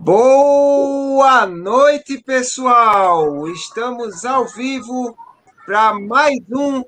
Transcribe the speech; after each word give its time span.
Boa 0.00 1.44
noite, 1.44 2.22
pessoal! 2.22 3.48
Estamos 3.48 4.24
ao 4.24 4.46
vivo 4.46 5.18
para 5.66 5.98
mais 5.98 6.38
um 6.54 6.84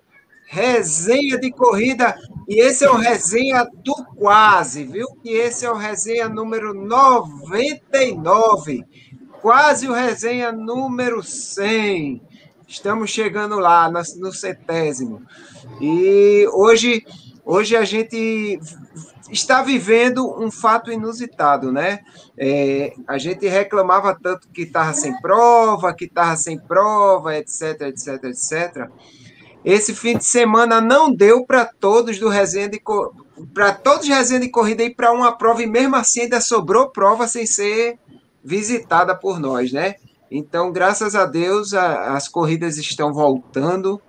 resenha 0.46 1.36
de 1.36 1.50
corrida. 1.50 2.16
E 2.48 2.60
esse 2.60 2.84
é 2.84 2.90
o 2.90 2.94
resenha 2.94 3.68
do 3.84 3.96
quase, 4.14 4.84
viu? 4.84 5.08
Que 5.22 5.30
esse 5.30 5.66
é 5.66 5.70
o 5.70 5.76
resenha 5.76 6.28
número 6.28 6.72
99. 6.72 8.84
Quase 9.42 9.88
o 9.88 9.92
resenha 9.92 10.52
número 10.52 11.20
100. 11.20 12.22
Estamos 12.68 13.10
chegando 13.10 13.58
lá, 13.58 13.90
no 13.90 14.32
centésimo. 14.32 15.20
E 15.80 16.46
hoje, 16.52 17.04
hoje 17.44 17.76
a 17.76 17.84
gente 17.84 18.58
está 19.30 19.62
vivendo 19.62 20.26
um 20.42 20.50
fato 20.50 20.90
inusitado, 20.90 21.72
né? 21.72 22.00
É, 22.36 22.92
a 23.06 23.18
gente 23.18 23.46
reclamava 23.46 24.18
tanto 24.20 24.48
que 24.48 24.62
estava 24.62 24.92
sem 24.92 25.18
prova, 25.20 25.94
que 25.94 26.06
estava 26.06 26.36
sem 26.36 26.58
prova, 26.58 27.36
etc, 27.36 27.82
etc, 27.82 28.24
etc. 28.24 28.90
Esse 29.64 29.94
fim 29.94 30.16
de 30.16 30.24
semana 30.24 30.80
não 30.80 31.12
deu 31.12 31.44
para 31.44 31.64
todos 31.64 32.18
do 32.18 32.28
resenha 32.28 32.70
para 33.54 33.72
todos 33.72 34.08
resenha 34.08 34.40
de 34.40 34.48
corrida 34.48 34.82
ir 34.82 34.94
para 34.94 35.12
uma 35.12 35.32
prova 35.32 35.62
e 35.62 35.66
mesmo 35.66 35.96
assim 35.96 36.22
ainda 36.22 36.40
sobrou 36.40 36.90
prova 36.90 37.26
sem 37.26 37.46
ser 37.46 37.98
visitada 38.42 39.14
por 39.14 39.38
nós, 39.38 39.72
né? 39.72 39.96
Então, 40.30 40.70
graças 40.70 41.14
a 41.14 41.26
Deus, 41.26 41.74
a, 41.74 42.14
as 42.14 42.28
corridas 42.28 42.78
estão 42.78 43.12
voltando. 43.12 44.00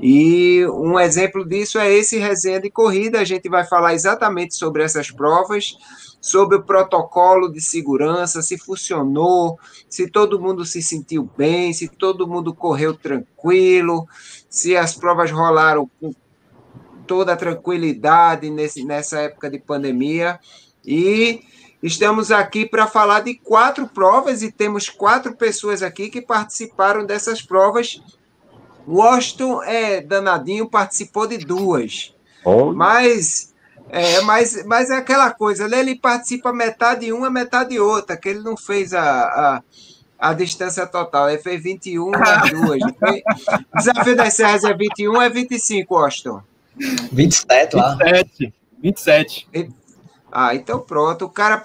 E 0.00 0.66
um 0.66 0.98
exemplo 0.98 1.46
disso 1.46 1.78
é 1.78 1.92
esse 1.92 2.18
resenha 2.18 2.60
de 2.60 2.70
corrida. 2.70 3.20
A 3.20 3.24
gente 3.24 3.48
vai 3.48 3.64
falar 3.64 3.94
exatamente 3.94 4.54
sobre 4.54 4.82
essas 4.82 5.10
provas, 5.10 5.76
sobre 6.20 6.56
o 6.56 6.62
protocolo 6.62 7.52
de 7.52 7.60
segurança, 7.60 8.42
se 8.42 8.58
funcionou, 8.58 9.58
se 9.88 10.08
todo 10.08 10.40
mundo 10.40 10.64
se 10.64 10.82
sentiu 10.82 11.28
bem, 11.36 11.72
se 11.72 11.88
todo 11.88 12.26
mundo 12.26 12.54
correu 12.54 12.94
tranquilo, 12.96 14.06
se 14.48 14.76
as 14.76 14.94
provas 14.94 15.30
rolaram 15.30 15.88
com 16.00 16.12
toda 17.06 17.34
a 17.34 17.36
tranquilidade 17.36 18.50
nesse, 18.50 18.84
nessa 18.84 19.20
época 19.20 19.50
de 19.50 19.58
pandemia. 19.58 20.40
E 20.84 21.42
estamos 21.82 22.32
aqui 22.32 22.66
para 22.66 22.86
falar 22.86 23.20
de 23.20 23.34
quatro 23.34 23.86
provas 23.86 24.42
e 24.42 24.50
temos 24.50 24.88
quatro 24.88 25.36
pessoas 25.36 25.82
aqui 25.82 26.08
que 26.08 26.20
participaram 26.20 27.04
dessas 27.04 27.42
provas 27.42 28.02
Washington 28.86 29.62
é 29.62 30.00
danadinho, 30.00 30.68
participou 30.68 31.26
de 31.26 31.38
duas. 31.38 32.14
Oh. 32.44 32.72
Mas, 32.72 33.54
é, 33.88 34.20
mas, 34.22 34.64
mas 34.66 34.90
é 34.90 34.96
aquela 34.96 35.30
coisa, 35.32 35.66
né? 35.68 35.80
ele 35.80 35.96
participa 35.96 36.52
metade 36.52 37.12
uma, 37.12 37.30
metade 37.30 37.78
outra, 37.78 38.16
que 38.16 38.28
ele 38.28 38.40
não 38.40 38.56
fez 38.56 38.92
a, 38.92 39.02
a, 39.02 39.62
a 40.18 40.34
distância 40.34 40.86
total, 40.86 41.30
ele 41.30 41.42
fez 41.42 41.62
21 41.62 42.10
mais 42.10 42.50
duas. 42.52 42.82
O 42.82 43.78
desafio 43.78 44.16
das 44.16 44.34
Serras 44.34 44.64
é 44.64 44.74
21 44.74 45.22
é 45.22 45.30
25, 45.30 45.94
Washington? 45.94 46.42
27 47.12 47.76
lá. 47.76 47.96
27. 47.96 48.54
27. 48.82 49.48
Ah, 50.30 50.54
então 50.54 50.80
pronto. 50.80 51.26
O 51.26 51.30
cara 51.30 51.64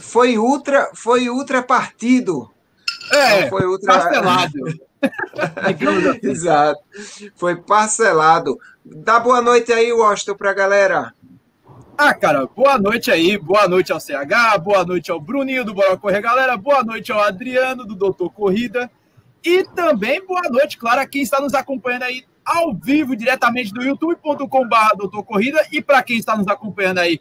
foi 0.00 0.38
ultra, 0.38 0.90
foi 0.94 1.28
ultra 1.28 1.62
partido. 1.62 2.50
É, 3.12 3.48
foi 3.48 3.66
ultra... 3.66 3.92
parcelado. 3.92 4.52
Exato. 6.22 6.80
Foi 7.34 7.56
parcelado. 7.56 8.58
Dá 8.84 9.18
boa 9.18 9.40
noite 9.40 9.72
aí, 9.72 9.92
Washington, 9.92 10.34
para 10.34 10.50
a 10.50 10.54
galera. 10.54 11.14
Ah, 11.96 12.14
cara, 12.14 12.46
boa 12.46 12.78
noite 12.78 13.10
aí, 13.10 13.36
boa 13.36 13.68
noite 13.68 13.92
ao 13.92 14.00
CH, 14.00 14.58
boa 14.64 14.84
noite 14.86 15.10
ao 15.10 15.20
Bruninho 15.20 15.66
do 15.66 15.74
Bora 15.74 15.98
Correr, 15.98 16.22
galera, 16.22 16.56
boa 16.56 16.82
noite 16.82 17.12
ao 17.12 17.20
Adriano 17.20 17.84
do 17.84 17.94
Doutor 17.94 18.30
Corrida. 18.30 18.90
E 19.44 19.64
também 19.64 20.24
boa 20.24 20.48
noite, 20.48 20.78
claro, 20.78 21.02
a 21.02 21.06
quem 21.06 21.20
está 21.20 21.40
nos 21.40 21.52
acompanhando 21.52 22.04
aí 22.04 22.24
ao 22.42 22.74
vivo, 22.74 23.14
diretamente 23.14 23.72
do 23.72 23.82
youtube.com.br 23.82 24.96
Doutor 24.96 25.22
Corrida. 25.24 25.62
E 25.70 25.82
para 25.82 26.02
quem 26.02 26.16
está 26.16 26.34
nos 26.34 26.48
acompanhando 26.48 26.98
aí 26.98 27.20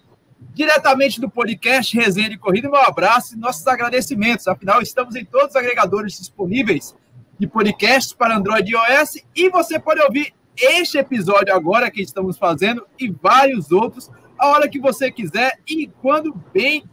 diretamente 0.53 1.19
do 1.19 1.29
podcast 1.29 1.95
Resenha 1.97 2.29
de 2.29 2.37
Corrida, 2.37 2.69
meu 2.69 2.81
abraço 2.81 3.35
e 3.35 3.37
nossos 3.37 3.67
agradecimentos, 3.67 4.47
afinal 4.47 4.81
estamos 4.81 5.13
em 5.15 5.25
todos 5.25 5.49
os 5.49 5.55
agregadores 5.57 6.17
disponíveis 6.17 6.95
de 7.39 7.47
podcasts 7.47 8.13
para 8.13 8.35
Android 8.35 8.69
e 8.69 8.75
iOS. 8.75 9.23
E 9.35 9.49
você 9.49 9.79
pode 9.79 10.01
ouvir 10.01 10.33
este 10.57 10.97
episódio 10.97 11.55
agora 11.55 11.89
que 11.89 12.01
estamos 12.01 12.37
fazendo 12.37 12.85
e 12.99 13.09
vários 13.09 13.71
outros 13.71 14.11
a 14.37 14.47
hora 14.47 14.69
que 14.69 14.79
você 14.79 15.11
quiser 15.11 15.59
e 15.67 15.87
quando 16.01 16.33
bem 16.53 16.83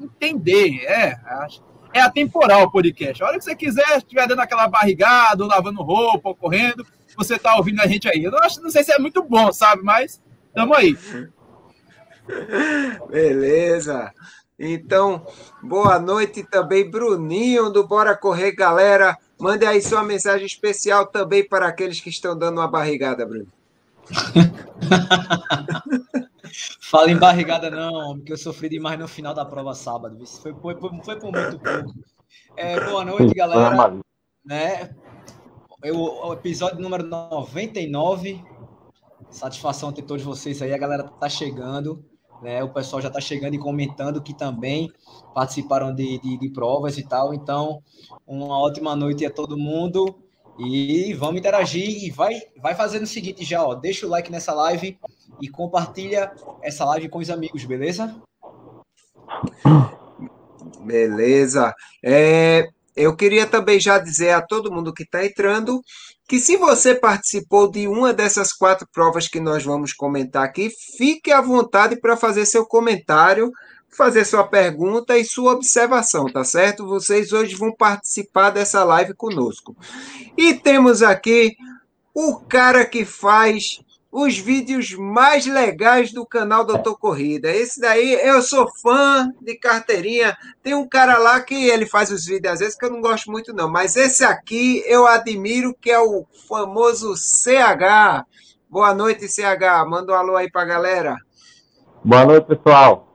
entender. 0.00 0.84
É, 0.84 1.18
é 1.94 2.00
atemporal 2.00 2.62
o 2.62 2.70
podcast. 2.70 3.22
A 3.22 3.26
hora 3.26 3.38
que 3.38 3.44
você 3.44 3.54
quiser, 3.54 3.98
estiver 3.98 4.26
dando 4.26 4.40
aquela 4.40 4.68
barrigada, 4.68 5.42
ou 5.42 5.48
lavando 5.48 5.82
roupa, 5.82 6.30
ou 6.30 6.34
correndo, 6.34 6.86
você 7.16 7.36
está 7.36 7.56
ouvindo 7.56 7.80
a 7.80 7.86
gente 7.86 8.08
aí. 8.08 8.24
Eu 8.24 8.30
não, 8.30 8.38
acho, 8.38 8.60
não 8.62 8.70
sei 8.70 8.82
se 8.82 8.92
é 8.92 8.98
muito 8.98 9.22
bom, 9.22 9.52
sabe? 9.52 9.82
Mas 9.82 10.20
estamos 10.48 10.76
aí. 10.76 10.96
Beleza. 13.10 14.12
Então, 14.58 15.26
boa 15.62 15.98
noite 15.98 16.44
também, 16.44 16.88
Bruninho 16.88 17.70
do 17.70 17.86
Bora 17.86 18.16
Correr, 18.16 18.52
galera. 18.52 19.18
Mande 19.42 19.66
aí 19.66 19.82
sua 19.82 20.04
mensagem 20.04 20.46
especial 20.46 21.04
também 21.04 21.44
para 21.44 21.66
aqueles 21.66 22.00
que 22.00 22.08
estão 22.08 22.38
dando 22.38 22.58
uma 22.58 22.68
barrigada, 22.68 23.26
Bruno. 23.26 23.48
Fala 26.80 27.10
em 27.10 27.18
barrigada 27.18 27.68
não, 27.68 28.18
porque 28.18 28.32
eu 28.32 28.36
sofri 28.36 28.68
demais 28.68 28.96
no 29.00 29.08
final 29.08 29.34
da 29.34 29.44
prova 29.44 29.74
sábado. 29.74 30.24
Foi, 30.24 30.54
foi, 30.54 30.78
foi 31.02 31.18
por 31.18 31.32
muito 31.32 31.58
pouco. 31.58 31.92
É, 32.56 32.78
boa 32.84 33.04
noite, 33.04 33.34
galera. 33.34 33.96
Né? 34.44 34.94
Eu, 35.82 35.98
o 35.98 36.32
episódio 36.34 36.78
número 36.78 37.02
99. 37.02 38.44
Satisfação 39.28 39.92
ter 39.92 40.02
todos 40.02 40.22
vocês 40.22 40.62
aí. 40.62 40.72
A 40.72 40.78
galera 40.78 41.02
tá 41.02 41.28
chegando. 41.28 42.04
Né? 42.42 42.62
O 42.62 42.68
pessoal 42.68 43.00
já 43.00 43.08
está 43.08 43.20
chegando 43.20 43.54
e 43.54 43.58
comentando 43.58 44.20
que 44.20 44.34
também 44.34 44.90
participaram 45.32 45.94
de, 45.94 46.18
de, 46.18 46.36
de, 46.36 46.50
provas 46.50 46.98
e 46.98 47.04
tal. 47.04 47.32
Então, 47.32 47.80
uma 48.26 48.58
ótima 48.58 48.96
noite 48.96 49.24
a 49.24 49.30
todo 49.30 49.56
mundo 49.56 50.14
e 50.58 51.14
vamos 51.14 51.38
interagir 51.38 52.04
e 52.04 52.10
vai, 52.10 52.34
vai 52.60 52.74
fazendo 52.74 53.04
o 53.04 53.06
seguinte 53.06 53.44
já, 53.44 53.64
ó, 53.64 53.74
deixa 53.74 54.06
o 54.06 54.10
like 54.10 54.30
nessa 54.30 54.52
live 54.52 54.98
e 55.40 55.48
compartilha 55.48 56.32
essa 56.60 56.84
live 56.84 57.08
com 57.08 57.20
os 57.20 57.30
amigos, 57.30 57.64
beleza? 57.64 58.14
Beleza. 60.84 61.74
É, 62.04 62.68
eu 62.94 63.16
queria 63.16 63.46
também 63.46 63.80
já 63.80 63.98
dizer 63.98 64.30
a 64.30 64.42
todo 64.42 64.70
mundo 64.72 64.92
que 64.92 65.04
está 65.04 65.24
entrando 65.24 65.80
que 66.32 66.38
se 66.38 66.56
você 66.56 66.94
participou 66.94 67.70
de 67.70 67.86
uma 67.86 68.10
dessas 68.10 68.54
quatro 68.54 68.88
provas 68.90 69.28
que 69.28 69.38
nós 69.38 69.62
vamos 69.62 69.92
comentar 69.92 70.42
aqui, 70.42 70.70
fique 70.96 71.30
à 71.30 71.42
vontade 71.42 72.00
para 72.00 72.16
fazer 72.16 72.46
seu 72.46 72.64
comentário, 72.64 73.52
fazer 73.90 74.24
sua 74.24 74.42
pergunta 74.42 75.18
e 75.18 75.26
sua 75.26 75.52
observação, 75.52 76.24
tá 76.32 76.42
certo? 76.42 76.86
Vocês 76.86 77.34
hoje 77.34 77.54
vão 77.54 77.70
participar 77.70 78.48
dessa 78.48 78.82
live 78.82 79.12
conosco. 79.12 79.76
E 80.34 80.54
temos 80.54 81.02
aqui 81.02 81.54
o 82.14 82.36
cara 82.36 82.86
que 82.86 83.04
faz 83.04 83.82
os 84.12 84.36
vídeos 84.36 84.94
mais 84.94 85.46
legais 85.46 86.12
do 86.12 86.26
canal 86.26 86.66
Doutor 86.66 86.98
Corrida. 86.98 87.50
Esse 87.50 87.80
daí, 87.80 88.12
eu 88.22 88.42
sou 88.42 88.68
fã 88.82 89.32
de 89.40 89.56
carteirinha. 89.56 90.36
Tem 90.62 90.74
um 90.74 90.86
cara 90.86 91.16
lá 91.16 91.40
que 91.40 91.54
ele 91.70 91.86
faz 91.86 92.10
os 92.10 92.26
vídeos 92.26 92.52
às 92.52 92.60
vezes 92.60 92.76
que 92.76 92.84
eu 92.84 92.90
não 92.90 93.00
gosto 93.00 93.30
muito 93.30 93.54
não, 93.54 93.70
mas 93.70 93.96
esse 93.96 94.22
aqui 94.22 94.84
eu 94.86 95.06
admiro 95.06 95.74
que 95.80 95.90
é 95.90 95.98
o 95.98 96.26
famoso 96.46 97.16
CH. 97.16 98.26
Boa 98.68 98.94
noite, 98.94 99.26
CH. 99.26 99.88
Manda 99.88 100.12
um 100.12 100.16
alô 100.16 100.36
aí 100.36 100.50
pra 100.50 100.66
galera. 100.66 101.16
Boa 102.04 102.26
noite, 102.26 102.44
pessoal. 102.44 103.08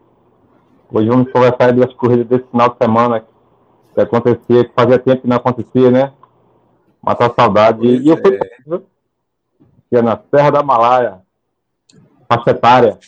Hoje 0.91 1.09
vamos 1.09 1.31
conversar 1.31 1.73
das 1.73 1.93
corridas 1.93 2.25
desse 2.25 2.49
final 2.49 2.69
de 2.69 2.77
semana 2.77 3.23
que 3.93 4.01
acontecia, 4.01 4.65
que 4.65 4.73
fazia 4.73 4.97
tempo 4.97 5.21
que 5.21 5.27
não 5.27 5.37
acontecia, 5.37 5.91
né? 5.91 6.13
Matar 7.03 7.31
saudade. 7.37 7.79
Pois 7.79 8.01
e 8.01 8.07
eu 8.07 8.17
fui 8.17 8.35
é 8.35 8.96
que 9.89 9.95
é 9.95 10.01
na 10.01 10.19
Serra 10.29 10.51
da 10.51 10.63
Malaya, 10.63 11.21
faixa 12.27 12.51
etária. 12.51 12.99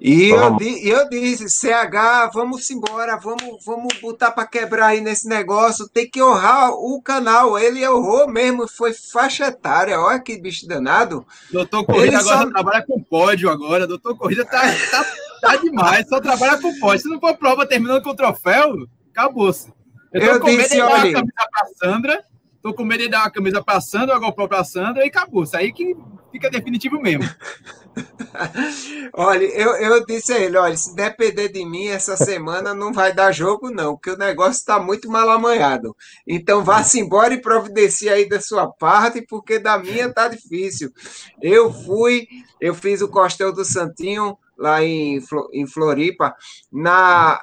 E 0.00 0.30
eu, 0.30 0.56
eu 0.82 1.08
disse, 1.10 1.50
CH, 1.50 2.32
vamos 2.32 2.70
embora, 2.70 3.18
vamos, 3.18 3.62
vamos 3.62 4.00
botar 4.00 4.30
para 4.30 4.46
quebrar 4.46 4.86
aí 4.86 5.00
nesse 5.02 5.28
negócio, 5.28 5.86
tem 5.86 6.08
que 6.08 6.22
honrar 6.22 6.70
o 6.70 7.02
canal. 7.02 7.58
Ele 7.58 7.86
honrou 7.86 8.26
mesmo, 8.26 8.66
foi 8.66 8.94
faixa 8.94 9.48
etária, 9.48 10.00
olha 10.00 10.18
que 10.18 10.40
bicho 10.40 10.66
danado. 10.66 11.26
Doutor 11.52 11.84
Corrida 11.84 12.06
Ele 12.06 12.16
agora 12.16 12.38
só... 12.38 12.50
trabalha 12.50 12.86
com 12.86 13.02
pódio 13.02 13.50
agora, 13.50 13.86
doutor 13.86 14.16
Corrida 14.16 14.42
tá, 14.46 14.62
tá, 14.90 15.04
tá 15.42 15.56
demais, 15.56 16.08
só 16.08 16.18
trabalha 16.18 16.58
com 16.58 16.78
pódio. 16.80 17.00
Se 17.00 17.08
não 17.10 17.20
for 17.20 17.36
prova 17.36 17.66
terminando 17.66 18.02
com 18.02 18.10
o 18.10 18.16
troféu, 18.16 18.88
acabou-se. 19.10 19.70
Eu, 20.14 20.22
eu 20.22 20.40
disse, 20.40 20.80
olha... 20.80 20.94
a 20.94 21.12
camisa 21.12 21.48
pra 21.50 21.66
Sandra, 21.76 22.24
Tô 22.62 22.74
com 22.74 22.84
medo 22.84 23.02
de 23.02 23.08
dar 23.08 23.20
uma 23.22 23.30
camisa 23.30 23.62
pra 23.62 23.80
Sandra, 23.80 24.14
uma 24.14 24.26
GoPro 24.26 24.48
pra 24.48 24.64
Sandra 24.64 25.04
e 25.04 25.08
acabou. 25.08 25.44
Isso 25.44 25.56
aí 25.56 25.72
que 25.72 25.96
fica 26.30 26.50
definitivo 26.50 27.00
mesmo. 27.00 27.24
olha, 29.14 29.44
eu, 29.44 29.70
eu 29.76 30.04
disse 30.04 30.32
a 30.32 30.38
ele, 30.38 30.56
olha, 30.58 30.76
se 30.76 30.94
depender 30.94 31.48
de 31.48 31.64
mim, 31.64 31.86
essa 31.86 32.16
semana 32.16 32.74
não 32.74 32.92
vai 32.92 33.14
dar 33.14 33.32
jogo, 33.32 33.70
não, 33.70 33.94
porque 33.94 34.10
o 34.10 34.16
negócio 34.16 34.58
está 34.58 34.78
muito 34.78 35.10
mal 35.10 35.28
amanhado. 35.30 35.96
Então 36.26 36.62
vá-se 36.62 37.00
embora 37.00 37.32
e 37.32 37.40
providencie 37.40 38.08
aí 38.08 38.28
da 38.28 38.40
sua 38.40 38.70
parte, 38.70 39.22
porque 39.22 39.58
da 39.58 39.78
minha 39.78 40.12
tá 40.12 40.28
difícil. 40.28 40.92
Eu 41.40 41.72
fui, 41.72 42.28
eu 42.60 42.74
fiz 42.74 43.00
o 43.00 43.08
Costel 43.08 43.52
do 43.52 43.64
Santinho 43.64 44.36
lá 44.58 44.84
em, 44.84 45.18
em 45.52 45.66
Floripa, 45.66 46.34
na 46.70 47.40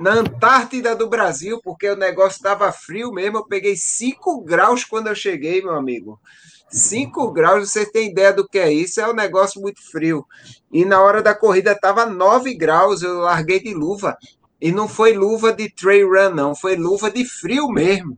na 0.00 0.14
Antártida 0.14 0.96
do 0.96 1.08
Brasil, 1.08 1.60
porque 1.62 1.88
o 1.90 1.96
negócio 1.96 2.36
estava 2.36 2.72
frio 2.72 3.12
mesmo. 3.12 3.38
Eu 3.38 3.46
peguei 3.46 3.76
5 3.76 4.42
graus 4.42 4.82
quando 4.82 5.08
eu 5.08 5.14
cheguei, 5.14 5.62
meu 5.62 5.74
amigo. 5.74 6.18
5 6.70 7.30
graus, 7.32 7.70
você 7.70 7.84
tem 7.84 8.10
ideia 8.10 8.32
do 8.32 8.48
que 8.48 8.58
é 8.58 8.72
isso? 8.72 9.00
É 9.00 9.08
um 9.08 9.14
negócio 9.14 9.60
muito 9.60 9.82
frio. 9.90 10.24
E 10.72 10.86
na 10.86 11.02
hora 11.02 11.22
da 11.22 11.34
corrida 11.34 11.72
estava 11.72 12.06
9 12.06 12.54
graus, 12.54 13.02
eu 13.02 13.18
larguei 13.18 13.60
de 13.60 13.74
luva. 13.74 14.16
E 14.58 14.72
não 14.72 14.88
foi 14.88 15.12
luva 15.12 15.52
de 15.52 15.70
trail 15.70 16.08
run, 16.08 16.34
não, 16.34 16.54
foi 16.54 16.76
luva 16.76 17.10
de 17.10 17.24
frio 17.24 17.68
mesmo. 17.68 18.16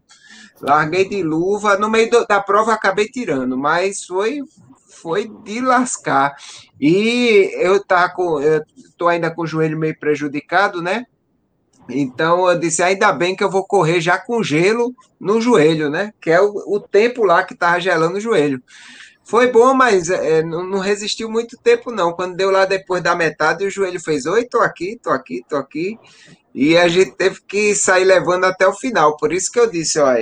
Larguei 0.60 1.08
de 1.08 1.22
luva, 1.22 1.76
no 1.76 1.90
meio 1.90 2.08
do, 2.08 2.24
da 2.26 2.40
prova 2.40 2.72
acabei 2.72 3.08
tirando, 3.08 3.58
mas 3.58 4.04
foi 4.04 4.40
foi 4.86 5.28
de 5.42 5.60
lascar. 5.60 6.36
E 6.80 7.50
eu 7.56 7.82
tá 7.84 8.08
com 8.08 8.40
eu 8.40 8.62
tô 8.96 9.08
ainda 9.08 9.34
com 9.34 9.42
o 9.42 9.46
joelho 9.46 9.76
meio 9.76 9.98
prejudicado, 9.98 10.80
né? 10.80 11.06
Então 11.88 12.48
eu 12.48 12.58
disse, 12.58 12.82
ainda 12.82 13.12
bem 13.12 13.34
que 13.34 13.42
eu 13.42 13.50
vou 13.50 13.64
correr 13.64 14.00
já 14.00 14.18
com 14.18 14.42
gelo 14.42 14.94
no 15.20 15.40
joelho, 15.40 15.90
né? 15.90 16.12
Que 16.20 16.30
é 16.30 16.40
o, 16.40 16.52
o 16.66 16.80
tempo 16.80 17.24
lá 17.24 17.42
que 17.44 17.54
estava 17.54 17.80
gelando 17.80 18.18
o 18.18 18.20
joelho. 18.20 18.62
Foi 19.24 19.50
bom, 19.50 19.72
mas 19.72 20.10
é, 20.10 20.42
não, 20.42 20.64
não, 20.64 20.78
resistiu 20.78 21.30
muito 21.30 21.56
tempo, 21.56 21.92
não. 21.92 22.12
Quando 22.12 22.36
deu 22.36 22.50
lá 22.50 22.64
depois 22.64 23.02
da 23.02 23.14
metade, 23.14 23.64
o 23.64 23.70
joelho 23.70 24.00
fez, 24.00 24.26
oi, 24.26 24.44
tô 24.44 24.60
aqui, 24.60 24.98
tô 25.02 25.10
aqui, 25.10 25.44
tô 25.48 25.56
aqui. 25.56 25.98
E 26.54 26.76
a 26.76 26.88
gente 26.88 27.12
teve 27.12 27.40
que 27.46 27.74
sair 27.74 28.04
levando 28.04 28.44
até 28.44 28.66
o 28.66 28.74
final. 28.74 29.16
Por 29.16 29.32
isso 29.32 29.50
que 29.50 29.58
eu 29.58 29.70
disse, 29.70 29.98
ó, 30.00 30.12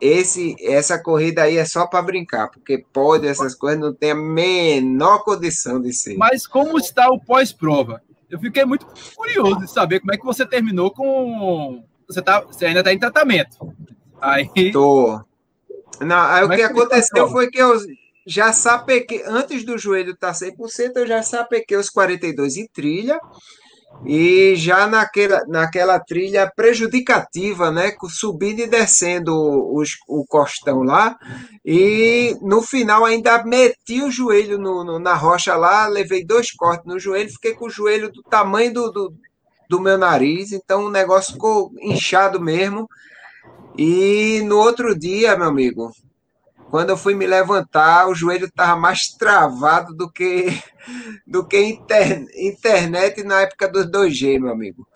esse, 0.00 0.54
essa 0.60 0.98
corrida 0.98 1.42
aí 1.42 1.56
é 1.56 1.64
só 1.64 1.86
para 1.86 2.02
brincar, 2.02 2.48
porque 2.48 2.84
pode, 2.92 3.26
essas 3.26 3.54
coisas 3.54 3.80
não 3.80 3.92
tem 3.92 4.12
a 4.12 4.14
menor 4.14 5.24
condição 5.24 5.80
de 5.80 5.92
ser. 5.92 6.16
Mas 6.16 6.46
como 6.46 6.78
está 6.78 7.08
o 7.08 7.18
pós-prova? 7.18 8.02
Eu 8.30 8.38
fiquei 8.38 8.64
muito 8.64 8.86
curioso 9.16 9.60
de 9.60 9.70
saber 9.70 10.00
como 10.00 10.14
é 10.14 10.16
que 10.16 10.24
você 10.24 10.46
terminou 10.46 10.90
com. 10.90 11.84
Você, 12.08 12.22
tá, 12.22 12.40
você 12.40 12.66
ainda 12.66 12.80
está 12.80 12.92
em 12.92 12.98
tratamento. 12.98 13.74
Aí. 14.20 14.72
Tô. 14.72 15.20
Não, 16.00 16.20
aí 16.22 16.44
o 16.44 16.52
é 16.52 16.56
que, 16.56 16.56
que 16.56 16.62
aconteceu 16.62 17.28
foi 17.28 17.50
que 17.50 17.60
eu 17.60 17.78
já 18.26 18.52
sapequei, 18.52 19.22
antes 19.26 19.64
do 19.64 19.76
joelho 19.76 20.12
estar 20.12 20.32
tá 20.32 20.38
100%, 20.38 20.92
eu 20.96 21.06
já 21.06 21.22
sapequei 21.22 21.76
os 21.76 21.90
42 21.90 22.56
em 22.56 22.66
trilha 22.68 23.18
e 24.04 24.54
já 24.56 24.86
naquela, 24.86 25.44
naquela 25.46 26.00
trilha 26.00 26.50
prejudicativa, 26.54 27.70
né, 27.70 27.92
subindo 28.08 28.60
e 28.60 28.66
descendo 28.66 29.34
os, 29.74 29.96
o 30.08 30.24
costão 30.26 30.82
lá, 30.82 31.18
e 31.64 32.36
no 32.40 32.62
final 32.62 33.04
ainda 33.04 33.44
meti 33.44 34.02
o 34.02 34.10
joelho 34.10 34.58
no, 34.58 34.82
no, 34.84 34.98
na 34.98 35.14
rocha 35.14 35.54
lá, 35.54 35.86
levei 35.86 36.24
dois 36.24 36.50
cortes 36.52 36.86
no 36.86 36.98
joelho, 36.98 37.30
fiquei 37.30 37.54
com 37.54 37.66
o 37.66 37.70
joelho 37.70 38.10
do 38.10 38.22
tamanho 38.22 38.72
do, 38.72 38.90
do, 38.90 39.14
do 39.68 39.80
meu 39.80 39.98
nariz, 39.98 40.52
então 40.52 40.86
o 40.86 40.90
negócio 40.90 41.34
ficou 41.34 41.70
inchado 41.82 42.40
mesmo, 42.40 42.88
e 43.76 44.40
no 44.46 44.56
outro 44.56 44.98
dia, 44.98 45.36
meu 45.36 45.48
amigo, 45.48 45.90
quando 46.70 46.90
eu 46.90 46.96
fui 46.96 47.14
me 47.14 47.26
levantar, 47.26 48.08
o 48.08 48.14
joelho 48.14 48.46
estava 48.46 48.78
mais 48.78 49.08
travado 49.08 49.94
do 49.94 50.10
que 50.10 50.46
do 51.26 51.44
que 51.44 51.60
inter, 51.60 52.26
internet 52.36 53.22
na 53.22 53.42
época 53.42 53.68
dos 53.68 53.86
2G, 53.86 54.38
meu 54.38 54.52
amigo. 54.52 54.86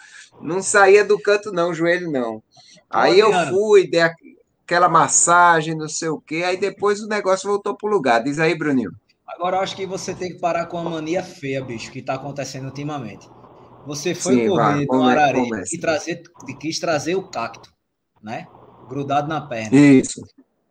Não 0.41 0.63
saía 0.63 1.05
do 1.05 1.19
canto, 1.19 1.53
não, 1.53 1.71
o 1.71 1.75
joelho 1.75 2.11
não. 2.11 2.43
Aí 2.89 3.19
eu 3.19 3.33
fui, 3.49 3.89
dei 3.89 4.01
aquela 4.01 4.89
massagem, 4.89 5.77
não 5.77 5.89
sei 5.89 6.09
o 6.09 6.21
quê, 6.21 6.45
aí 6.45 6.57
depois 6.57 7.01
o 7.01 7.09
negócio 7.09 7.49
voltou 7.49 7.77
pro 7.77 7.89
lugar. 7.89 8.23
Diz 8.23 8.39
aí, 8.39 8.57
Bruninho. 8.57 8.93
Agora 9.27 9.57
eu 9.57 9.61
acho 9.61 9.75
que 9.75 9.87
você 9.87 10.15
tem 10.15 10.33
que 10.33 10.39
parar 10.39 10.67
com 10.67 10.79
a 10.79 10.85
mania 10.85 11.23
feia, 11.23 11.63
bicho, 11.63 11.91
que 11.91 11.99
está 11.99 12.15
acontecendo 12.15 12.67
ultimamente. 12.67 13.29
Você 13.87 14.15
foi 14.15 14.37
Sim, 14.37 14.49
correr 14.49 14.87
no 14.87 15.03
Arari 15.03 15.51
e 15.73 15.79
trazer, 15.79 16.23
quis 16.61 16.79
trazer 16.79 17.17
o 17.17 17.29
cacto, 17.29 17.71
né? 18.23 18.47
Grudado 18.89 19.29
na 19.29 19.41
perna. 19.41 19.77
Isso. 19.77 20.21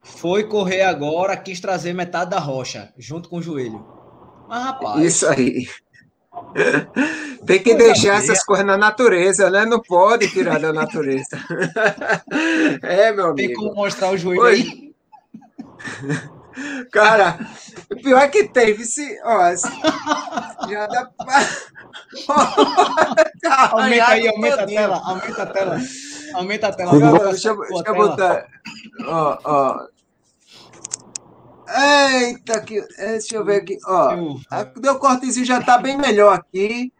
Foi 0.03 0.43
correr 0.43 0.81
agora, 0.81 1.37
quis 1.37 1.59
trazer 1.59 1.93
metade 1.93 2.31
da 2.31 2.39
rocha, 2.39 2.93
junto 2.97 3.29
com 3.29 3.37
o 3.37 3.41
joelho. 3.41 3.85
Mas, 4.47 4.63
rapaz. 4.63 5.01
Isso 5.01 5.27
aí. 5.27 5.67
Tem 7.45 7.61
que 7.61 7.73
deixar 7.75 8.15
essas 8.15 8.43
coisas 8.43 8.65
na 8.65 8.77
natureza, 8.77 9.49
né? 9.49 9.65
Não 9.65 9.81
pode 9.81 10.29
tirar 10.29 10.59
da 10.59 10.73
natureza. 10.73 11.39
É, 12.81 13.11
meu 13.11 13.27
amigo. 13.27 13.35
Tem 13.35 13.53
como 13.53 13.73
mostrar 13.73 14.09
o 14.11 14.17
joelho 14.17 14.41
Oi. 14.41 14.53
aí? 14.53 14.93
Cara, 16.91 17.39
o 17.91 17.95
pior 17.95 18.21
é 18.21 18.27
que 18.27 18.45
teve 18.45 18.85
se. 18.85 19.19
Ó, 19.23 19.55
já 20.69 20.87
dá 20.87 21.09
pra. 21.17 21.49
aumenta 23.71 24.07
aí, 24.07 24.27
aumenta 24.27 24.63
a 24.63 24.67
tela, 24.67 25.01
aumenta 25.03 25.43
a 25.43 25.45
tela. 25.47 25.81
Aumenta 26.33 26.67
a 26.67 26.73
tela. 26.73 26.91
Deixa, 26.91 27.55
deixa 27.55 27.83
eu 27.85 27.95
botar. 27.95 28.47
Ó, 29.05 29.37
ó. 29.43 29.87
Eita, 31.75 32.61
que, 32.61 32.79
é, 32.97 33.11
deixa 33.13 33.35
eu 33.35 33.45
ver 33.45 33.61
aqui. 33.61 33.77
Ó, 33.85 34.37
deu 34.79 34.99
cortezinho, 34.99 35.45
já 35.45 35.59
está 35.59 35.77
bem 35.77 35.97
melhor 35.97 36.33
aqui. 36.33 36.91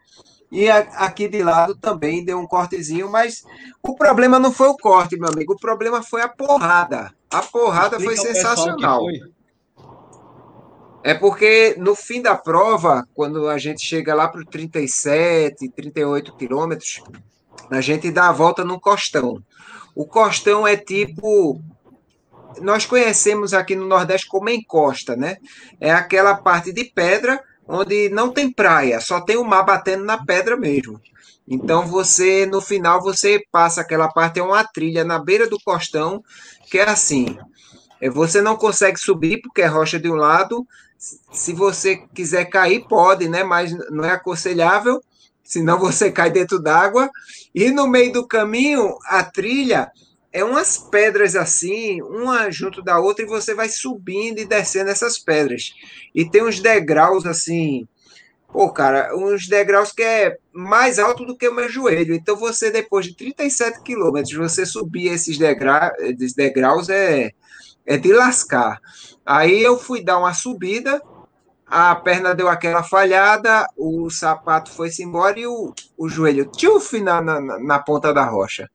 E 0.50 0.70
aqui 0.70 1.26
de 1.26 1.42
lado 1.42 1.74
também 1.74 2.24
deu 2.24 2.38
um 2.38 2.46
cortezinho, 2.46 3.10
mas 3.10 3.42
o 3.82 3.96
problema 3.96 4.38
não 4.38 4.52
foi 4.52 4.68
o 4.68 4.76
corte, 4.76 5.18
meu 5.18 5.28
amigo. 5.28 5.54
O 5.54 5.58
problema 5.58 6.02
foi 6.02 6.22
a 6.22 6.28
porrada. 6.28 7.12
A 7.30 7.42
porrada 7.42 7.96
Explica 7.96 8.22
foi 8.22 8.34
sensacional. 8.34 9.00
Foi. 9.00 9.20
É 11.02 11.12
porque 11.12 11.74
no 11.76 11.94
fim 11.94 12.22
da 12.22 12.34
prova, 12.36 13.06
quando 13.12 13.48
a 13.48 13.58
gente 13.58 13.84
chega 13.84 14.14
lá 14.14 14.28
para 14.28 14.40
os 14.40 14.46
37, 14.46 15.68
38 15.68 16.34
quilômetros, 16.36 17.02
a 17.70 17.80
gente 17.80 18.10
dá 18.10 18.28
a 18.28 18.32
volta 18.32 18.64
no 18.64 18.80
costão. 18.80 19.42
O 19.94 20.04
costão 20.04 20.66
é 20.66 20.76
tipo 20.76 21.60
nós 22.60 22.86
conhecemos 22.86 23.52
aqui 23.52 23.74
no 23.74 23.86
Nordeste 23.86 24.28
como 24.28 24.48
encosta, 24.48 25.16
né? 25.16 25.38
É 25.80 25.90
aquela 25.90 26.34
parte 26.34 26.72
de 26.72 26.84
pedra 26.84 27.42
onde 27.66 28.08
não 28.10 28.30
tem 28.30 28.52
praia, 28.52 29.00
só 29.00 29.20
tem 29.20 29.36
o 29.36 29.44
mar 29.44 29.64
batendo 29.64 30.04
na 30.04 30.22
pedra 30.24 30.56
mesmo. 30.56 31.00
Então 31.46 31.86
você, 31.86 32.46
no 32.46 32.60
final, 32.60 33.02
você 33.02 33.42
passa 33.50 33.80
aquela 33.80 34.08
parte, 34.08 34.38
é 34.38 34.42
uma 34.42 34.64
trilha 34.64 35.04
na 35.04 35.18
beira 35.18 35.48
do 35.48 35.58
costão, 35.60 36.22
que 36.70 36.78
é 36.78 36.88
assim. 36.88 37.38
É, 38.00 38.08
você 38.08 38.40
não 38.40 38.56
consegue 38.56 38.98
subir 38.98 39.40
porque 39.42 39.62
é 39.62 39.66
rocha 39.66 39.98
de 39.98 40.10
um 40.10 40.14
lado. 40.14 40.66
Se 41.32 41.52
você 41.52 41.96
quiser 42.14 42.46
cair, 42.46 42.86
pode, 42.88 43.28
né? 43.28 43.42
Mas 43.44 43.72
não 43.90 44.04
é 44.04 44.12
aconselhável, 44.12 45.02
senão 45.44 45.78
você 45.78 46.10
cai 46.10 46.30
dentro 46.30 46.58
d'água. 46.58 47.10
E 47.54 47.70
no 47.70 47.86
meio 47.86 48.12
do 48.12 48.26
caminho, 48.26 48.96
a 49.04 49.22
trilha 49.22 49.92
é 50.32 50.42
umas 50.42 50.78
pedras 50.78 51.36
assim, 51.36 52.02
uma 52.02 52.50
junto 52.50 52.82
da 52.82 52.98
outra, 52.98 53.24
e 53.24 53.28
você 53.28 53.54
vai 53.54 53.68
subindo 53.68 54.40
e 54.40 54.44
descendo 54.44 54.90
essas 54.90 55.16
pedras. 55.16 55.74
E 56.12 56.28
tem 56.28 56.42
uns 56.42 56.58
degraus 56.58 57.24
assim, 57.24 57.86
pô, 58.52 58.68
cara, 58.70 59.16
uns 59.16 59.46
degraus 59.46 59.92
que 59.92 60.02
é 60.02 60.36
mais 60.52 60.98
alto 60.98 61.24
do 61.24 61.36
que 61.36 61.48
o 61.48 61.54
meu 61.54 61.68
joelho. 61.68 62.14
Então 62.14 62.34
você, 62.34 62.70
depois 62.70 63.06
de 63.06 63.14
37 63.14 63.82
quilômetros, 63.82 64.34
você 64.34 64.66
subir 64.66 65.06
esses, 65.06 65.38
degra 65.38 65.94
esses 66.00 66.34
degraus 66.34 66.88
é, 66.88 67.30
é 67.86 67.96
de 67.96 68.12
lascar. 68.12 68.80
Aí 69.24 69.62
eu 69.62 69.78
fui 69.78 70.02
dar 70.02 70.18
uma 70.18 70.34
subida, 70.34 71.00
a 71.66 71.94
perna 71.94 72.34
deu 72.34 72.48
aquela 72.48 72.82
falhada, 72.82 73.66
o 73.76 74.10
sapato 74.10 74.70
foi-se 74.70 75.02
embora 75.02 75.38
e 75.38 75.46
o, 75.46 75.74
o 75.96 76.08
joelho 76.08 76.50
tchuf 76.52 77.00
na, 77.00 77.20
na, 77.20 77.40
na 77.40 77.78
ponta 77.78 78.12
da 78.12 78.24
rocha. 78.24 78.70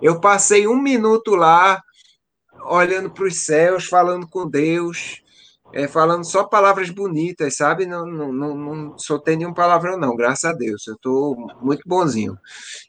Eu 0.00 0.20
passei 0.20 0.66
um 0.66 0.80
minuto 0.80 1.34
lá, 1.34 1.82
olhando 2.64 3.10
para 3.10 3.24
os 3.24 3.44
céus, 3.44 3.86
falando 3.86 4.26
com 4.28 4.48
Deus, 4.48 5.22
é, 5.72 5.86
falando 5.86 6.24
só 6.24 6.44
palavras 6.44 6.90
bonitas, 6.90 7.56
sabe? 7.56 7.86
Não, 7.86 8.04
não, 8.04 8.32
não, 8.32 8.54
não 8.56 8.98
soltei 8.98 9.36
nenhum 9.36 9.54
palavrão, 9.54 9.96
não, 9.96 10.16
graças 10.16 10.44
a 10.44 10.52
Deus. 10.52 10.86
Eu 10.86 10.94
estou 10.94 11.36
muito 11.62 11.82
bonzinho. 11.86 12.36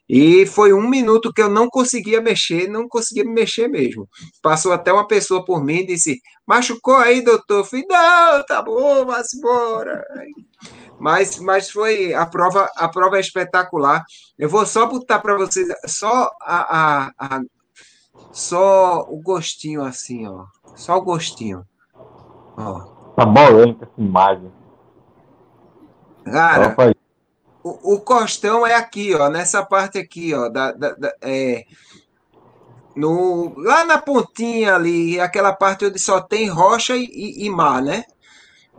E 0.08 0.44
foi 0.46 0.72
um 0.72 0.88
minuto 0.88 1.32
que 1.32 1.42
eu 1.42 1.48
não 1.48 1.68
conseguia 1.68 2.20
mexer, 2.20 2.68
não 2.68 2.88
conseguia 2.88 3.24
me 3.24 3.32
mexer 3.32 3.68
mesmo. 3.68 4.08
Passou 4.42 4.72
até 4.72 4.92
uma 4.92 5.06
pessoa 5.06 5.44
por 5.44 5.64
mim 5.64 5.78
e 5.78 5.86
disse: 5.86 6.20
Machucou 6.46 6.96
aí, 6.96 7.22
doutor? 7.22 7.58
Eu 7.58 7.64
falei: 7.64 7.86
Não, 7.88 8.44
tá 8.44 8.62
bom, 8.62 9.06
vamos 9.06 9.32
embora. 9.34 10.04
Mas, 10.98 11.38
mas 11.38 11.70
foi 11.70 12.14
a 12.14 12.26
prova, 12.26 12.68
a 12.76 12.88
prova 12.88 13.16
é 13.16 13.20
espetacular. 13.20 14.04
Eu 14.38 14.48
vou 14.48 14.64
só 14.66 14.86
botar 14.86 15.20
para 15.20 15.36
vocês 15.36 15.68
só 15.86 16.30
a, 16.40 17.06
a, 17.06 17.12
a, 17.18 17.40
só 18.32 19.00
o 19.08 19.20
gostinho 19.20 19.82
assim, 19.82 20.26
ó. 20.26 20.44
Só 20.76 20.96
o 20.96 21.02
gostinho. 21.02 21.64
Ó. 22.68 23.14
essa 23.16 23.26
polêmica, 23.26 23.84
essa 23.84 24.00
imagem. 24.00 24.52
Cara, 26.24 26.76
o, 27.62 27.94
o 27.94 28.00
costão 28.00 28.66
é 28.66 28.74
aqui, 28.74 29.14
ó, 29.14 29.28
nessa 29.28 29.64
parte 29.64 29.98
aqui, 29.98 30.34
ó, 30.34 30.48
da, 30.48 30.72
da, 30.72 30.94
da 30.94 31.14
é, 31.20 31.64
no, 32.94 33.54
lá 33.56 33.84
na 33.84 33.98
pontinha 33.98 34.74
ali, 34.74 35.18
aquela 35.18 35.52
parte 35.52 35.86
onde 35.86 35.98
só 35.98 36.20
tem 36.20 36.48
rocha 36.48 36.96
e, 36.96 37.04
e, 37.04 37.46
e 37.46 37.50
mar, 37.50 37.82
né? 37.82 38.04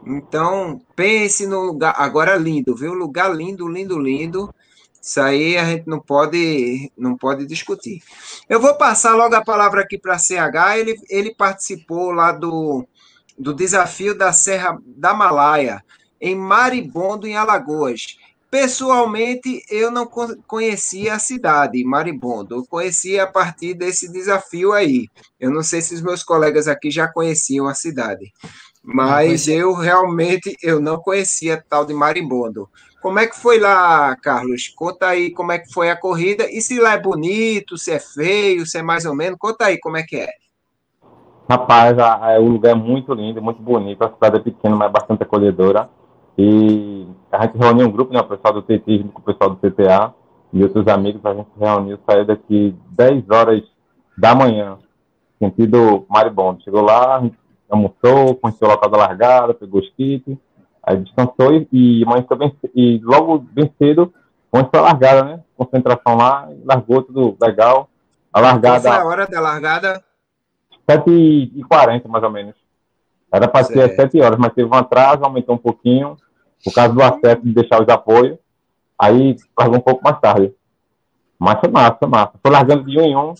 Então, 0.05 0.81
pense 0.95 1.47
no 1.47 1.61
lugar. 1.61 1.95
Agora, 1.97 2.35
lindo, 2.35 2.75
viu? 2.75 2.93
Lugar 2.93 3.33
lindo, 3.33 3.67
lindo, 3.67 3.97
lindo. 3.97 4.53
Isso 5.01 5.19
aí 5.19 5.57
a 5.57 5.65
gente 5.65 5.87
não 5.87 5.99
pode, 5.99 6.91
não 6.97 7.17
pode 7.17 7.45
discutir. 7.45 8.01
Eu 8.47 8.59
vou 8.59 8.75
passar 8.75 9.15
logo 9.15 9.35
a 9.35 9.43
palavra 9.43 9.81
aqui 9.81 9.97
para 9.97 10.17
CH. 10.17 10.77
Ele, 10.77 10.95
ele 11.09 11.35
participou 11.35 12.11
lá 12.11 12.31
do, 12.31 12.85
do 13.43 13.53
desafio 13.53 14.17
da 14.17 14.31
Serra 14.31 14.79
da 14.85 15.13
Malaia, 15.13 15.83
em 16.19 16.35
Maribondo, 16.35 17.27
em 17.27 17.35
Alagoas. 17.35 18.17
Pessoalmente, 18.49 19.63
eu 19.69 19.91
não 19.91 20.07
conhecia 20.47 21.15
a 21.15 21.19
cidade, 21.19 21.83
Maribondo. 21.83 22.55
Eu 22.55 22.65
conhecia 22.65 23.23
a 23.23 23.27
partir 23.27 23.73
desse 23.73 24.11
desafio 24.11 24.71
aí. 24.73 25.07
Eu 25.39 25.51
não 25.51 25.63
sei 25.63 25.81
se 25.81 25.93
os 25.93 26.01
meus 26.01 26.23
colegas 26.23 26.67
aqui 26.67 26.89
já 26.89 27.07
conheciam 27.07 27.67
a 27.67 27.73
cidade, 27.73 28.31
mas 28.81 29.47
eu 29.47 29.73
realmente 29.73 30.55
eu 30.61 30.79
não 30.79 30.97
conhecia 30.97 31.63
tal 31.67 31.83
de 31.83 31.93
Maribondo. 31.93 32.69
Como 33.01 33.19
é 33.19 33.27
que 33.27 33.35
foi 33.35 33.59
lá, 33.59 34.15
Carlos? 34.15 34.69
Conta 34.69 35.07
aí 35.07 35.31
como 35.31 35.51
é 35.51 35.59
que 35.59 35.73
foi 35.73 35.89
a 35.89 35.95
corrida 35.95 36.49
e 36.49 36.61
se 36.61 36.79
lá 36.79 36.93
é 36.93 37.01
bonito, 37.01 37.77
se 37.77 37.91
é 37.91 37.99
feio, 37.99 38.65
se 38.65 38.77
é 38.77 38.81
mais 38.81 39.03
ou 39.03 39.13
menos. 39.13 39.37
Conta 39.37 39.65
aí 39.65 39.77
como 39.79 39.97
é 39.97 40.03
que 40.03 40.15
é. 40.15 40.29
Rapaz, 41.49 41.97
a, 41.99 42.35
a, 42.35 42.39
o 42.39 42.47
lugar 42.47 42.71
é 42.71 42.75
muito 42.75 43.13
lindo, 43.13 43.41
muito 43.41 43.61
bonito. 43.61 44.01
A 44.03 44.09
cidade 44.09 44.37
é 44.37 44.39
pequena, 44.39 44.75
mas 44.75 44.91
bastante 44.91 45.23
acolhedora. 45.23 45.89
E 46.37 47.07
a 47.31 47.45
gente 47.45 47.57
reuniu 47.57 47.87
um 47.87 47.91
grupo, 47.91 48.13
né, 48.13 48.19
o 48.19 48.27
pessoal 48.27 48.53
do 48.53 48.61
TT 48.61 49.05
com 49.13 49.19
o 49.19 49.23
pessoal 49.23 49.49
do 49.51 49.57
CTA 49.57 50.13
e 50.51 50.63
outros 50.63 50.87
amigos, 50.87 51.23
a 51.25 51.33
gente 51.33 51.49
reuniu, 51.59 51.99
saiu 52.07 52.25
daqui 52.25 52.75
10 52.91 53.29
horas 53.29 53.63
da 54.17 54.35
manhã, 54.35 54.77
sentido 55.39 56.05
Maribondo. 56.09 56.63
Chegou 56.63 56.81
lá, 56.81 57.17
a 57.17 57.21
gente 57.21 57.37
almoçou, 57.69 58.35
conheceu 58.35 58.67
o 58.67 58.71
local 58.71 58.89
da 58.89 58.97
largada, 58.97 59.53
pegou 59.53 59.81
os 59.81 59.89
kits, 59.89 60.37
aí 60.83 60.97
descansou 60.97 61.53
e, 61.53 61.67
e 61.71 62.03
amanheceu 62.03 62.37
bem, 62.37 62.55
e 62.75 62.99
logo 63.03 63.39
bem 63.39 63.73
cedo 63.79 64.13
começou 64.51 64.79
a 64.79 64.81
largada, 64.81 65.23
né? 65.23 65.39
Concentração 65.57 66.15
lá, 66.15 66.47
largou 66.63 67.01
tudo 67.01 67.35
legal. 67.41 67.89
A 68.31 68.39
largada. 68.39 68.81
Qual 68.81 68.93
foi 68.93 69.01
a 69.01 69.05
hora 69.05 69.25
da 69.25 69.41
largada? 69.41 70.03
7h40, 70.89 72.07
mais 72.07 72.23
ou 72.23 72.29
menos. 72.29 72.55
Era 73.31 73.47
para 73.47 73.63
ser 73.63 73.81
às 73.81 73.95
7 73.95 74.21
horas, 74.21 74.37
mas 74.37 74.53
teve 74.53 74.69
um 74.69 74.75
atraso, 74.75 75.23
aumentou 75.23 75.55
um 75.55 75.57
pouquinho, 75.57 76.15
por 76.63 76.73
causa 76.73 76.93
do 76.93 77.01
acesso 77.01 77.41
de 77.41 77.51
deixar 77.51 77.81
os 77.81 77.89
apoios. 77.89 78.37
Aí 78.97 79.35
largou 79.57 79.77
um 79.77 79.81
pouco 79.81 80.03
mais 80.03 80.19
tarde. 80.19 80.53
Mas 81.39 81.59
foi 81.59 81.69
massa, 81.69 81.97
foi 81.99 82.07
massa. 82.07 82.33
Foi 82.41 82.51
largando 82.51 82.85
de 82.85 82.99
um 82.99 83.03
em 83.03 83.15
um, 83.15 83.33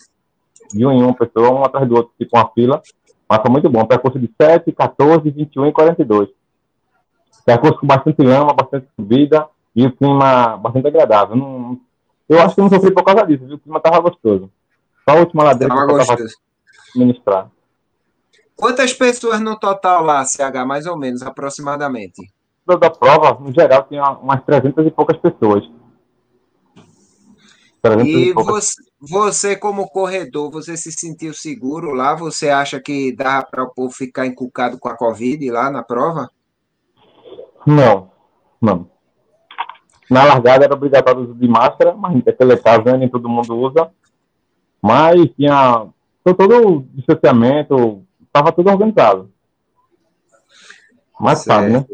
de 0.73 0.85
um 0.85 0.91
em 0.91 1.03
um, 1.03 1.13
pessoa, 1.13 1.51
um 1.51 1.63
atrás 1.63 1.87
do 1.87 1.95
outro, 1.95 2.11
tipo 2.17 2.35
uma 2.35 2.49
fila. 2.49 2.81
Mas 3.29 3.41
foi 3.41 3.51
muito 3.51 3.69
bom. 3.69 3.85
Percurso 3.85 4.19
de 4.19 4.29
7, 4.41 4.71
14, 4.71 5.29
21 5.29 5.67
e 5.67 5.71
42. 5.71 6.29
Percurso 7.45 7.79
com 7.79 7.87
bastante 7.87 8.21
lama, 8.21 8.53
bastante 8.53 8.87
subida 8.95 9.47
e 9.75 9.85
o 9.85 9.91
clima 9.95 10.57
bastante 10.57 10.87
agradável. 10.87 11.35
Não, 11.35 11.79
eu 12.27 12.41
acho 12.41 12.55
que 12.55 12.61
não 12.61 12.69
sofri 12.69 12.91
por 12.91 13.03
causa 13.03 13.25
disso, 13.25 13.45
viu? 13.45 13.55
O 13.55 13.59
clima 13.59 13.77
estava 13.77 13.99
gostoso. 13.99 14.49
Só 15.07 15.15
a 15.15 15.19
última 15.19 15.43
ladeira 15.43 15.75
tava 15.75 15.91
eu 15.91 15.99
estava 15.99 16.23
ministrar. 16.95 17.49
Quantas 18.55 18.93
pessoas 18.93 19.39
no 19.41 19.57
total 19.57 20.03
lá, 20.03 20.23
CH, 20.23 20.65
mais 20.65 20.85
ou 20.85 20.97
menos, 20.97 21.21
aproximadamente? 21.21 22.31
Da 22.65 22.89
prova, 22.89 23.37
no 23.39 23.51
geral, 23.51 23.83
tinha 23.89 24.03
umas 24.11 24.43
300 24.43 24.87
e 24.87 24.91
poucas 24.91 25.17
pessoas. 25.17 25.69
300 27.81 28.07
e, 28.07 28.29
e 28.29 28.33
poucas... 28.33 28.53
você, 28.53 28.83
você, 29.01 29.55
como 29.55 29.89
corredor, 29.89 30.49
você 30.49 30.77
se 30.77 30.91
sentiu 30.91 31.33
seguro 31.33 31.91
lá? 31.91 32.15
Você 32.15 32.49
acha 32.49 32.79
que 32.79 33.13
dá 33.13 33.43
para 33.43 33.63
o 33.63 33.73
povo 33.73 33.91
ficar 33.91 34.25
encucado 34.25 34.79
com 34.79 34.87
a 34.87 34.95
Covid 34.95 35.51
lá 35.51 35.69
na 35.69 35.83
prova? 35.83 36.29
Não, 37.65 38.11
não. 38.61 38.89
Na 40.09 40.23
largada 40.23 40.65
era 40.65 40.73
obrigatório 40.73 41.21
o 41.21 41.23
uso 41.23 41.33
de 41.33 41.47
máscara, 41.47 41.93
mas 41.93 42.23
naquele 42.23 42.55
caso 42.57 42.83
nem 42.97 43.09
todo 43.09 43.27
mundo 43.27 43.57
usa. 43.57 43.91
Mas 44.81 45.29
tinha 45.35 45.87
todo 46.31 46.67
o 46.67 46.81
distanciamento, 46.93 48.03
estava 48.25 48.51
tudo 48.51 48.69
organizado. 48.69 49.29
Mas 51.19 51.39
sabe, 51.39 51.69
né? 51.69 51.85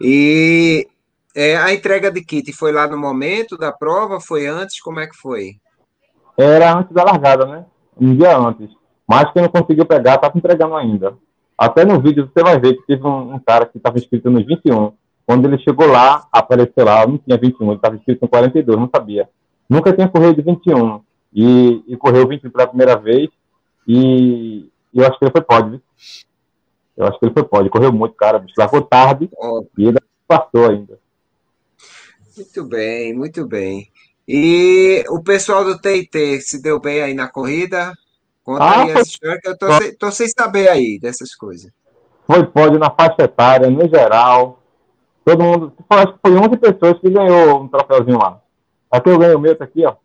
E 0.00 0.86
é, 1.34 1.56
a 1.56 1.72
entrega 1.72 2.10
de 2.10 2.24
kit 2.24 2.52
foi 2.52 2.72
lá 2.72 2.88
no 2.88 2.98
momento 2.98 3.56
da 3.56 3.72
prova? 3.72 4.20
Foi 4.20 4.46
antes? 4.46 4.80
Como 4.80 5.00
é 5.00 5.06
que 5.06 5.16
foi? 5.16 5.56
Era 6.36 6.78
antes 6.78 6.92
da 6.92 7.04
largada, 7.04 7.46
né? 7.46 7.66
Um 7.98 8.14
dia 8.16 8.36
antes. 8.36 8.70
Mas 9.06 9.32
quem 9.32 9.42
não 9.42 9.48
conseguiu 9.48 9.86
pegar, 9.86 10.16
estava 10.16 10.36
entregando 10.36 10.74
ainda. 10.74 11.14
Até 11.56 11.84
no 11.84 12.00
vídeo 12.00 12.30
você 12.32 12.42
vai 12.42 12.58
ver 12.58 12.74
que 12.74 12.86
teve 12.86 13.06
um, 13.06 13.34
um 13.34 13.38
cara 13.38 13.66
que 13.66 13.78
estava 13.78 13.98
inscrito 13.98 14.30
nos 14.30 14.44
21. 14.44 14.92
Quando 15.26 15.46
ele 15.46 15.58
chegou 15.58 15.86
lá, 15.86 16.26
apareceu 16.30 16.84
lá, 16.84 17.06
não 17.06 17.18
tinha 17.18 17.36
21, 17.36 17.66
ele 17.66 17.76
estava 17.76 17.96
inscrito 17.96 18.20
no 18.22 18.28
42, 18.28 18.78
não 18.78 18.90
sabia. 18.94 19.28
Nunca 19.68 19.92
tinha 19.92 20.08
corrido 20.08 20.36
de 20.36 20.42
21. 20.42 21.00
E, 21.36 21.84
e 21.86 21.96
correu 21.98 22.26
21 22.26 22.50
pela 22.50 22.66
primeira 22.66 22.96
vez. 22.96 23.28
E, 23.86 24.70
e 24.92 24.98
eu 24.98 25.06
acho 25.06 25.18
que 25.18 25.24
ele 25.26 25.32
foi 25.32 25.42
pódio. 25.42 25.82
Eu 26.96 27.06
acho 27.06 27.18
que 27.18 27.26
ele 27.26 27.34
foi 27.34 27.44
pódio. 27.44 27.70
Correu 27.70 27.92
muito, 27.92 28.14
cara. 28.14 28.38
Bicho, 28.38 28.54
largou 28.56 28.80
tarde 28.80 29.28
e 29.76 29.86
ele 29.86 29.98
passou 30.26 30.70
ainda. 30.70 30.98
Muito 32.34 32.64
bem, 32.64 33.14
muito 33.14 33.46
bem. 33.46 33.90
E 34.26 35.04
o 35.10 35.22
pessoal 35.22 35.62
do 35.62 35.78
TIT 35.78 36.40
se 36.40 36.62
deu 36.62 36.80
bem 36.80 37.02
aí 37.02 37.12
na 37.12 37.28
corrida? 37.28 37.92
Conta 38.42 38.64
ah, 38.64 38.80
aí 38.80 38.92
foi... 38.92 39.00
essa 39.02 39.10
história 39.10 39.40
que 39.40 39.48
eu 39.48 39.58
tô, 39.58 39.72
sem, 39.72 39.94
tô 39.94 40.10
sem 40.10 40.28
saber 40.28 40.68
aí 40.68 40.98
dessas 40.98 41.34
coisas. 41.34 41.70
Foi 42.26 42.44
pódio 42.46 42.78
na 42.78 42.90
faixa 42.90 43.24
etária, 43.24 43.68
no 43.68 43.86
geral. 43.88 44.62
Todo 45.22 45.42
mundo. 45.44 45.72
Acho 45.90 46.14
que 46.14 46.18
foi 46.22 46.36
11 46.36 46.56
pessoas 46.56 46.98
que 46.98 47.10
ganhou 47.10 47.62
um 47.62 47.68
troféuzinho 47.68 48.18
lá. 48.18 48.40
Aqui 48.90 49.10
eu 49.10 49.18
ganhei 49.18 49.34
o 49.34 49.40
meu, 49.40 49.54
tá 49.54 49.64
aqui, 49.64 49.84
ó. 49.84 49.96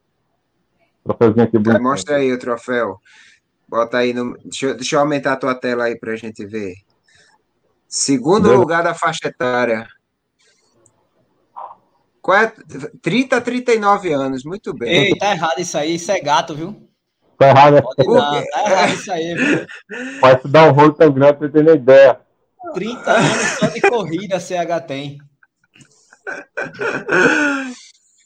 Troféuzinho 1.03 1.45
aqui 1.45 1.57
bonito. 1.57 1.81
Mostra 1.81 2.17
aí 2.17 2.31
o 2.31 2.39
troféu. 2.39 2.99
Bota 3.67 3.97
aí 3.97 4.13
no. 4.13 4.37
Deixa, 4.43 4.67
eu, 4.67 4.75
deixa 4.75 4.95
eu 4.95 4.99
aumentar 4.99 5.33
a 5.33 5.37
tua 5.37 5.55
tela 5.55 5.85
aí 5.85 5.97
para 5.97 6.13
a 6.13 6.15
gente 6.15 6.45
ver. 6.45 6.75
Segundo 7.87 8.49
Deu. 8.49 8.57
lugar 8.57 8.83
da 8.83 8.93
faixa 8.93 9.27
etária. 9.27 9.87
Qual 12.21 12.37
é? 12.37 12.53
30 13.01 13.37
a 13.37 13.41
39 13.41 14.13
anos, 14.13 14.43
muito 14.43 14.73
bem. 14.73 15.07
Ei, 15.07 15.17
tá 15.17 15.31
errado 15.31 15.59
isso 15.59 15.77
aí, 15.77 15.95
isso 15.95 16.11
é 16.11 16.19
gato, 16.19 16.53
viu? 16.55 16.87
Tá 17.37 17.49
errado. 17.49 17.81
Pode 17.81 18.13
dar, 18.13 18.43
tá 18.45 18.71
errado 18.71 18.93
isso 18.93 19.11
aí, 19.11 19.33
viu? 19.33 19.67
Pode 20.19 20.47
dar 20.47 20.67
um 20.69 20.71
rolo 20.71 20.93
tão 20.93 21.11
grande 21.11 21.39
pra 21.39 21.49
ter 21.49 21.63
nem 21.63 21.75
ideia. 21.75 22.19
30 22.73 23.11
anos 23.11 23.41
só 23.59 23.65
de 23.67 23.81
corrida 23.81 24.39
CH 24.39 24.85
tem. 24.87 25.17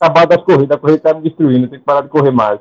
Acabar 0.06 0.28
das 0.28 0.44
corridas, 0.44 0.78
a 0.78 0.80
corrida 0.80 1.00
tá 1.00 1.14
me 1.16 1.24
destruindo, 1.24 1.68
tem 1.68 1.80
que 1.80 1.86
parar 1.86 2.02
de 2.02 2.10
correr 2.10 2.30
mais. 2.30 2.60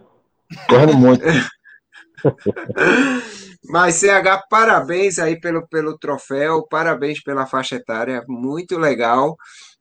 Correndo 0.67 0.95
muito. 0.95 1.23
Mas, 3.69 3.97
CH, 3.97 4.49
parabéns 4.49 5.19
aí 5.19 5.39
pelo, 5.39 5.69
pelo 5.69 5.99
troféu, 5.99 6.67
parabéns 6.67 7.23
pela 7.23 7.45
faixa 7.45 7.77
etária, 7.77 8.25
muito 8.27 8.79
legal. 8.79 9.37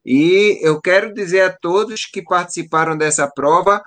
E 0.06 0.60
eu 0.62 0.82
quero 0.82 1.14
dizer 1.14 1.42
a 1.42 1.58
todos 1.58 2.06
que 2.06 2.22
participaram 2.22 2.98
dessa 2.98 3.32
prova 3.34 3.82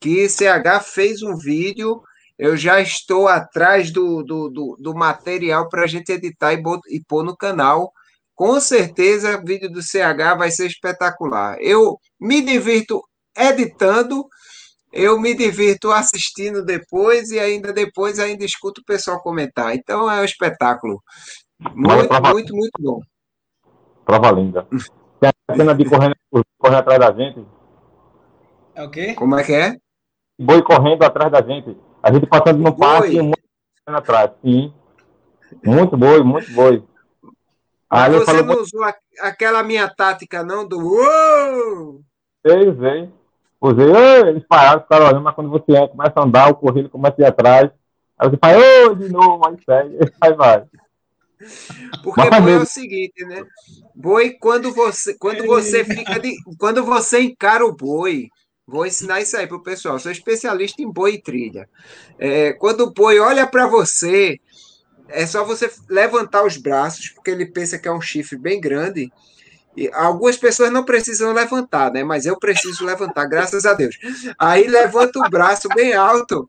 que 0.00 0.28
CH 0.28 0.84
fez 0.84 1.20
um 1.20 1.36
vídeo. 1.36 2.00
Eu 2.38 2.56
já 2.56 2.80
estou 2.80 3.26
atrás 3.26 3.90
do, 3.90 4.22
do, 4.22 4.48
do, 4.48 4.76
do 4.78 4.94
material 4.94 5.68
para 5.68 5.82
a 5.82 5.88
gente 5.88 6.12
editar 6.12 6.52
e, 6.52 6.62
bot, 6.62 6.80
e 6.88 7.02
pôr 7.02 7.24
no 7.24 7.36
canal. 7.36 7.90
Com 8.36 8.60
certeza, 8.60 9.36
o 9.36 9.44
vídeo 9.44 9.68
do 9.68 9.82
CH 9.82 10.36
vai 10.38 10.52
ser 10.52 10.66
espetacular. 10.66 11.56
Eu 11.60 11.98
me 12.20 12.40
divirto 12.40 13.02
editando 13.36 14.26
eu 14.92 15.20
me 15.20 15.34
divirto 15.34 15.92
assistindo 15.92 16.64
depois 16.64 17.30
e 17.30 17.38
ainda 17.38 17.72
depois 17.72 18.18
ainda 18.18 18.44
escuto 18.44 18.80
o 18.80 18.84
pessoal 18.84 19.20
comentar. 19.20 19.74
Então 19.74 20.10
é 20.10 20.20
um 20.20 20.24
espetáculo. 20.24 21.02
Muito, 21.74 22.08
prova... 22.08 22.30
muito, 22.30 22.54
muito 22.54 22.80
bom. 22.80 23.00
Prova 24.04 24.30
linda. 24.30 24.66
Tem 25.20 25.30
a 25.48 25.54
cena 25.54 25.74
de 25.74 25.84
correndo, 25.84 26.14
correndo 26.58 26.78
atrás 26.78 26.98
da 26.98 27.12
gente. 27.12 27.44
É 28.74 28.82
o 28.82 28.90
quê? 28.90 29.14
Como 29.14 29.38
é 29.38 29.44
que 29.44 29.52
é? 29.52 29.76
Boi 30.38 30.62
correndo 30.62 31.02
atrás 31.02 31.30
da 31.30 31.42
gente. 31.42 31.76
A 32.02 32.12
gente 32.12 32.26
passando 32.26 32.58
no 32.58 32.76
parque 32.76 33.16
e 33.16 33.22
muito 33.22 33.42
correndo 33.84 33.98
atrás. 33.98 34.30
Sim. 34.42 34.72
Muito 35.64 35.96
boi, 35.96 36.22
muito 36.22 36.52
boi. 36.52 36.82
Aí 37.88 38.10
você 38.12 38.24
falou, 38.24 38.44
não 38.44 38.62
usou 38.62 38.82
aquela 39.20 39.62
minha 39.62 39.88
tática, 39.88 40.42
não, 40.42 40.66
do 40.66 40.78
uou! 40.78 42.00
Sei, 42.44 42.76
sei. 42.76 43.12
Usei, 43.60 44.28
eles 44.28 44.44
pararam, 44.46 44.82
ficaram 44.82 45.06
olhando, 45.06 45.22
mas 45.22 45.34
quando 45.34 45.50
você 45.50 45.88
começa 45.88 46.12
a 46.16 46.22
andar, 46.22 46.50
o 46.50 46.56
corrido 46.56 46.90
começa 46.90 47.16
a 47.18 47.22
ir 47.22 47.26
atrás. 47.26 47.70
Aí 48.18 48.30
você 48.30 48.36
faz, 48.36 48.56
ô, 48.56 48.94
de 48.94 49.08
novo, 49.08 49.38
mas 49.38 49.58
segue, 49.64 49.98
aí 50.20 50.34
vai. 50.34 50.64
Porque 52.02 52.30
boi 52.40 52.52
é 52.52 52.58
o 52.58 52.66
seguinte, 52.66 53.24
né? 53.24 53.44
Boi, 53.94 54.30
quando 54.30 54.72
você, 54.72 55.14
quando 55.18 55.46
você 55.46 55.84
fica 55.84 56.18
de, 56.18 56.34
quando 56.58 56.84
você 56.84 57.20
encara 57.20 57.64
o 57.64 57.74
boi, 57.74 58.28
vou 58.66 58.86
ensinar 58.86 59.20
isso 59.20 59.36
aí 59.36 59.46
pro 59.46 59.62
pessoal. 59.62 59.98
Sou 59.98 60.10
especialista 60.10 60.82
em 60.82 60.90
boi 60.90 61.14
e 61.14 61.22
trilha. 61.22 61.68
É, 62.18 62.52
quando 62.54 62.82
o 62.82 62.92
boi 62.92 63.18
olha 63.18 63.46
para 63.46 63.66
você, 63.66 64.40
é 65.08 65.26
só 65.26 65.44
você 65.44 65.70
levantar 65.88 66.44
os 66.44 66.56
braços, 66.56 67.10
porque 67.10 67.30
ele 67.30 67.46
pensa 67.46 67.78
que 67.78 67.88
é 67.88 67.92
um 67.92 68.00
chifre 68.00 68.38
bem 68.38 68.60
grande. 68.60 69.12
E 69.76 69.90
algumas 69.92 70.36
pessoas 70.36 70.72
não 70.72 70.84
precisam 70.84 71.32
levantar, 71.32 71.92
né? 71.92 72.02
Mas 72.02 72.24
eu 72.24 72.38
preciso 72.38 72.84
levantar, 72.84 73.26
graças 73.26 73.66
a 73.66 73.74
Deus. 73.74 73.98
Aí 74.38 74.66
levanta 74.66 75.18
o 75.18 75.28
braço 75.28 75.68
bem 75.74 75.92
alto 75.92 76.48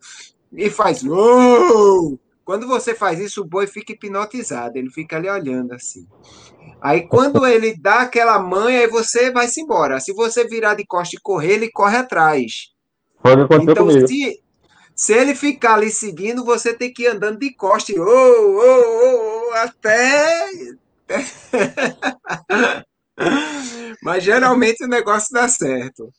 e 0.54 0.70
faz. 0.70 1.04
Uou! 1.04 2.18
Quando 2.46 2.66
você 2.66 2.96
faz 2.96 3.20
isso, 3.20 3.42
o 3.42 3.46
boi 3.46 3.68
fica 3.68 3.92
hipnotizado, 3.92 4.78
ele 4.78 4.90
fica 4.90 5.18
ali 5.18 5.30
olhando 5.30 5.74
assim. 5.74 6.08
Aí 6.82 7.06
quando 7.06 7.46
ele 7.46 7.76
dá 7.78 8.02
aquela 8.02 8.40
manha, 8.40 8.80
aí 8.80 8.88
você 8.88 9.30
vai 9.32 9.50
se 9.50 9.60
embora. 9.60 10.00
Se 10.00 10.14
você 10.14 10.48
virar 10.48 10.76
de 10.76 10.86
costa 10.86 11.18
e 11.18 11.20
correr, 11.20 11.56
ele 11.56 11.70
corre 11.70 11.98
atrás. 11.98 12.72
Pode 13.22 13.42
acontecer 13.42 13.72
então, 13.72 13.88
comigo. 13.88 14.08
se, 14.08 14.42
se 14.96 15.14
ele 15.14 15.36
ficar 15.36 15.74
ali 15.74 15.90
seguindo, 15.90 16.46
você 16.46 16.74
tem 16.74 16.94
que 16.94 17.04
ir 17.04 17.08
andando 17.08 17.40
de 17.40 17.54
costa, 17.54 17.92
oh, 17.98 18.02
oh, 18.02 18.62
oh, 18.64 19.50
oh, 19.50 19.54
até. 19.56 20.48
Mas 24.04 24.24
geralmente 24.24 24.84
o 24.84 24.88
negócio 24.88 25.30
dá 25.32 25.48
certo. 25.48 26.10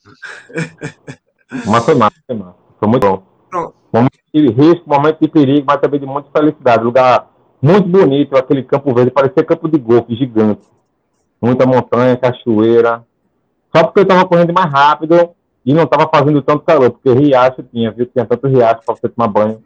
Mas 1.66 1.84
foi 1.84 1.94
massa, 1.94 2.16
foi 2.26 2.36
massa. 2.36 2.56
Foi 2.78 2.88
muito 2.88 3.06
bom. 3.06 3.22
Pronto. 3.50 3.74
Momento 3.92 4.18
de 4.34 4.48
risco, 4.50 4.82
momento 4.86 5.18
de 5.20 5.28
perigo, 5.28 5.66
mas 5.66 5.80
também 5.80 6.00
de 6.00 6.06
muita 6.06 6.30
felicidade. 6.30 6.84
Lugar 6.84 7.30
muito 7.60 7.88
bonito, 7.88 8.36
aquele 8.36 8.62
campo 8.62 8.94
verde, 8.94 9.10
parecia 9.10 9.44
campo 9.44 9.68
de 9.68 9.78
golfe 9.78 10.14
gigante. 10.14 10.66
Muita 11.40 11.66
montanha, 11.66 12.16
cachoeira. 12.16 13.04
Só 13.74 13.84
porque 13.84 14.00
eu 14.00 14.02
estava 14.02 14.26
correndo 14.26 14.52
mais 14.52 14.70
rápido 14.70 15.30
e 15.64 15.74
não 15.74 15.84
estava 15.84 16.08
fazendo 16.08 16.40
tanto 16.40 16.64
calor, 16.64 16.90
porque 16.90 17.12
riacho 17.12 17.62
tinha, 17.62 17.90
viu? 17.90 18.06
Tinha 18.06 18.24
tanto 18.24 18.46
riacho 18.46 18.82
para 18.84 18.94
você 18.94 19.08
tomar 19.08 19.28
banho. 19.28 19.62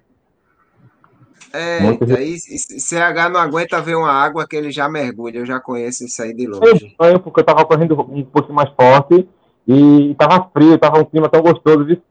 É, 1.52 1.78
aí 2.16 2.38
CH 2.38 3.30
não 3.30 3.38
aguenta 3.38 3.80
ver 3.80 3.94
uma 3.94 4.10
água 4.10 4.46
que 4.48 4.56
ele 4.56 4.70
já 4.70 4.88
mergulha, 4.88 5.38
eu 5.38 5.46
já 5.46 5.60
conheço 5.60 6.04
isso 6.04 6.22
aí 6.22 6.32
de 6.32 6.46
longe. 6.46 6.96
Eu 6.98 7.20
porque 7.20 7.40
eu 7.40 7.42
estava 7.42 7.64
correndo 7.66 7.92
um 8.00 8.24
pouquinho 8.24 8.54
mais 8.54 8.70
forte 8.70 9.28
e 9.68 10.12
estava 10.12 10.48
frio, 10.50 10.74
estava 10.74 10.98
um 10.98 11.04
clima 11.04 11.28
tão 11.28 11.42
gostoso, 11.42 11.84
viu? 11.84 12.02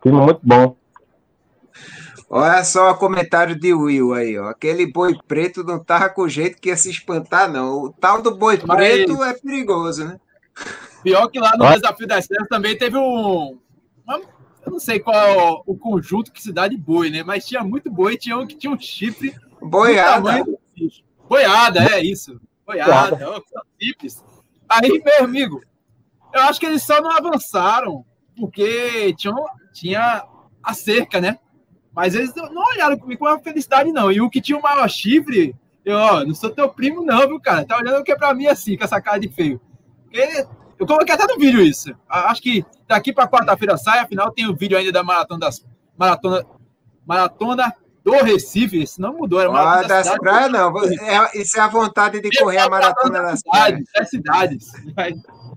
Clima 0.00 0.22
muito 0.22 0.40
bom. 0.42 0.76
Olha 2.32 2.64
só 2.64 2.92
o 2.92 2.96
comentário 2.96 3.58
de 3.58 3.74
Will 3.74 4.14
aí, 4.14 4.38
ó. 4.38 4.48
Aquele 4.48 4.86
boi 4.86 5.18
preto 5.26 5.64
não 5.64 5.82
tava 5.82 6.08
com 6.08 6.28
jeito 6.28 6.60
que 6.60 6.68
ia 6.68 6.76
se 6.76 6.88
espantar, 6.88 7.50
não. 7.50 7.82
O 7.82 7.92
tal 7.92 8.22
do 8.22 8.36
boi 8.36 8.58
Mas... 8.64 8.76
preto 8.76 9.22
é 9.22 9.34
perigoso, 9.34 10.04
né? 10.04 10.20
Pior 11.02 11.26
que 11.28 11.40
lá 11.40 11.52
no. 11.56 11.66
Desafio 11.66 12.06
das 12.06 12.24
Serras 12.26 12.48
também 12.48 12.78
teve 12.78 12.96
um. 12.96 13.58
Eu 14.70 14.74
não 14.74 14.78
sei 14.78 15.00
qual 15.00 15.64
o 15.66 15.76
conjunto 15.76 16.30
que 16.30 16.40
se 16.40 16.52
dá 16.52 16.68
de 16.68 16.76
boi, 16.76 17.10
né? 17.10 17.24
Mas 17.24 17.44
tinha 17.44 17.64
muito 17.64 17.90
boi, 17.90 18.16
tinha 18.16 18.38
um 18.38 18.46
que 18.46 18.54
tinha 18.54 18.72
um 18.72 18.78
chifre. 18.78 19.34
Boiada. 19.60 20.44
Boiada, 21.28 21.80
é 21.92 22.04
isso. 22.04 22.40
Boiada, 22.64 23.18
simples. 23.82 24.22
Aí, 24.68 25.02
meu 25.04 25.24
amigo, 25.24 25.60
eu 26.32 26.42
acho 26.42 26.60
que 26.60 26.66
eles 26.66 26.84
só 26.84 27.02
não 27.02 27.10
avançaram 27.10 28.04
porque 28.36 29.12
tinha, 29.14 29.34
tinha 29.72 30.24
a 30.62 30.72
cerca, 30.72 31.20
né? 31.20 31.40
Mas 31.92 32.14
eles 32.14 32.32
não 32.32 32.62
olharam 32.62 32.96
comigo 32.96 33.18
com 33.18 33.26
uma 33.26 33.40
felicidade, 33.40 33.90
não. 33.90 34.12
E 34.12 34.20
o 34.20 34.30
que 34.30 34.40
tinha 34.40 34.56
o 34.56 34.62
maior 34.62 34.88
chifre, 34.88 35.52
eu, 35.84 35.96
ó, 35.96 36.24
não 36.24 36.32
sou 36.32 36.48
teu 36.48 36.68
primo, 36.68 37.04
não, 37.04 37.26
viu, 37.26 37.40
cara? 37.40 37.66
Tá 37.66 37.76
olhando 37.76 37.98
o 37.98 38.04
que 38.04 38.12
é 38.12 38.16
pra 38.16 38.32
mim 38.34 38.46
assim, 38.46 38.76
com 38.76 38.84
essa 38.84 39.00
cara 39.00 39.18
de 39.18 39.28
feio. 39.28 39.60
Porque 40.04 40.46
eu 40.80 40.86
coloquei 40.86 41.14
até 41.14 41.26
no 41.26 41.38
vídeo 41.38 41.60
isso. 41.60 41.94
Acho 42.08 42.42
que 42.42 42.64
daqui 42.88 43.12
para 43.12 43.28
quarta-feira 43.28 43.76
sai, 43.76 44.00
afinal 44.00 44.32
tem 44.32 44.48
o 44.48 44.56
vídeo 44.56 44.76
ainda 44.76 44.90
da 44.90 45.04
maratona 45.04 45.40
das 45.40 45.64
maratona 45.96 46.44
maratona 47.06 47.74
do 48.02 48.12
Recife, 48.12 48.82
isso 48.82 49.00
não 49.00 49.12
mudou, 49.12 49.40
era 49.40 49.50
maratona 49.50 49.84
ah, 49.84 49.88
das, 49.88 50.06
das 50.06 50.18
praias 50.18 50.50
não. 50.50 50.72
É, 50.78 51.38
isso 51.38 51.58
é 51.58 51.60
a 51.60 51.68
vontade 51.68 52.20
de 52.20 52.30
correr 52.38 52.58
a 52.58 52.68
maratona 52.68 53.22
das 53.22 53.40
cidades, 53.40 53.84
das 53.94 54.10
cidades. 54.10 54.72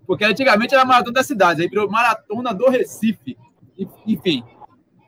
Porque 0.06 0.26
antigamente 0.26 0.76
era 0.76 0.84
maratona 0.84 1.14
das 1.14 1.26
cidades, 1.26 1.62
aí 1.62 1.70
virou 1.70 1.90
maratona 1.90 2.54
do 2.54 2.70
Recife. 2.70 3.38
Enfim, 4.06 4.44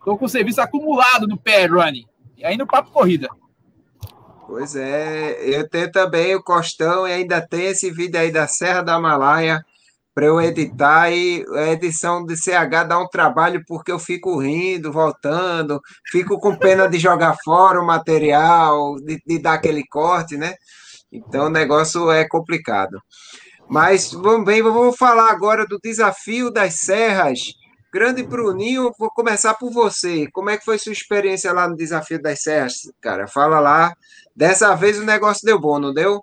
Estou 0.06 0.20
com 0.20 0.26
o 0.26 0.30
serviço 0.30 0.62
acumulado 0.62 1.26
no 1.28 1.36
pé 1.36 1.66
running. 1.66 2.06
E 2.38 2.46
aí 2.46 2.56
no 2.56 2.68
papo 2.68 2.92
corrida. 2.92 3.28
Pois 4.46 4.76
é, 4.76 5.36
eu 5.42 5.68
tenho 5.68 5.92
também 5.92 6.36
o 6.36 6.44
Costão 6.44 7.08
e 7.08 7.12
ainda 7.12 7.42
tem 7.42 7.66
esse 7.66 7.89
vídeo 7.89 8.20
aí 8.20 8.32
da 8.32 8.46
Serra 8.48 8.84
da 8.84 9.00
Himalaia 9.00 9.66
para 10.15 10.25
eu 10.25 10.41
editar 10.41 11.12
e 11.12 11.45
a 11.56 11.73
edição 11.73 12.25
de 12.25 12.38
CH 12.38 12.88
dá 12.88 12.97
um 12.97 13.08
trabalho 13.08 13.62
porque 13.67 13.91
eu 13.91 13.99
fico 13.99 14.39
rindo, 14.39 14.91
voltando, 14.91 15.82
fico 16.10 16.39
com 16.39 16.56
pena 16.56 16.88
de 16.88 16.97
jogar 16.97 17.36
fora 17.43 17.82
o 17.82 17.86
material, 17.86 18.95
de, 18.95 19.21
de 19.28 19.38
dar 19.38 19.56
aquele 19.56 19.86
corte, 19.86 20.38
né? 20.38 20.56
Então 21.12 21.47
o 21.47 21.49
negócio 21.49 22.10
é 22.10 22.25
complicado. 22.28 22.97
Mas 23.69 24.12
vamos 24.12 24.45
bem, 24.45 24.62
vamos 24.62 24.95
falar 24.95 25.30
agora 25.30 25.65
do 25.67 25.78
desafio 25.84 26.49
das 26.49 26.75
serras 26.75 27.39
Grande 27.95 28.23
Bruninho, 28.23 28.91
vou 28.99 29.10
começar 29.10 29.54
por 29.54 29.71
você. 29.71 30.28
Como 30.34 30.49
é 30.49 30.58
que 30.58 30.65
foi 30.65 30.78
sua 30.78 30.91
experiência 30.91 31.54
lá 31.54 31.65
no 31.65 31.78
Desafio 31.78 32.21
das 32.21 32.41
Serras, 32.41 32.73
cara? 32.99 33.25
Fala 33.25 33.62
lá. 33.62 33.93
Dessa 34.36 34.75
vez 34.75 34.99
o 34.99 35.06
negócio 35.06 35.45
deu 35.45 35.58
bom, 35.58 35.80
não 35.80 35.93
deu? 35.93 36.21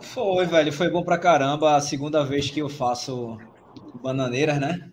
Foi, 0.00 0.46
velho. 0.46 0.72
Foi 0.72 0.90
bom 0.90 1.02
pra 1.02 1.18
caramba. 1.18 1.76
A 1.76 1.80
segunda 1.80 2.24
vez 2.24 2.50
que 2.50 2.60
eu 2.60 2.68
faço 2.68 3.38
bananeiras, 4.02 4.58
né? 4.58 4.90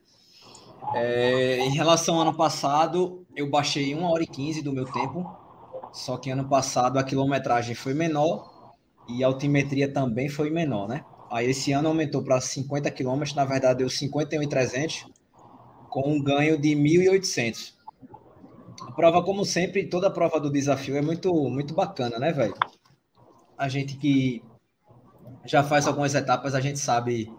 É, 0.93 1.59
em 1.59 1.71
relação 1.71 2.15
ao 2.15 2.21
ano 2.21 2.35
passado, 2.35 3.25
eu 3.35 3.49
baixei 3.49 3.93
1 3.95 4.03
hora 4.03 4.23
e 4.23 4.27
15 4.27 4.61
do 4.61 4.71
meu 4.71 4.85
tempo. 4.85 5.25
Só 5.91 6.17
que 6.17 6.29
ano 6.29 6.47
passado 6.47 6.99
a 6.99 7.03
quilometragem 7.03 7.73
foi 7.73 7.93
menor 7.93 8.73
e 9.07 9.23
a 9.23 9.27
altimetria 9.27 9.91
também 9.91 10.29
foi 10.29 10.49
menor, 10.49 10.87
né? 10.87 11.03
Aí 11.31 11.49
esse 11.49 11.71
ano 11.71 11.89
aumentou 11.89 12.23
para 12.23 12.39
50 12.39 12.89
quilômetros, 12.91 13.35
na 13.35 13.45
verdade 13.45 13.79
deu 13.79 13.89
51,300 13.89 15.05
com 15.89 16.11
um 16.11 16.21
ganho 16.21 16.57
de 16.59 16.75
1.800. 16.75 17.73
A 18.81 18.91
prova, 18.91 19.23
como 19.23 19.43
sempre, 19.43 19.87
toda 19.87 20.11
prova 20.11 20.39
do 20.39 20.51
desafio 20.51 20.95
é 20.95 21.01
muito, 21.01 21.33
muito 21.49 21.73
bacana, 21.73 22.19
né, 22.19 22.31
velho? 22.31 22.53
A 23.57 23.67
gente 23.67 23.97
que 23.97 24.41
já 25.47 25.63
faz 25.63 25.87
algumas 25.87 26.13
etapas, 26.13 26.53
a 26.53 26.61
gente 26.61 26.77
sabe 26.77 27.31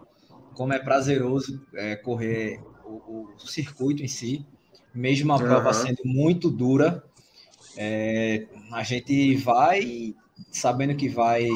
como 0.53 0.73
é 0.73 0.79
prazeroso 0.79 1.65
é, 1.73 1.95
correr 1.95 2.59
o, 2.83 3.29
o, 3.37 3.47
circuito 3.47 4.03
em 4.03 4.07
si, 4.07 4.45
mesmo 4.93 5.31
a 5.31 5.37
prova 5.37 5.67
uhum. 5.67 5.73
sendo 5.73 6.01
muito 6.03 6.49
dura. 6.49 7.03
É, 7.77 8.47
a 8.71 8.83
gente 8.83 9.35
vai 9.37 10.15
sabendo 10.51 10.95
que 10.95 11.07
vai 11.07 11.47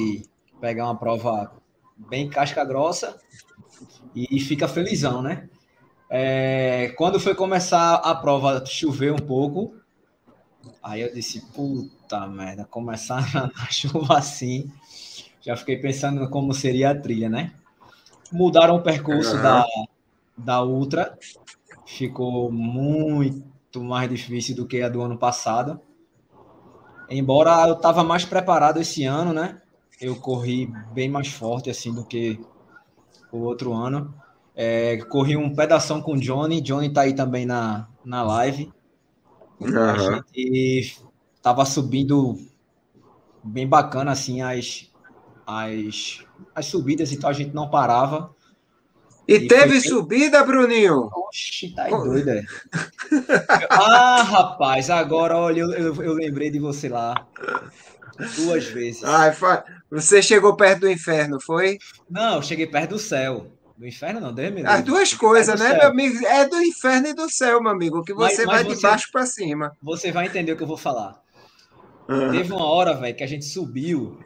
pegar 0.61 0.85
uma 0.85 0.95
prova 0.95 1.51
bem 1.97 2.29
casca 2.29 2.63
grossa 2.63 3.19
e 4.15 4.39
fica 4.39 4.67
felizão, 4.67 5.21
né? 5.21 5.49
É, 6.09 6.93
quando 6.95 7.19
foi 7.19 7.33
começar 7.33 7.95
a 7.95 8.13
prova, 8.13 8.63
choveu 8.67 9.15
um 9.15 9.25
pouco. 9.25 9.73
Aí 10.81 11.01
eu 11.01 11.13
disse, 11.13 11.41
puta 11.51 12.27
merda, 12.27 12.65
começar 12.65 13.23
a 13.57 13.71
chuva 13.71 14.19
assim. 14.19 14.71
Já 15.43 15.57
fiquei 15.57 15.77
pensando 15.77 16.29
como 16.29 16.53
seria 16.53 16.91
a 16.91 16.95
trilha, 16.95 17.29
né? 17.29 17.51
Mudaram 18.31 18.77
o 18.77 18.81
percurso 18.81 19.35
uhum. 19.35 19.41
da, 19.41 19.65
da 20.37 20.63
Ultra. 20.63 21.17
Ficou 21.85 22.49
muito 22.49 23.83
mais 23.83 24.09
difícil 24.09 24.55
do 24.55 24.65
que 24.65 24.81
a 24.81 24.87
do 24.87 25.01
ano 25.01 25.17
passado. 25.17 25.81
Embora 27.09 27.67
eu 27.67 27.73
estava 27.73 28.05
mais 28.05 28.23
preparado 28.23 28.79
esse 28.79 29.03
ano, 29.03 29.33
né? 29.33 29.61
Eu 29.99 30.15
corri 30.15 30.71
bem 30.93 31.09
mais 31.09 31.27
forte 31.27 31.69
assim 31.69 31.93
do 31.93 32.05
que 32.05 32.39
o 33.29 33.39
outro 33.39 33.73
ano. 33.73 34.15
É, 34.55 34.97
corri 35.09 35.35
um 35.35 35.53
pedação 35.53 36.01
com 36.01 36.13
o 36.13 36.19
Johnny. 36.19 36.61
Johnny 36.61 36.91
tá 36.91 37.01
aí 37.01 37.13
também 37.13 37.45
na, 37.45 37.89
na 38.05 38.23
live. 38.23 38.71
Uhum. 39.59 40.21
Gente 40.33 41.03
tava 41.41 41.65
subindo 41.65 42.37
bem 43.43 43.67
bacana, 43.67 44.11
assim, 44.11 44.41
as, 44.41 44.89
as, 45.45 46.23
as 46.53 46.65
subidas, 46.65 47.11
então 47.11 47.29
a 47.29 47.33
gente 47.33 47.53
não 47.53 47.69
parava. 47.69 48.33
E, 49.27 49.35
e 49.35 49.47
teve 49.47 49.79
foi... 49.79 49.89
subida, 49.89 50.43
Bruninho? 50.43 51.09
Oxi, 51.13 51.73
tá 51.73 51.83
aí 51.83 51.91
doido, 51.91 52.29
é. 52.29 52.43
ah, 53.69 54.21
rapaz, 54.23 54.89
agora, 54.89 55.37
olha, 55.37 55.61
eu, 55.61 55.71
eu, 55.71 56.03
eu, 56.03 56.13
lembrei 56.13 56.49
de 56.49 56.59
você 56.59 56.89
lá. 56.89 57.15
Duas 58.35 58.65
vezes. 58.65 59.03
Ai, 59.03 59.35
você 59.89 60.21
chegou 60.21 60.55
perto 60.55 60.81
do 60.81 60.91
inferno, 60.91 61.39
foi? 61.41 61.77
Não, 62.09 62.35
eu 62.35 62.41
cheguei 62.41 62.67
perto 62.67 62.91
do 62.91 62.99
céu. 62.99 63.47
Do 63.77 63.87
inferno 63.87 64.19
não, 64.19 64.33
Deus 64.33 64.53
me 64.53 64.65
As 64.65 64.83
duas 64.83 65.13
coisas, 65.13 65.59
né, 65.59 65.73
meu 65.73 65.87
amigo? 65.87 66.25
É 66.25 66.47
do 66.47 66.61
inferno 66.61 67.07
e 67.07 67.13
do 67.13 67.29
céu, 67.29 67.61
meu 67.61 67.71
amigo, 67.71 68.03
que 68.03 68.13
você 68.13 68.45
mas, 68.45 68.45
mas 68.45 68.55
vai 68.55 68.63
você, 68.63 68.75
de 68.75 68.81
baixo 68.81 69.09
para 69.11 69.25
cima. 69.25 69.71
Você 69.81 70.11
vai 70.11 70.27
entender 70.27 70.51
o 70.51 70.57
que 70.57 70.63
eu 70.63 70.67
vou 70.67 70.77
falar. 70.77 71.19
Uhum. 72.07 72.31
Teve 72.31 72.51
uma 72.51 72.65
hora, 72.65 72.93
velho, 72.93 73.15
que 73.15 73.23
a 73.23 73.27
gente 73.27 73.45
subiu 73.45 74.19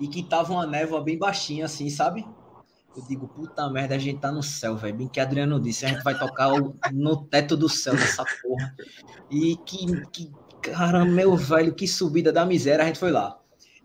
e 0.00 0.08
que 0.08 0.22
tava 0.22 0.52
uma 0.52 0.66
névoa 0.66 1.02
bem 1.02 1.18
baixinha, 1.18 1.64
assim, 1.64 1.88
sabe? 1.88 2.26
Eu 2.96 3.02
digo, 3.02 3.28
puta 3.28 3.68
merda, 3.68 3.94
a 3.94 3.98
gente 3.98 4.20
tá 4.20 4.32
no 4.32 4.42
céu, 4.42 4.76
velho. 4.76 4.96
Bem 4.96 5.08
que 5.08 5.20
Adriano 5.20 5.60
disse, 5.60 5.84
a 5.84 5.88
gente 5.88 6.02
vai 6.02 6.18
tocar 6.18 6.50
no 6.92 7.16
teto 7.24 7.56
do 7.56 7.68
céu 7.68 7.94
dessa 7.94 8.24
porra. 8.42 8.74
E 9.30 9.56
que, 9.66 10.06
que, 10.06 10.32
caramba, 10.62 11.10
meu 11.10 11.36
velho, 11.36 11.74
que 11.74 11.86
subida 11.86 12.32
da 12.32 12.46
miséria, 12.46 12.82
a 12.82 12.86
gente 12.86 12.98
foi 12.98 13.10
lá. 13.10 13.38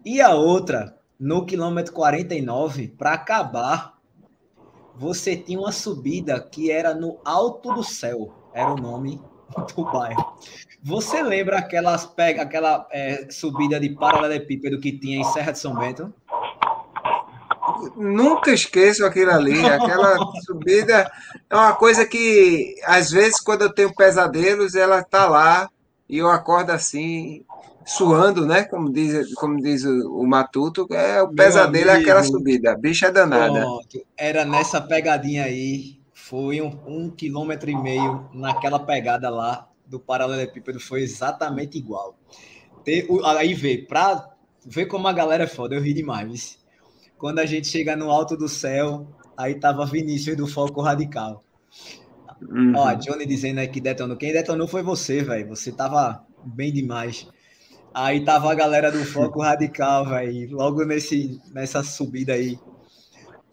E 0.06 0.22
a 0.22 0.34
outra, 0.34 0.98
no 1.20 1.46
quilômetro 1.46 1.94
49, 1.94 2.88
para 2.90 3.14
acabar, 3.14 3.98
você 4.96 5.36
tinha 5.36 5.60
uma 5.60 5.72
subida 5.72 6.40
que 6.40 6.72
era 6.72 6.94
no 6.94 7.20
alto 7.26 7.74
do 7.74 7.84
céu, 7.84 8.34
era 8.54 8.74
o 8.74 8.78
nome 8.78 9.22
do 9.76 9.84
bairro. 9.86 10.34
Você 10.84 11.22
lembra 11.22 11.60
aquela, 11.60 11.96
aquela 12.40 12.88
é, 12.92 13.28
subida 13.30 13.80
de 13.80 13.90
paralelepípedo 13.90 14.80
que 14.80 14.92
tinha 14.92 15.20
em 15.20 15.24
Serra 15.26 15.52
de 15.52 15.60
São 15.60 15.76
Bento? 15.76 16.12
Nunca 17.96 18.52
esqueço 18.52 19.06
aquilo 19.06 19.32
ali. 19.32 19.64
Aquela 19.66 20.18
subida 20.46 21.12
é 21.50 21.56
uma 21.56 21.74
coisa 21.74 22.06
que, 22.06 22.76
às 22.86 23.12
vezes, 23.12 23.40
quando 23.40 23.62
eu 23.62 23.74
tenho 23.74 23.94
pesadelos, 23.94 24.76
ela 24.76 25.04
tá 25.04 25.28
lá 25.28 25.70
e 26.10 26.18
eu 26.18 26.30
acordo 26.30 26.72
assim, 26.72 27.46
suando, 27.86 28.46
né? 28.46 28.64
Como 28.64 28.92
diz, 28.92 29.34
como 29.36 29.62
diz 29.62 29.86
o, 29.86 30.20
o 30.20 30.28
Matuto, 30.28 30.88
é 30.92 31.22
o 31.22 31.30
pesadelo 31.30 31.92
é 31.92 31.98
aquela 31.98 32.24
subida. 32.24 32.76
Bicha 32.78 33.08
é 33.08 33.12
danada. 33.12 33.62
Pronto. 33.62 34.06
Era 34.18 34.44
nessa 34.44 34.82
pegadinha 34.82 35.44
aí. 35.46 36.01
Foi 36.32 36.62
um, 36.62 36.80
um 36.88 37.10
quilômetro 37.10 37.70
e 37.70 37.76
meio 37.76 38.26
naquela 38.34 38.80
pegada 38.80 39.30
lá 39.30 39.68
do 39.86 40.00
paralelepípedo. 40.00 40.80
Foi 40.80 41.02
exatamente 41.02 41.78
igual. 41.78 42.18
aí 43.36 43.54
vê, 43.54 43.80
pra 43.80 44.30
ver 44.66 44.86
como 44.86 45.10
a 45.10 45.12
galera 45.12 45.44
é 45.44 45.48
foda, 45.48 45.76
eu 45.76 45.82
ri 45.82 45.94
demais. 45.94 46.58
Quando 47.18 47.40
a 47.40 47.46
gente 47.46 47.68
chega 47.68 47.98
no 47.98 48.10
alto 48.10 48.38
do 48.38 48.48
céu, 48.48 49.10
aí 49.36 49.56
tava 49.56 49.86
Vinícius 49.86 50.38
do 50.38 50.48
Foco 50.48 50.82
Radical. 50.82 51.44
Uhum. 52.42 52.76
Ó, 52.78 52.94
Johnny 52.94 53.26
dizendo 53.26 53.60
aí 53.60 53.68
que 53.68 53.82
detonou. 53.82 54.16
Quem 54.16 54.32
detonou 54.32 54.70
foi 54.70 54.82
você, 54.82 55.22
velho. 55.22 55.50
Você 55.50 55.70
tava 55.70 56.26
bem 56.46 56.72
demais. 56.72 57.28
Aí 57.94 58.24
tava 58.24 58.50
a 58.50 58.56
galera 58.56 58.90
do 58.90 59.04
Foco 59.04 59.42
Radical, 59.42 60.06
velho. 60.06 60.56
Logo 60.56 60.86
nesse, 60.86 61.42
nessa 61.54 61.84
subida 61.84 62.32
aí. 62.32 62.58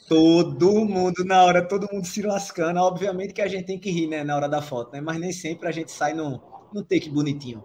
Todo 0.08 0.84
mundo 0.84 1.24
na 1.24 1.44
hora, 1.44 1.66
todo 1.66 1.88
mundo 1.92 2.06
se 2.06 2.22
lascando. 2.22 2.80
Obviamente 2.80 3.34
que 3.34 3.42
a 3.42 3.48
gente 3.48 3.66
tem 3.66 3.78
que 3.78 3.90
rir, 3.90 4.06
né, 4.06 4.24
na 4.24 4.34
hora 4.34 4.48
da 4.48 4.62
foto, 4.62 4.92
né? 4.92 5.00
Mas 5.00 5.18
nem 5.18 5.32
sempre 5.32 5.68
a 5.68 5.72
gente 5.72 5.92
sai 5.92 6.14
no, 6.14 6.40
no 6.72 6.82
take 6.82 7.10
bonitinho. 7.10 7.64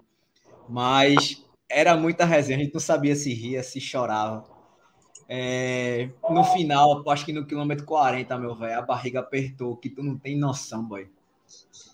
Mas 0.67 1.43
era 1.69 1.95
muita 1.95 2.25
resenha, 2.25 2.60
a 2.60 2.62
gente 2.62 2.73
não 2.73 2.82
sabia 2.82 3.15
se 3.15 3.34
ria, 3.34 3.63
se 3.63 3.79
chorava. 3.79 4.43
É, 5.27 6.10
no 6.29 6.43
final, 6.43 7.03
acho 7.10 7.25
que 7.25 7.34
no 7.34 7.45
quilômetro 7.45 7.86
40, 7.86 8.38
meu 8.38 8.56
velho, 8.56 8.77
a 8.77 8.82
barriga 8.82 9.21
apertou, 9.21 9.75
que 9.75 9.89
tu 9.89 10.03
não 10.03 10.17
tem 10.17 10.38
noção, 10.38 10.84
boy. 10.84 11.10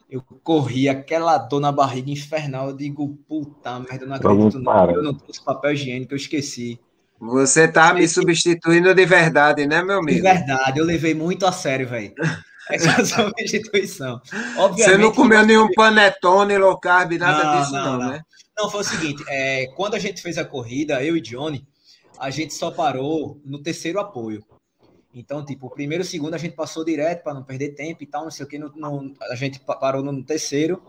Eu 0.09 0.23
corri 0.43 0.89
aquela 0.89 1.37
dor 1.37 1.59
na 1.59 1.71
barriga 1.71 2.09
infernal. 2.09 2.69
Eu 2.69 2.75
digo, 2.75 3.07
puta 3.27 3.79
merda, 3.79 4.05
eu 4.05 4.07
não 4.07 4.15
acredito 4.15 4.59
não. 4.59 4.89
Eu 4.89 5.03
não 5.03 5.13
trouxe 5.13 5.43
papel 5.43 5.73
higiênico, 5.73 6.13
eu 6.13 6.17
esqueci. 6.17 6.79
Você 7.19 7.67
tá 7.67 7.93
me 7.93 8.07
substituindo 8.07 8.93
de 8.95 9.05
verdade, 9.05 9.67
né, 9.67 9.83
meu 9.83 9.99
amigo? 9.99 10.17
De 10.17 10.21
verdade, 10.21 10.79
eu 10.79 10.85
levei 10.85 11.13
muito 11.13 11.45
a 11.45 11.51
sério, 11.51 11.87
velho. 11.87 12.13
Essa 12.69 13.03
substituição. 13.03 14.21
Obviamente, 14.57 14.95
Você 14.95 14.97
não 14.97 15.11
comeu 15.11 15.43
nenhum 15.43 15.71
panetone, 15.73 16.57
low 16.57 16.79
carb, 16.79 17.13
nada 17.13 17.43
não, 17.43 17.59
disso, 17.59 17.73
não, 17.73 17.97
não, 17.97 18.09
né? 18.11 18.21
Não, 18.55 18.69
foi 18.69 18.81
o 18.81 18.83
seguinte: 18.83 19.23
é, 19.27 19.67
quando 19.75 19.95
a 19.95 19.99
gente 19.99 20.21
fez 20.21 20.37
a 20.37 20.45
corrida, 20.45 21.03
eu 21.03 21.17
e 21.17 21.21
Johnny, 21.21 21.67
a 22.19 22.29
gente 22.29 22.53
só 22.53 22.69
parou 22.69 23.41
no 23.43 23.61
terceiro 23.61 23.99
apoio. 23.99 24.45
Então, 25.13 25.43
tipo, 25.43 25.65
o 25.65 25.69
primeiro 25.71 26.03
e 26.03 26.05
o 26.05 26.07
segundo 26.07 26.35
a 26.35 26.37
gente 26.37 26.55
passou 26.55 26.85
direto 26.85 27.23
para 27.23 27.33
não 27.33 27.43
perder 27.43 27.69
tempo 27.69 28.03
e 28.03 28.05
tal, 28.05 28.23
não 28.23 28.31
sei 28.31 28.45
o 28.45 28.49
que. 28.49 28.59
No, 28.59 29.13
a 29.31 29.35
gente 29.35 29.59
parou 29.59 30.03
no 30.03 30.23
terceiro. 30.23 30.81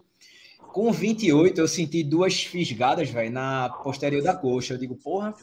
Com 0.73 0.93
28, 0.93 1.59
eu 1.59 1.67
senti 1.67 2.05
duas 2.05 2.45
fisgadas, 2.45 3.09
velho, 3.09 3.33
na 3.33 3.71
posterior 3.83 4.23
da 4.23 4.35
coxa. 4.35 4.75
Eu 4.75 4.79
digo, 4.79 4.95
porra, 4.95 5.35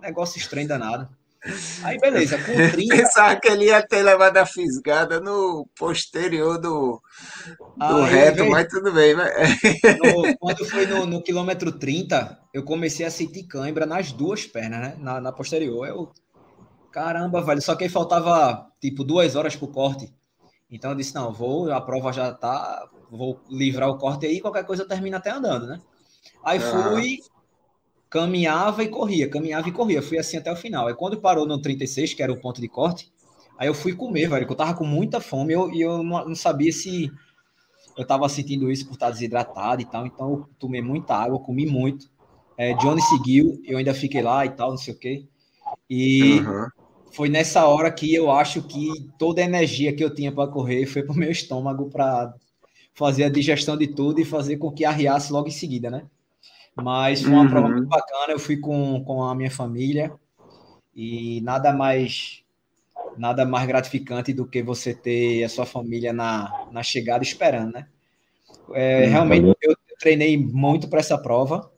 negócio 0.00 0.38
estranho 0.38 0.68
danado. 0.68 1.08
Aí, 1.82 1.98
beleza, 1.98 2.36
com 2.38 2.52
30. 2.72 2.96
Pensava 2.96 3.36
que 3.36 3.48
ele 3.48 3.66
ia 3.66 3.86
ter 3.86 4.02
levado 4.02 4.36
a 4.38 4.46
fisgada 4.46 5.20
no 5.20 5.66
posterior 5.78 6.58
do, 6.58 7.00
do 7.76 8.02
reto, 8.02 8.44
mas 8.46 8.66
tudo 8.68 8.92
bem, 8.92 9.16
né? 9.16 9.24
No, 10.02 10.36
quando 10.38 10.64
foi 10.64 10.86
no, 10.86 11.06
no, 11.06 11.22
quilômetro 11.22 11.70
30, 11.72 12.38
eu 12.52 12.64
comecei 12.64 13.06
a 13.06 13.10
sentir 13.10 13.44
cãibra 13.44 13.86
nas 13.86 14.12
duas 14.12 14.46
pernas, 14.46 14.80
né? 14.80 14.96
Na, 14.98 15.20
na 15.20 15.32
posterior. 15.32 15.86
Eu, 15.86 16.12
caramba, 16.90 17.40
velho. 17.40 17.62
Só 17.62 17.76
que 17.76 17.84
aí 17.84 17.90
faltava, 17.90 18.66
tipo, 18.80 19.04
duas 19.04 19.36
horas 19.36 19.54
pro 19.54 19.68
corte. 19.68 20.12
Então 20.70 20.90
eu 20.90 20.96
disse, 20.96 21.14
não, 21.14 21.32
vou, 21.32 21.72
a 21.72 21.80
prova 21.80 22.12
já 22.12 22.32
tá, 22.32 22.86
vou 23.10 23.40
livrar 23.48 23.88
o 23.88 23.96
corte 23.96 24.26
aí, 24.26 24.40
qualquer 24.40 24.64
coisa 24.64 24.82
eu 24.82 24.88
termino 24.88 25.16
até 25.16 25.30
andando, 25.30 25.66
né? 25.66 25.80
Aí 26.44 26.60
fui, 26.60 27.20
caminhava 28.10 28.82
e 28.82 28.88
corria, 28.88 29.28
caminhava 29.28 29.68
e 29.68 29.72
corria. 29.72 30.02
Fui 30.02 30.18
assim 30.18 30.36
até 30.36 30.50
o 30.50 30.56
final. 30.56 30.86
Aí 30.86 30.94
quando 30.94 31.20
parou 31.20 31.46
no 31.46 31.60
36, 31.60 32.14
que 32.14 32.22
era 32.22 32.32
o 32.32 32.40
ponto 32.40 32.60
de 32.60 32.68
corte, 32.68 33.12
aí 33.56 33.68
eu 33.68 33.74
fui 33.74 33.94
comer, 33.94 34.28
velho, 34.28 34.46
que 34.46 34.52
eu 34.52 34.56
tava 34.56 34.74
com 34.74 34.84
muita 34.84 35.20
fome 35.20 35.52
e 35.52 35.56
eu, 35.56 35.70
e 35.70 35.80
eu 35.80 36.02
não, 36.02 36.28
não, 36.28 36.34
sabia 36.34 36.72
se 36.72 37.10
eu 37.96 38.06
tava 38.06 38.28
sentindo 38.28 38.70
isso 38.70 38.86
por 38.86 38.94
estar 38.94 39.10
desidratado 39.10 39.82
e 39.82 39.84
tal. 39.84 40.06
Então 40.06 40.30
eu 40.30 40.48
tomei 40.58 40.80
muita 40.80 41.14
água, 41.14 41.38
comi 41.38 41.66
muito. 41.66 42.10
É, 42.56 42.74
Johnny 42.74 43.02
seguiu, 43.02 43.60
eu 43.64 43.78
ainda 43.78 43.94
fiquei 43.94 44.22
lá 44.22 44.44
e 44.44 44.50
tal, 44.50 44.70
não 44.70 44.78
sei 44.78 44.94
o 44.94 44.98
quê. 44.98 45.24
E 45.88 46.40
uhum. 46.40 46.66
foi 47.12 47.28
nessa 47.28 47.66
hora 47.66 47.90
que 47.90 48.12
eu 48.12 48.30
acho 48.30 48.62
que 48.62 48.88
toda 49.18 49.40
a 49.40 49.44
energia 49.44 49.94
que 49.94 50.02
eu 50.02 50.12
tinha 50.12 50.32
para 50.32 50.50
correr 50.50 50.86
foi 50.86 51.02
pro 51.02 51.14
meu 51.14 51.30
estômago 51.30 51.88
para 51.88 52.34
fazer 52.94 53.24
a 53.24 53.28
digestão 53.28 53.76
de 53.76 53.86
tudo 53.86 54.20
e 54.20 54.24
fazer 54.24 54.56
com 54.56 54.72
que 54.72 54.84
arriasse 54.84 55.32
logo 55.32 55.46
em 55.46 55.52
seguida, 55.52 55.88
né? 55.88 56.04
Mas 56.82 57.22
foi 57.22 57.32
uma 57.32 57.42
uhum. 57.42 57.48
prova 57.48 57.68
muito 57.68 57.88
bacana. 57.88 58.32
Eu 58.32 58.38
fui 58.38 58.58
com, 58.58 59.02
com 59.04 59.22
a 59.22 59.34
minha 59.34 59.50
família 59.50 60.12
e 60.94 61.40
nada 61.42 61.72
mais 61.72 62.42
nada 63.16 63.44
mais 63.44 63.66
gratificante 63.66 64.32
do 64.32 64.46
que 64.46 64.62
você 64.62 64.94
ter 64.94 65.42
a 65.42 65.48
sua 65.48 65.66
família 65.66 66.12
na, 66.12 66.68
na 66.70 66.82
chegada 66.84 67.24
esperando, 67.24 67.72
né? 67.72 67.88
É, 68.72 69.04
uhum. 69.04 69.10
realmente 69.10 69.56
eu 69.60 69.74
treinei 69.98 70.36
muito 70.36 70.88
para 70.88 71.00
essa 71.00 71.18
prova. 71.18 71.70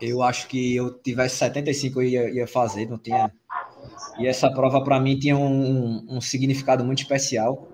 Eu 0.00 0.22
acho 0.22 0.48
que 0.48 0.74
eu 0.74 0.92
tivesse 0.98 1.36
75 1.36 2.00
eu 2.00 2.08
ia, 2.08 2.30
ia 2.30 2.46
fazer, 2.46 2.88
não 2.88 2.98
tinha. 2.98 3.30
E 4.18 4.26
essa 4.26 4.50
prova 4.50 4.82
para 4.82 4.98
mim 4.98 5.18
tinha 5.18 5.36
um, 5.36 6.04
um, 6.08 6.20
significado 6.20 6.84
muito 6.84 7.02
especial. 7.02 7.68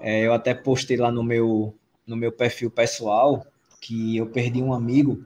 É, 0.00 0.26
eu 0.26 0.32
até 0.32 0.54
postei 0.54 0.96
lá 0.96 1.10
no 1.10 1.22
meu 1.22 1.74
no 2.06 2.16
meu 2.16 2.32
perfil 2.32 2.70
pessoal 2.70 3.44
que 3.80 4.16
eu 4.16 4.26
perdi 4.26 4.62
um 4.62 4.72
amigo 4.72 5.24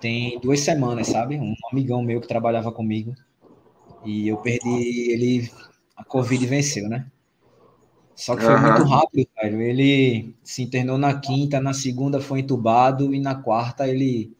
tem 0.00 0.38
duas 0.40 0.60
semanas, 0.60 1.08
sabe? 1.08 1.38
Um 1.38 1.54
amigão 1.72 2.02
meu 2.02 2.20
que 2.20 2.28
trabalhava 2.28 2.70
comigo. 2.70 3.14
E 4.04 4.28
eu 4.28 4.36
perdi 4.38 5.10
ele. 5.10 5.50
A 5.96 6.04
Covid 6.04 6.46
venceu, 6.46 6.88
né? 6.88 7.06
Só 8.14 8.36
que 8.36 8.42
foi 8.42 8.54
uhum. 8.54 8.62
muito 8.62 8.84
rápido, 8.84 9.28
velho. 9.42 9.60
Ele 9.60 10.34
se 10.42 10.62
internou 10.62 10.98
na 10.98 11.18
quinta, 11.18 11.60
na 11.60 11.72
segunda 11.72 12.20
foi 12.20 12.40
entubado 12.40 13.14
e 13.14 13.20
na 13.20 13.34
quarta 13.34 13.88
ele 13.88 14.32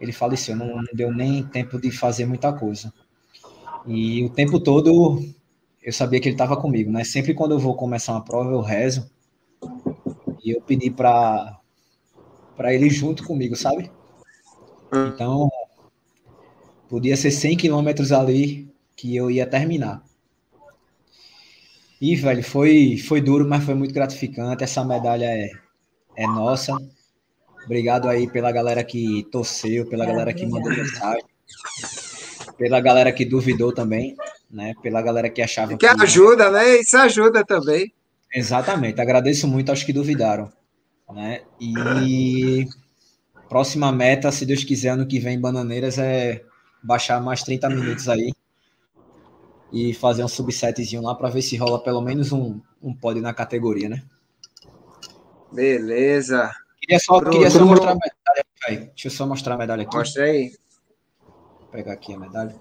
ele 0.00 0.12
faleceu. 0.12 0.56
Não, 0.56 0.76
não 0.76 0.84
deu 0.94 1.12
nem 1.12 1.42
tempo 1.42 1.78
de 1.80 1.90
fazer 1.90 2.26
muita 2.26 2.52
coisa. 2.52 2.92
E 3.86 4.24
o 4.24 4.30
tempo 4.30 4.58
todo 4.58 5.22
eu 5.82 5.92
sabia 5.92 6.20
que 6.20 6.28
ele 6.28 6.34
estava 6.34 6.56
comigo, 6.56 6.90
né? 6.90 7.04
Sempre 7.04 7.34
quando 7.34 7.52
eu 7.52 7.58
vou 7.58 7.74
começar 7.74 8.12
uma 8.12 8.24
prova 8.24 8.50
eu 8.50 8.60
rezo 8.60 9.10
e 10.42 10.50
eu 10.50 10.60
pedi 10.62 10.90
para 10.90 11.59
para 12.60 12.74
ele 12.74 12.90
junto 12.90 13.24
comigo, 13.24 13.56
sabe? 13.56 13.90
Então, 14.92 15.50
podia 16.90 17.16
ser 17.16 17.30
100 17.30 17.56
quilômetros 17.56 18.12
ali 18.12 18.68
que 18.94 19.16
eu 19.16 19.30
ia 19.30 19.46
terminar. 19.46 20.02
E, 21.98 22.14
velho, 22.14 22.44
foi, 22.44 22.98
foi 22.98 23.22
duro, 23.22 23.48
mas 23.48 23.64
foi 23.64 23.72
muito 23.74 23.94
gratificante. 23.94 24.62
Essa 24.62 24.84
medalha 24.84 25.24
é, 25.24 25.50
é 26.14 26.26
nossa. 26.26 26.76
Obrigado 27.64 28.10
aí 28.10 28.30
pela 28.30 28.52
galera 28.52 28.84
que 28.84 29.26
torceu, 29.32 29.86
pela 29.86 30.04
galera 30.04 30.34
que 30.34 30.44
mandou 30.44 30.70
mensagem, 30.70 31.24
pela 32.58 32.78
galera 32.78 33.10
que 33.10 33.24
duvidou 33.24 33.72
também, 33.72 34.14
né? 34.50 34.74
Pela 34.82 35.00
galera 35.00 35.30
que 35.30 35.40
achava 35.40 35.72
que. 35.72 35.78
Que 35.78 35.86
ajuda, 35.86 36.50
né? 36.50 36.76
Isso 36.76 36.98
ajuda 36.98 37.42
também. 37.42 37.90
Exatamente. 38.34 39.00
Agradeço 39.00 39.48
muito 39.48 39.70
aos 39.70 39.82
que 39.82 39.94
duvidaram, 39.94 40.52
né? 41.12 41.42
E 41.60 42.66
Próxima 43.50 43.90
meta, 43.90 44.30
se 44.30 44.46
Deus 44.46 44.62
quiser, 44.62 44.90
ano 44.90 45.04
que 45.04 45.18
vem 45.18 45.34
em 45.34 45.40
Bananeiras, 45.40 45.98
é 45.98 46.44
baixar 46.80 47.20
mais 47.20 47.42
30 47.42 47.68
minutos 47.68 48.08
aí 48.08 48.32
e 49.72 49.92
fazer 49.92 50.22
um 50.22 50.28
subsetzinho 50.28 51.02
lá 51.02 51.16
para 51.16 51.30
ver 51.30 51.42
se 51.42 51.56
rola 51.56 51.82
pelo 51.82 52.00
menos 52.00 52.30
um, 52.30 52.60
um 52.80 52.94
pódio 52.94 53.20
na 53.20 53.34
categoria, 53.34 53.88
né? 53.88 54.04
Beleza. 55.50 56.48
Queria 56.80 57.00
só, 57.00 57.20
queria 57.24 57.50
só 57.50 57.66
mostrar 57.66 57.90
a 57.90 57.94
medalha, 57.94 58.90
Deixa 58.94 59.08
eu 59.08 59.10
só 59.10 59.26
mostrar 59.26 59.54
a 59.54 59.58
medalha 59.58 59.82
aqui. 59.82 59.96
Mostra 59.96 60.22
aí. 60.22 60.52
Vou 61.58 61.68
pegar 61.72 61.94
aqui 61.94 62.14
a 62.14 62.18
medalha. 62.20 62.54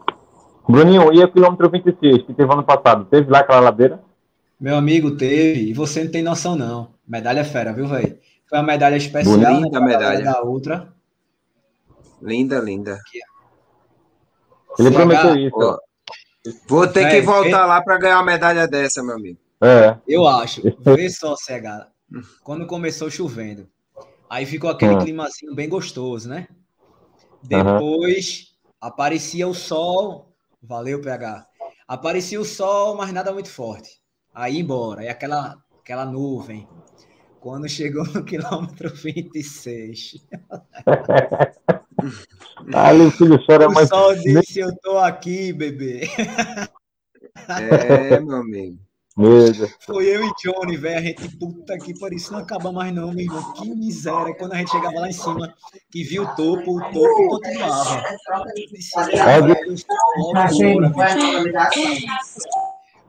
Bruninho, 0.68 1.14
e 1.14 1.24
o 1.24 1.32
quilômetro 1.32 1.70
26, 1.70 2.24
que 2.24 2.34
teve 2.34 2.52
ano 2.52 2.64
passado? 2.64 3.06
Teve 3.06 3.30
lá 3.30 3.42
aquela 3.42 3.60
ladeira? 3.60 4.02
Meu 4.60 4.76
amigo, 4.76 5.16
teve. 5.16 5.70
E 5.70 5.74
você 5.74 6.04
não 6.04 6.12
tem 6.12 6.24
noção, 6.24 6.56
não. 6.56 6.90
Medalha 7.08 7.46
fera, 7.46 7.72
viu, 7.72 7.88
velho? 7.88 8.18
Foi 8.50 8.58
uma 8.58 8.66
medalha 8.66 8.96
especial. 8.96 9.38
Né, 9.38 9.52
linda 9.54 9.80
medalha. 9.80 10.24
Da 10.24 10.42
outra. 10.42 10.92
Linda, 12.22 12.60
linda. 12.60 13.00
Ele 14.78 14.92
prometeu 14.92 15.36
isso. 15.36 15.80
vou 16.68 16.88
ter 16.88 17.04
é, 17.04 17.10
que 17.12 17.22
voltar 17.22 17.64
é... 17.64 17.66
lá 17.66 17.82
para 17.82 17.98
ganhar 17.98 18.18
uma 18.18 18.26
medalha 18.26 18.68
dessa, 18.68 19.04
meu 19.04 19.16
amigo. 19.16 19.40
É. 19.62 19.98
Eu 20.08 20.28
acho. 20.28 20.62
Vê 20.80 21.10
só, 21.10 21.36
CH. 21.36 21.88
Quando 22.44 22.66
começou 22.66 23.10
chovendo, 23.10 23.68
aí 24.30 24.46
ficou 24.46 24.70
aquele 24.70 24.94
uhum. 24.94 25.04
climazinho 25.04 25.54
bem 25.54 25.70
gostoso, 25.70 26.28
né? 26.28 26.48
Depois 27.44 28.56
uhum. 28.64 28.72
aparecia 28.82 29.48
o 29.48 29.54
sol. 29.54 30.34
Valeu, 30.62 31.02
PH. 31.02 31.46
Aparecia 31.88 32.40
o 32.40 32.46
sol, 32.46 32.96
mas 32.96 33.14
nada 33.14 33.32
muito 33.32 33.50
forte. 33.50 34.00
Aí 34.34 34.60
embora. 34.60 35.02
Aí 35.02 35.10
aquela, 35.10 35.58
aquela 35.82 36.06
nuvem. 36.06 36.68
Quando 37.40 37.70
chegou 37.70 38.06
no 38.06 38.24
quilômetro 38.24 38.94
26. 38.94 40.26
Ali 42.74 43.02
o 43.02 43.12
filho 43.12 43.40
chora 43.46 43.68
o 43.68 43.74
mais. 43.74 43.90
Disse: 44.22 44.60
Eu 44.60 44.76
tô 44.78 44.98
aqui, 44.98 45.54
bebê. 45.54 46.10
É, 47.48 48.20
meu 48.20 48.38
amigo. 48.38 48.78
Foi 49.82 50.06
eu 50.06 50.24
e 50.26 50.32
Johnny, 50.42 50.78
velho. 50.78 50.98
A 50.98 51.02
gente, 51.02 51.38
puta 51.38 51.78
que 51.78 51.98
pariu, 52.00 52.18
isso 52.18 52.32
não 52.32 52.40
acaba 52.40 52.72
mais, 52.72 52.94
não, 52.94 53.12
meu 53.12 53.26
irmão. 53.26 53.54
Que 53.54 53.70
miséria. 53.70 54.34
Quando 54.36 54.54
a 54.54 54.58
gente 54.58 54.72
chegava 54.72 55.00
lá 55.00 55.10
em 55.10 55.14
cima, 55.14 55.54
que 55.92 56.04
viu 56.04 56.24
o 56.24 56.36
topo, 56.36 56.78
o 56.78 56.92
topo 56.92 57.28
continuava. 57.28 58.04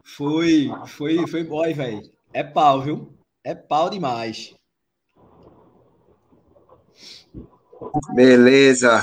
Foi, 0.05 0.71
foi, 0.87 1.27
foi 1.29 1.45
boy, 1.45 1.73
velho. 1.73 2.03
É 2.33 2.43
pau, 2.43 2.83
viu? 2.83 3.19
É 3.44 3.55
pau 3.55 3.88
demais. 3.88 4.55
Beleza. 8.14 9.03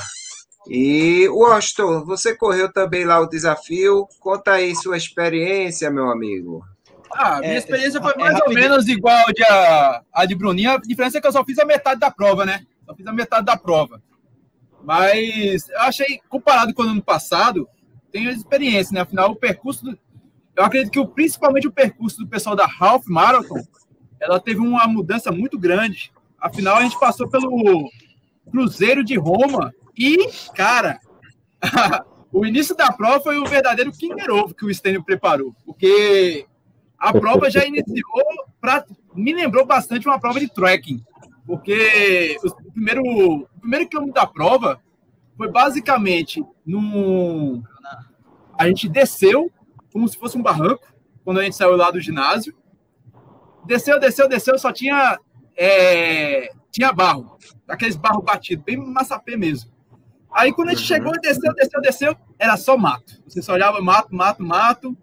E, 0.69 1.27
Washington, 1.29 2.03
você 2.05 2.35
correu 2.35 2.71
também 2.71 3.05
lá 3.05 3.19
o 3.19 3.29
desafio. 3.29 4.07
Conta 4.19 4.53
aí 4.53 4.75
sua 4.75 4.97
experiência, 4.97 5.89
meu 5.89 6.09
amigo. 6.09 6.63
Ah, 7.11 7.39
minha 7.39 7.53
é, 7.53 7.57
experiência 7.57 8.01
foi 8.01 8.13
é 8.13 8.17
mais 8.17 8.37
é 8.37 8.43
ou 8.45 8.53
menos 8.53 8.87
igual 8.87 9.17
a 9.27 9.31
de, 9.31 9.43
a, 9.43 10.03
a 10.13 10.25
de 10.25 10.35
Bruninha. 10.35 10.73
A 10.73 10.77
diferença 10.77 11.17
é 11.17 11.21
que 11.21 11.27
eu 11.27 11.31
só 11.31 11.43
fiz 11.43 11.57
a 11.57 11.65
metade 11.65 11.99
da 11.99 12.11
prova, 12.11 12.45
né? 12.45 12.65
Só 12.85 12.93
fiz 12.93 13.07
a 13.07 13.13
metade 13.13 13.45
da 13.45 13.57
prova. 13.57 14.01
Mas 14.83 15.67
eu 15.69 15.79
achei, 15.79 16.19
comparado 16.29 16.73
com 16.73 16.83
o 16.83 16.85
ano 16.85 17.01
passado, 17.01 17.67
tem 18.11 18.27
experiência, 18.27 18.93
né? 18.93 19.01
Afinal, 19.01 19.31
o 19.31 19.35
percurso. 19.35 19.85
Do, 19.85 19.97
eu 20.55 20.63
acredito 20.63 20.91
que 20.91 20.99
o, 20.99 21.07
principalmente 21.07 21.67
o 21.67 21.71
percurso 21.71 22.17
do 22.17 22.27
pessoal 22.27 22.55
da 22.55 22.67
Half 22.79 23.05
Marathon, 23.07 23.63
ela 24.19 24.39
teve 24.39 24.59
uma 24.59 24.87
mudança 24.87 25.31
muito 25.31 25.57
grande. 25.57 26.11
Afinal, 26.39 26.77
a 26.77 26.83
gente 26.83 26.99
passou 26.99 27.27
pelo 27.27 27.89
Cruzeiro 28.51 29.03
de 29.03 29.17
Roma 29.17 29.73
e, 29.97 30.29
cara, 30.53 30.99
o 32.31 32.45
início 32.45 32.75
da 32.75 32.91
prova 32.91 33.19
foi 33.19 33.37
o 33.37 33.45
verdadeiro 33.45 33.91
Kinder 33.91 34.29
Ovo 34.29 34.53
que 34.53 34.65
o 34.65 34.73
Stênio 34.73 35.03
preparou, 35.03 35.55
porque 35.65 36.45
a 36.97 37.13
prova 37.13 37.49
já 37.49 37.65
iniciou, 37.65 38.23
pra, 38.59 38.85
me 39.15 39.33
lembrou 39.33 39.65
bastante 39.65 40.07
uma 40.07 40.19
prova 40.19 40.39
de 40.39 40.47
trekking, 40.47 41.03
porque 41.45 42.37
o 42.43 42.71
primeiro, 42.71 43.01
o 43.03 43.47
primeiro 43.59 43.87
quilômetro 43.87 44.21
da 44.21 44.27
prova 44.27 44.81
foi 45.37 45.49
basicamente 45.49 46.43
num. 46.65 47.63
A 48.57 48.67
gente 48.67 48.89
desceu 48.89 49.51
como 49.93 50.07
se 50.07 50.17
fosse 50.17 50.37
um 50.37 50.41
barranco, 50.41 50.85
quando 51.23 51.39
a 51.39 51.43
gente 51.43 51.55
saiu 51.55 51.75
lá 51.75 51.91
do 51.91 52.01
ginásio. 52.01 52.55
Desceu, 53.67 53.99
desceu, 53.99 54.27
desceu, 54.27 54.57
só 54.57 54.71
tinha, 54.71 55.19
é, 55.55 56.49
tinha 56.71 56.91
barro, 56.91 57.37
aqueles 57.67 57.95
barro 57.95 58.21
batido, 58.21 58.63
bem 58.63 58.77
massapê 58.77 59.35
mesmo. 59.37 59.71
Aí 60.31 60.53
quando 60.53 60.69
a 60.69 60.73
gente 60.73 60.85
chegou, 60.85 61.11
desceu, 61.21 61.53
desceu, 61.53 61.81
desceu, 61.81 62.15
era 62.39 62.57
só 62.57 62.77
mato. 62.77 63.21
Você 63.27 63.41
só 63.41 63.53
olhava 63.53 63.81
mato, 63.81 64.15
mato, 64.15 64.43
mato 64.43 64.97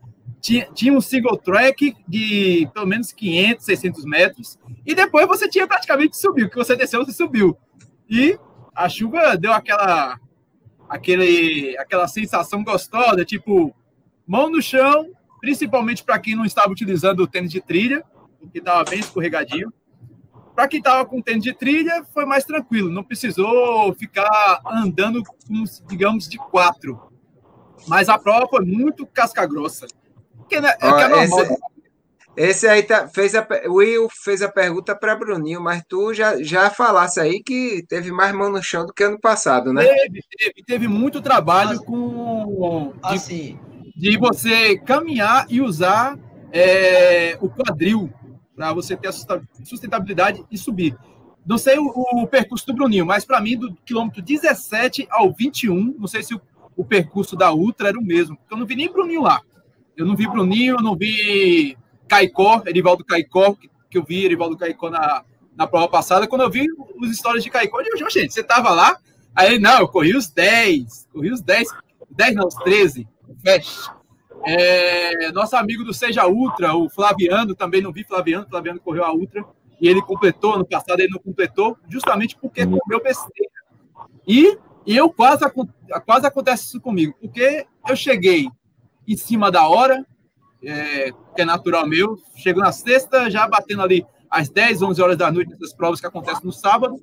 tinha, 0.44 0.68
tinha 0.74 0.92
um 0.92 1.00
single 1.00 1.38
track 1.38 1.96
de 2.06 2.68
pelo 2.74 2.86
menos 2.86 3.10
500, 3.12 3.64
600 3.64 4.04
metros, 4.04 4.58
e 4.84 4.94
depois 4.94 5.26
você 5.26 5.48
tinha 5.48 5.66
praticamente 5.66 6.18
subiu, 6.18 6.50
que 6.50 6.56
você 6.56 6.76
desceu, 6.76 7.02
você 7.02 7.12
subiu. 7.12 7.56
E 8.10 8.38
a 8.74 8.86
chuva 8.86 9.38
deu 9.38 9.54
aquela, 9.54 10.20
aquele, 10.86 11.74
aquela 11.78 12.06
sensação 12.06 12.62
gostosa, 12.62 13.24
tipo, 13.24 13.74
mão 14.26 14.50
no 14.50 14.60
chão, 14.60 15.12
principalmente 15.40 16.04
para 16.04 16.18
quem 16.18 16.36
não 16.36 16.44
estava 16.44 16.70
utilizando 16.70 17.20
o 17.20 17.26
tênis 17.26 17.50
de 17.50 17.62
trilha, 17.62 18.04
porque 18.44 18.58
estava 18.58 18.84
bem 18.88 19.00
escorregadio. 19.00 19.72
Para 20.54 20.68
quem 20.68 20.78
estava 20.78 21.04
com 21.04 21.20
tênis 21.20 21.42
de 21.42 21.52
trilha, 21.52 22.04
foi 22.12 22.24
mais 22.24 22.44
tranquilo, 22.44 22.88
não 22.88 23.02
precisou 23.02 23.92
ficar 23.94 24.60
andando, 24.64 25.22
digamos, 25.88 26.28
de 26.28 26.38
quatro. 26.38 27.12
Mas 27.88 28.08
a 28.08 28.18
prova 28.18 28.46
foi 28.48 28.64
muito 28.64 29.04
casca 29.04 29.44
grossa. 29.46 29.86
Que, 30.48 30.56
é, 30.56 30.78
Ó, 30.82 30.96
que 30.96 31.02
é 31.02 31.08
normal. 31.08 31.40
Esse, 31.40 31.56
esse 32.36 32.66
aí 32.66 32.82
tá, 32.82 33.08
fez 33.08 33.34
a, 33.34 33.46
Will 33.66 34.08
fez 34.10 34.42
a 34.42 34.48
pergunta 34.48 34.94
para 34.94 35.14
Bruninho, 35.14 35.60
mas 35.60 35.82
tu 35.88 36.12
já, 36.12 36.40
já 36.42 36.68
falasse 36.68 37.20
aí 37.20 37.42
que 37.42 37.84
teve 37.88 38.10
mais 38.10 38.34
mão 38.34 38.50
no 38.50 38.62
chão 38.62 38.86
do 38.86 38.92
que 38.92 39.04
ano 39.04 39.20
passado, 39.20 39.72
né? 39.72 39.84
Teve, 39.84 40.20
teve, 40.36 40.64
teve 40.66 40.88
muito 40.88 41.20
trabalho 41.20 41.80
com. 41.82 42.92
De, 43.08 43.14
assim. 43.14 43.58
de 43.96 44.16
você 44.18 44.76
caminhar 44.78 45.46
e 45.48 45.60
usar 45.60 46.18
é, 46.52 47.38
o 47.40 47.48
quadril 47.48 48.12
para 48.54 48.72
você 48.72 48.96
ter 48.96 49.08
a 49.08 49.12
sustentabilidade 49.64 50.44
e 50.50 50.56
subir. 50.56 50.96
Não 51.46 51.58
sei 51.58 51.78
o, 51.78 51.86
o 51.88 52.26
percurso 52.26 52.66
do 52.66 52.74
Bruninho, 52.74 53.04
mas 53.04 53.24
para 53.24 53.40
mim, 53.40 53.56
do 53.56 53.74
quilômetro 53.84 54.22
17 54.22 55.06
ao 55.10 55.32
21, 55.32 55.94
não 55.98 56.06
sei 56.06 56.22
se 56.22 56.34
o, 56.34 56.40
o 56.76 56.84
percurso 56.84 57.36
da 57.36 57.52
Ultra 57.52 57.88
era 57.88 57.98
o 57.98 58.04
mesmo, 58.04 58.36
porque 58.36 58.54
eu 58.54 58.58
não 58.58 58.66
vi 58.66 58.76
nem 58.76 58.90
Bruninho 58.90 59.22
lá. 59.22 59.42
Eu 59.96 60.06
não 60.06 60.16
vi 60.16 60.26
Bruninho, 60.26 60.76
eu 60.76 60.82
não 60.82 60.96
vi 60.96 61.76
Caicó, 62.08 62.62
Erivaldo 62.66 63.04
Caicó, 63.04 63.54
que 63.90 63.98
eu 63.98 64.04
vi 64.04 64.24
Erivaldo 64.24 64.56
Caicó 64.56 64.90
na, 64.90 65.22
na 65.56 65.66
prova 65.66 65.88
passada. 65.88 66.26
Quando 66.26 66.42
eu 66.42 66.50
vi 66.50 66.66
os 67.00 67.10
histórias 67.10 67.44
de 67.44 67.50
Caicó, 67.50 67.80
eu 67.80 67.96
digo, 67.96 68.10
gente, 68.10 68.32
você 68.32 68.42
tava 68.42 68.70
lá? 68.70 68.98
Aí, 69.34 69.58
não, 69.58 69.80
eu 69.80 69.88
corri 69.88 70.16
os 70.16 70.28
10, 70.28 71.08
corri 71.12 71.32
os 71.32 71.40
10, 71.40 71.68
10 72.10 72.34
não, 72.34 72.46
os 72.46 72.54
13, 72.54 73.06
fecha. 73.42 73.92
É, 74.44 75.32
nosso 75.32 75.56
amigo 75.56 75.84
do 75.84 75.94
Seja 75.94 76.26
Ultra, 76.26 76.74
o 76.74 76.88
Flaviano, 76.88 77.54
também 77.54 77.80
não 77.80 77.92
vi 77.92 78.04
Flaviano, 78.04 78.46
Flaviano 78.48 78.80
correu 78.80 79.04
a 79.04 79.12
Ultra, 79.12 79.44
e 79.80 79.88
ele 79.88 80.02
completou, 80.02 80.58
no 80.58 80.66
passado 80.66 81.00
ele 81.00 81.12
não 81.12 81.20
completou, 81.20 81.76
justamente 81.88 82.36
porque 82.36 82.66
comeu 82.66 83.02
besteira. 83.02 83.52
E, 84.26 84.58
e 84.86 84.96
eu 84.96 85.10
quase, 85.10 85.44
quase 86.04 86.26
acontece 86.26 86.64
isso 86.64 86.80
comigo, 86.80 87.14
porque 87.20 87.66
eu 87.88 87.96
cheguei 87.96 88.48
em 89.06 89.16
cima 89.16 89.50
da 89.50 89.68
hora, 89.68 90.04
é, 90.62 91.10
que 91.34 91.42
é 91.42 91.44
natural 91.44 91.86
meu. 91.86 92.18
Chego 92.36 92.60
na 92.60 92.72
sexta, 92.72 93.30
já 93.30 93.46
batendo 93.46 93.82
ali 93.82 94.06
às 94.30 94.48
10, 94.48 94.82
11 94.82 95.02
horas 95.02 95.16
da 95.16 95.30
noite, 95.30 95.52
essas 95.52 95.74
provas 95.74 96.00
que 96.00 96.06
acontecem 96.06 96.44
no 96.44 96.52
sábado. 96.52 97.00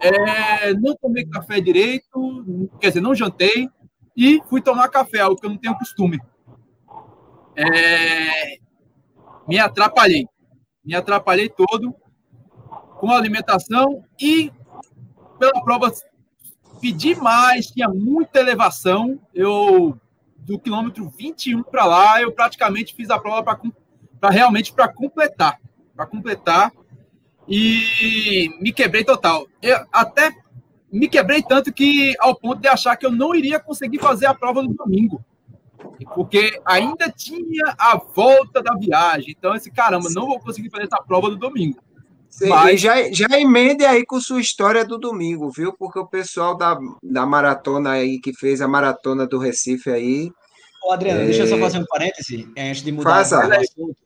É, 0.00 0.74
não 0.74 0.96
tomei 0.96 1.24
café 1.26 1.60
direito, 1.60 2.70
quer 2.80 2.88
dizer, 2.88 3.00
não 3.00 3.14
jantei, 3.14 3.68
e 4.16 4.42
fui 4.48 4.60
tomar 4.60 4.88
café, 4.88 5.20
algo 5.20 5.36
que 5.38 5.46
eu 5.46 5.50
não 5.50 5.58
tenho 5.58 5.76
costume. 5.76 6.18
É, 7.56 8.58
me 9.48 9.58
atrapalhei, 9.58 10.26
me 10.84 10.94
atrapalhei 10.94 11.48
todo 11.48 11.94
com 12.98 13.10
a 13.10 13.16
alimentação 13.16 14.04
e 14.20 14.52
pela 15.38 15.62
prova 15.64 15.92
pedi 16.80 17.14
mais, 17.14 17.66
tinha 17.66 17.88
muita 17.88 18.40
elevação, 18.40 19.18
eu 19.34 19.98
do 20.36 20.58
quilômetro 20.58 21.08
21 21.08 21.62
para 21.62 21.84
lá, 21.86 22.22
eu 22.22 22.30
praticamente 22.30 22.94
fiz 22.94 23.10
a 23.10 23.18
prova 23.18 23.42
para 24.20 24.30
realmente 24.30 24.72
para 24.72 24.86
completar, 24.88 25.58
para 25.94 26.06
completar 26.06 26.70
e 27.48 28.50
me 28.60 28.72
quebrei 28.72 29.04
total. 29.04 29.46
Eu 29.60 29.84
até 29.92 30.30
me 30.92 31.08
quebrei 31.08 31.42
tanto 31.42 31.72
que 31.72 32.14
ao 32.20 32.34
ponto 32.34 32.60
de 32.60 32.68
achar 32.68 32.96
que 32.96 33.04
eu 33.04 33.10
não 33.10 33.34
iria 33.34 33.58
conseguir 33.58 33.98
fazer 33.98 34.26
a 34.26 34.34
prova 34.34 34.62
no 34.62 34.72
domingo. 34.72 35.24
Porque 36.14 36.60
ainda 36.64 37.10
tinha 37.10 37.74
a 37.78 37.96
volta 37.96 38.62
da 38.62 38.74
viagem. 38.74 39.34
Então, 39.36 39.54
esse 39.54 39.70
caramba, 39.70 40.08
não 40.10 40.26
vou 40.26 40.40
conseguir 40.40 40.70
fazer 40.70 40.84
essa 40.84 41.02
prova 41.02 41.28
no 41.28 41.36
domingo. 41.36 41.80
Sim, 42.28 42.48
Mas... 42.48 42.80
já, 42.80 43.10
já 43.10 43.28
emende 43.38 43.84
aí 43.84 44.04
com 44.04 44.20
sua 44.20 44.40
história 44.40 44.84
do 44.84 44.98
domingo, 44.98 45.50
viu? 45.50 45.72
Porque 45.72 45.98
o 45.98 46.06
pessoal 46.06 46.54
da, 46.54 46.78
da 47.02 47.24
maratona 47.24 47.92
aí, 47.92 48.20
que 48.20 48.34
fez 48.34 48.60
a 48.60 48.68
maratona 48.68 49.26
do 49.26 49.38
Recife 49.38 49.90
aí. 49.90 50.30
Ô, 50.84 50.92
Adriano, 50.92 51.22
é... 51.22 51.24
deixa 51.24 51.44
eu 51.44 51.46
só 51.46 51.58
fazer 51.58 51.78
um 51.78 51.86
parêntese 51.86 52.46
antes 52.56 52.82
de 52.82 52.92
mudar 52.92 53.10
Faça. 53.10 53.38
o 53.38 53.52
assunto. 53.52 53.96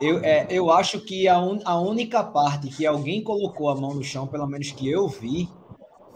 Eu, 0.00 0.18
é, 0.24 0.46
eu 0.50 0.70
acho 0.70 1.00
que 1.00 1.28
a, 1.28 1.38
un, 1.38 1.60
a 1.64 1.80
única 1.80 2.22
parte 2.22 2.68
que 2.68 2.84
alguém 2.86 3.22
colocou 3.22 3.68
a 3.68 3.74
mão 3.74 3.94
no 3.94 4.02
chão, 4.02 4.26
pelo 4.26 4.46
menos 4.46 4.70
que 4.70 4.88
eu 4.88 5.08
vi, 5.08 5.48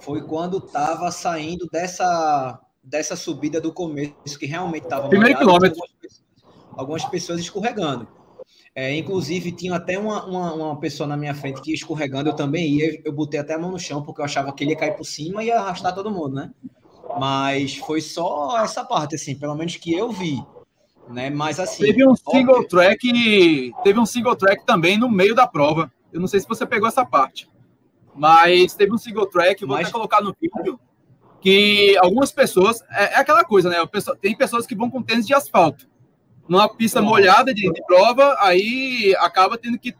foi 0.01 0.23
quando 0.23 0.59
estava 0.59 1.11
saindo 1.11 1.67
dessa, 1.73 2.59
dessa 2.89 3.15
subida 3.15 3.61
do 3.61 3.73
começo, 3.73 4.39
que 4.39 4.47
realmente 4.47 4.85
estava. 4.85 5.09
Primeiro 5.09 5.39
quilômetro. 5.39 5.79
Algumas 5.81 6.01
pessoas, 6.01 6.25
algumas 6.73 7.05
pessoas 7.05 7.41
escorregando. 7.41 8.09
É, 8.75 8.97
inclusive, 8.97 9.53
tinha 9.53 9.75
até 9.75 9.99
uma, 9.99 10.25
uma, 10.25 10.55
uma, 10.55 10.81
pessoa 10.81 11.07
na 11.07 11.17
minha 11.17 11.35
frente 11.35 11.61
que 11.61 11.73
escorregando, 11.73 12.31
eu 12.31 12.37
também 12.37 12.69
ia, 12.69 13.03
eu 13.05 13.13
botei 13.13 13.41
até 13.41 13.55
a 13.55 13.59
mão 13.59 13.73
no 13.73 13.79
chão, 13.79 14.03
porque 14.03 14.21
eu 14.21 14.25
achava 14.25 14.53
que 14.53 14.63
ele 14.63 14.71
ia 14.71 14.77
cair 14.77 14.97
por 14.97 15.05
cima 15.05 15.43
e 15.43 15.49
ia 15.49 15.59
arrastar 15.59 15.95
todo 15.95 16.11
mundo, 16.11 16.37
né? 16.37 16.51
Mas 17.19 17.77
foi 17.77 18.01
só 18.01 18.63
essa 18.63 18.85
parte, 18.85 19.17
assim, 19.17 19.35
pelo 19.35 19.55
menos 19.55 19.77
que 19.77 19.93
eu 19.93 20.13
vi. 20.13 20.41
Né? 21.09 21.31
Mas 21.31 21.59
assim. 21.59 21.85
Teve 21.85 22.07
um 22.07 22.15
single 22.15 22.57
óbvio. 22.57 22.69
track. 22.69 23.73
Teve 23.83 23.99
um 23.99 24.07
single 24.07 24.37
track 24.37 24.65
também 24.65 24.99
no 24.99 25.11
meio 25.11 25.35
da 25.35 25.47
prova. 25.47 25.91
Eu 26.13 26.21
não 26.21 26.29
sei 26.29 26.39
se 26.39 26.47
você 26.47 26.67
pegou 26.67 26.87
essa 26.87 27.05
parte. 27.05 27.49
Mas 28.15 28.75
teve 28.75 28.93
um 28.93 28.99
single 28.99 29.27
track, 29.27 29.65
vou 29.65 29.77
mas... 29.77 29.87
até 29.87 29.93
colocar 29.93 30.21
no 30.21 30.37
vídeo, 30.41 30.79
que 31.41 31.97
algumas 31.99 32.33
pessoas. 32.33 32.83
É, 32.91 33.15
é 33.15 33.17
aquela 33.19 33.45
coisa, 33.45 33.69
né? 33.69 33.77
Tem 34.21 34.37
pessoas 34.37 34.67
que 34.67 34.75
vão 34.75 34.91
com 34.91 35.03
tênis 35.03 35.27
de 35.27 35.35
asfalto 35.35 35.89
numa 36.49 36.69
pista 36.69 37.03
molhada 37.03 37.53
de, 37.53 37.71
de, 37.71 37.87
prova, 37.87 38.35
aí 38.41 39.15
acaba 39.19 39.59
tendo 39.59 39.79
que, 39.79 39.95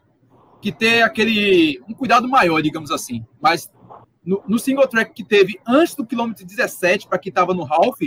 que 0.59 0.71
ter 0.71 1.03
aquele 1.03 1.79
um 1.87 1.93
cuidado 1.93 2.27
maior, 2.27 2.59
digamos 2.61 2.89
assim. 2.89 3.23
Mas 3.39 3.71
no, 4.25 4.41
no 4.47 4.57
single 4.57 4.87
track 4.87 5.13
que 5.13 5.23
teve 5.23 5.59
antes 5.67 5.93
do 5.93 6.05
quilômetro 6.05 6.45
17, 6.45 7.07
para 7.07 7.19
quem 7.19 7.29
estava 7.29 7.53
no 7.53 7.71
half, 7.71 7.99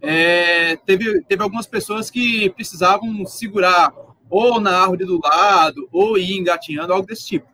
é, 0.00 0.76
teve, 0.84 1.22
teve 1.22 1.42
algumas 1.42 1.66
pessoas 1.66 2.10
que 2.10 2.50
precisavam 2.50 3.24
segurar 3.24 3.94
ou 4.28 4.60
na 4.60 4.80
árvore 4.80 5.04
do 5.04 5.20
lado, 5.22 5.88
ou 5.92 6.18
ir 6.18 6.36
engatinhando, 6.36 6.92
algo 6.92 7.06
desse 7.06 7.26
tipo. 7.26 7.46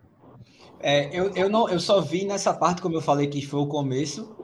É, 0.81 1.09
eu, 1.17 1.31
eu, 1.37 1.49
não, 1.49 1.69
eu 1.69 1.79
só 1.79 2.01
vi 2.01 2.25
nessa 2.25 2.53
parte, 2.53 2.83
como 2.83 2.97
eu 2.97 3.01
falei, 3.03 3.27
que 3.27 3.45
foi 3.47 3.61
o 3.61 3.67
começo, 3.67 4.35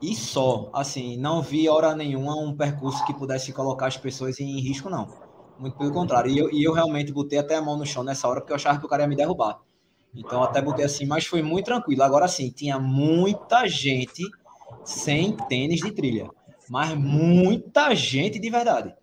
e 0.00 0.14
só. 0.14 0.70
Assim, 0.72 1.16
não 1.16 1.42
vi 1.42 1.68
hora 1.68 1.94
nenhuma 1.94 2.36
um 2.36 2.54
percurso 2.54 3.04
que 3.06 3.14
pudesse 3.14 3.52
colocar 3.52 3.86
as 3.86 3.96
pessoas 3.96 4.38
em 4.40 4.60
risco, 4.60 4.90
não. 4.90 5.08
Muito 5.58 5.76
pelo 5.78 5.92
contrário. 5.92 6.30
E 6.30 6.38
eu, 6.38 6.50
e 6.52 6.62
eu 6.62 6.72
realmente 6.72 7.12
botei 7.12 7.38
até 7.38 7.56
a 7.56 7.62
mão 7.62 7.76
no 7.76 7.86
chão 7.86 8.02
nessa 8.02 8.28
hora 8.28 8.40
porque 8.40 8.52
eu 8.52 8.56
achava 8.56 8.78
que 8.78 8.84
o 8.84 8.88
cara 8.88 9.02
ia 9.02 9.08
me 9.08 9.16
derrubar. 9.16 9.60
Então 10.14 10.42
até 10.42 10.60
botei 10.60 10.84
assim, 10.84 11.06
mas 11.06 11.26
foi 11.26 11.42
muito 11.42 11.66
tranquilo. 11.66 12.02
Agora 12.02 12.28
sim, 12.28 12.50
tinha 12.50 12.78
muita 12.78 13.66
gente 13.66 14.22
sem 14.84 15.36
tênis 15.48 15.80
de 15.80 15.90
trilha. 15.92 16.28
Mas 16.68 16.94
muita 16.96 17.94
gente 17.94 18.38
de 18.38 18.50
verdade. 18.50 18.94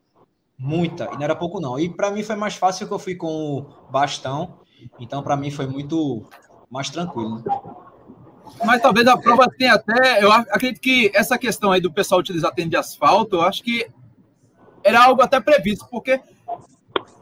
Muita. 0.57 1.05
E 1.11 1.15
não 1.15 1.23
era 1.23 1.35
pouco 1.35 1.59
não. 1.59 1.79
E 1.79 1.89
para 1.89 2.11
mim 2.11 2.23
foi 2.23 2.35
mais 2.35 2.55
fácil 2.55 2.87
que 2.87 2.93
eu 2.93 2.99
fui 2.99 3.15
com 3.15 3.27
o 3.27 3.91
bastão. 3.91 4.59
Então 4.99 5.23
para 5.23 5.37
mim 5.37 5.49
foi 5.49 5.65
muito 5.65 6.23
mais 6.69 6.89
tranquilo. 6.89 7.43
Mas 8.63 8.81
talvez 8.81 9.07
a 9.07 9.17
prova 9.17 9.47
tenha 9.49 9.73
até. 9.73 10.23
Eu 10.23 10.31
acredito 10.31 10.79
que 10.79 11.11
essa 11.13 11.37
questão 11.37 11.71
aí 11.71 11.81
do 11.81 11.91
pessoal 11.91 12.19
utilizar 12.19 12.53
tênis 12.53 12.71
de 12.71 12.77
asfalto, 12.77 13.37
eu 13.37 13.41
acho 13.41 13.63
que 13.63 13.87
era 14.83 15.03
algo 15.03 15.21
até 15.21 15.39
previsto, 15.39 15.87
porque 15.89 16.19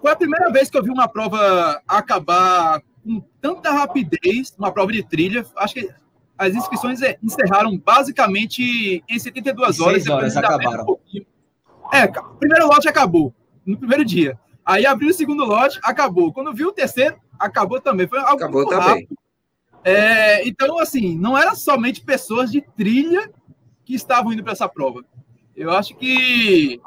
foi 0.02 0.12
a 0.12 0.16
primeira 0.16 0.52
vez 0.52 0.70
que 0.70 0.78
eu 0.78 0.84
vi 0.84 0.90
uma 0.90 1.08
prova 1.08 1.82
acabar 1.88 2.82
com 3.04 3.22
tanta 3.40 3.72
rapidez, 3.72 4.54
uma 4.58 4.72
prova 4.72 4.92
de 4.92 5.04
trilha. 5.04 5.46
Acho 5.56 5.76
que 5.76 5.90
as 6.38 6.56
inscrições 6.56 7.00
encerraram 7.22 7.78
basicamente 7.78 9.04
em 9.08 9.20
72 9.20 9.80
horas. 9.80 10.04
Seis 10.04 10.10
horas 10.10 10.36
acabaram. 10.36 10.86
Um 11.14 11.32
é, 11.94 12.06
o 12.06 12.36
primeiro 12.36 12.68
lote 12.68 12.88
acabou 12.88 13.34
no 13.66 13.78
primeiro 13.78 14.06
dia. 14.06 14.40
Aí 14.66 14.86
abriu 14.86 15.10
o 15.10 15.14
segundo 15.14 15.44
lote, 15.44 15.80
acabou. 15.84 16.32
Quando 16.32 16.54
viu 16.54 16.70
o 16.70 16.72
terceiro, 16.72 17.18
acabou 17.38 17.82
também. 17.82 18.08
Foi 18.08 18.20
algo 18.20 18.36
acabou 18.36 18.68
também. 18.68 19.08
É, 19.84 20.48
então, 20.48 20.80
assim, 20.80 21.18
não 21.18 21.38
era 21.38 21.56
somente 21.56 22.02
pessoas 22.02 22.52
de 22.52 22.62
trilha 22.62 23.32
que 23.84 23.96
estavam 23.96 24.32
indo 24.32 24.44
para 24.44 24.54
essa 24.54 24.70
prova. 24.70 25.04
Eu 25.56 25.72
acho 25.72 25.96
que 25.96 26.80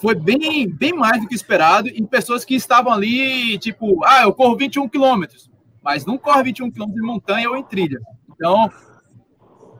foi 0.00 0.14
bem, 0.14 0.68
bem 0.68 0.92
mais 0.92 1.20
do 1.20 1.28
que 1.28 1.34
esperado 1.34 1.88
em 1.88 2.06
pessoas 2.06 2.44
que 2.44 2.54
estavam 2.54 2.92
ali, 2.92 3.58
tipo, 3.58 4.04
ah, 4.04 4.22
eu 4.22 4.32
corro 4.32 4.56
21 4.56 4.88
quilômetros, 4.88 5.50
mas 5.82 6.06
não 6.06 6.16
corre 6.16 6.44
21 6.44 6.70
quilômetros 6.70 7.02
em 7.02 7.06
montanha 7.06 7.50
ou 7.50 7.56
em 7.56 7.62
trilha. 7.62 8.00
Então, 8.34 8.70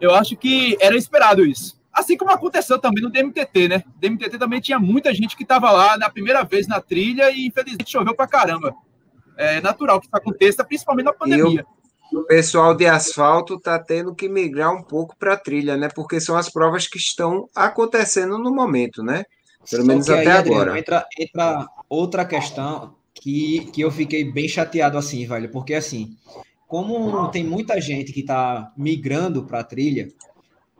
eu 0.00 0.14
acho 0.14 0.36
que 0.36 0.76
era 0.80 0.96
esperado 0.96 1.44
isso. 1.44 1.80
Assim 1.92 2.16
como 2.16 2.30
aconteceu 2.30 2.78
também 2.78 3.02
no 3.02 3.10
DMTT, 3.10 3.68
né? 3.68 3.84
DMTT 3.96 4.38
também 4.38 4.60
tinha 4.60 4.78
muita 4.78 5.12
gente 5.12 5.36
que 5.36 5.42
estava 5.42 5.70
lá 5.70 5.98
na 5.98 6.08
primeira 6.08 6.42
vez 6.42 6.66
na 6.66 6.80
trilha 6.80 7.30
e 7.30 7.46
infelizmente 7.46 7.90
choveu 7.90 8.14
pra 8.14 8.26
caramba. 8.26 8.74
É 9.36 9.60
natural 9.60 10.00
que 10.00 10.06
isso 10.06 10.16
aconteça, 10.16 10.64
principalmente 10.64 11.06
na 11.06 11.12
pandemia. 11.12 11.66
O 12.12 12.24
pessoal 12.24 12.74
de 12.74 12.86
asfalto 12.86 13.54
está 13.54 13.78
tendo 13.78 14.14
que 14.14 14.28
migrar 14.28 14.72
um 14.72 14.82
pouco 14.82 15.16
para 15.16 15.34
a 15.34 15.36
trilha, 15.36 15.76
né? 15.76 15.88
Porque 15.94 16.20
são 16.20 16.36
as 16.36 16.48
provas 16.48 16.86
que 16.86 16.98
estão 16.98 17.48
acontecendo 17.54 18.38
no 18.38 18.54
momento, 18.54 19.02
né? 19.02 19.24
Pelo 19.70 19.86
menos 19.86 20.08
até 20.08 20.30
aí, 20.30 20.38
agora. 20.38 20.78
entra, 20.78 21.06
entra 21.18 21.66
outra 21.88 22.24
questão 22.24 22.94
que, 23.14 23.70
que 23.72 23.80
eu 23.80 23.90
fiquei 23.90 24.30
bem 24.30 24.48
chateado 24.48 24.98
assim, 24.98 25.26
velho, 25.26 25.50
porque 25.50 25.74
assim, 25.74 26.16
como 26.66 27.28
tem 27.28 27.44
muita 27.44 27.80
gente 27.80 28.12
que 28.12 28.20
está 28.20 28.72
migrando 28.76 29.44
para 29.44 29.60
a 29.60 29.64
trilha, 29.64 30.08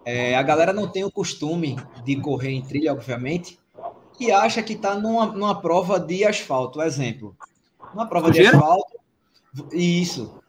é, 0.05 0.35
a 0.35 0.43
galera 0.43 0.73
não 0.73 0.89
tem 0.89 1.05
o 1.05 1.11
costume 1.11 1.77
de 2.05 2.17
correr 2.17 2.51
em 2.51 2.63
trilha, 2.63 2.93
obviamente, 2.93 3.59
e 4.19 4.33
acha 4.33 4.63
que 4.63 4.73
está 4.73 4.95
numa, 4.97 5.27
numa 5.27 5.61
prova 5.61 6.01
de 6.01 6.25
asfalto. 6.25 6.83
Exemplo, 6.83 7.37
uma 7.95 8.07
prova 8.07 8.31
de 8.31 8.45
asfalto. 8.47 8.99
Isso. 9.73 10.42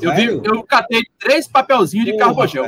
Eu, 0.00 0.14
vi, 0.14 0.24
eu 0.44 0.62
catei 0.64 1.02
três 1.18 1.46
papelzinhos 1.46 2.06
de 2.06 2.16
carbogel. 2.16 2.64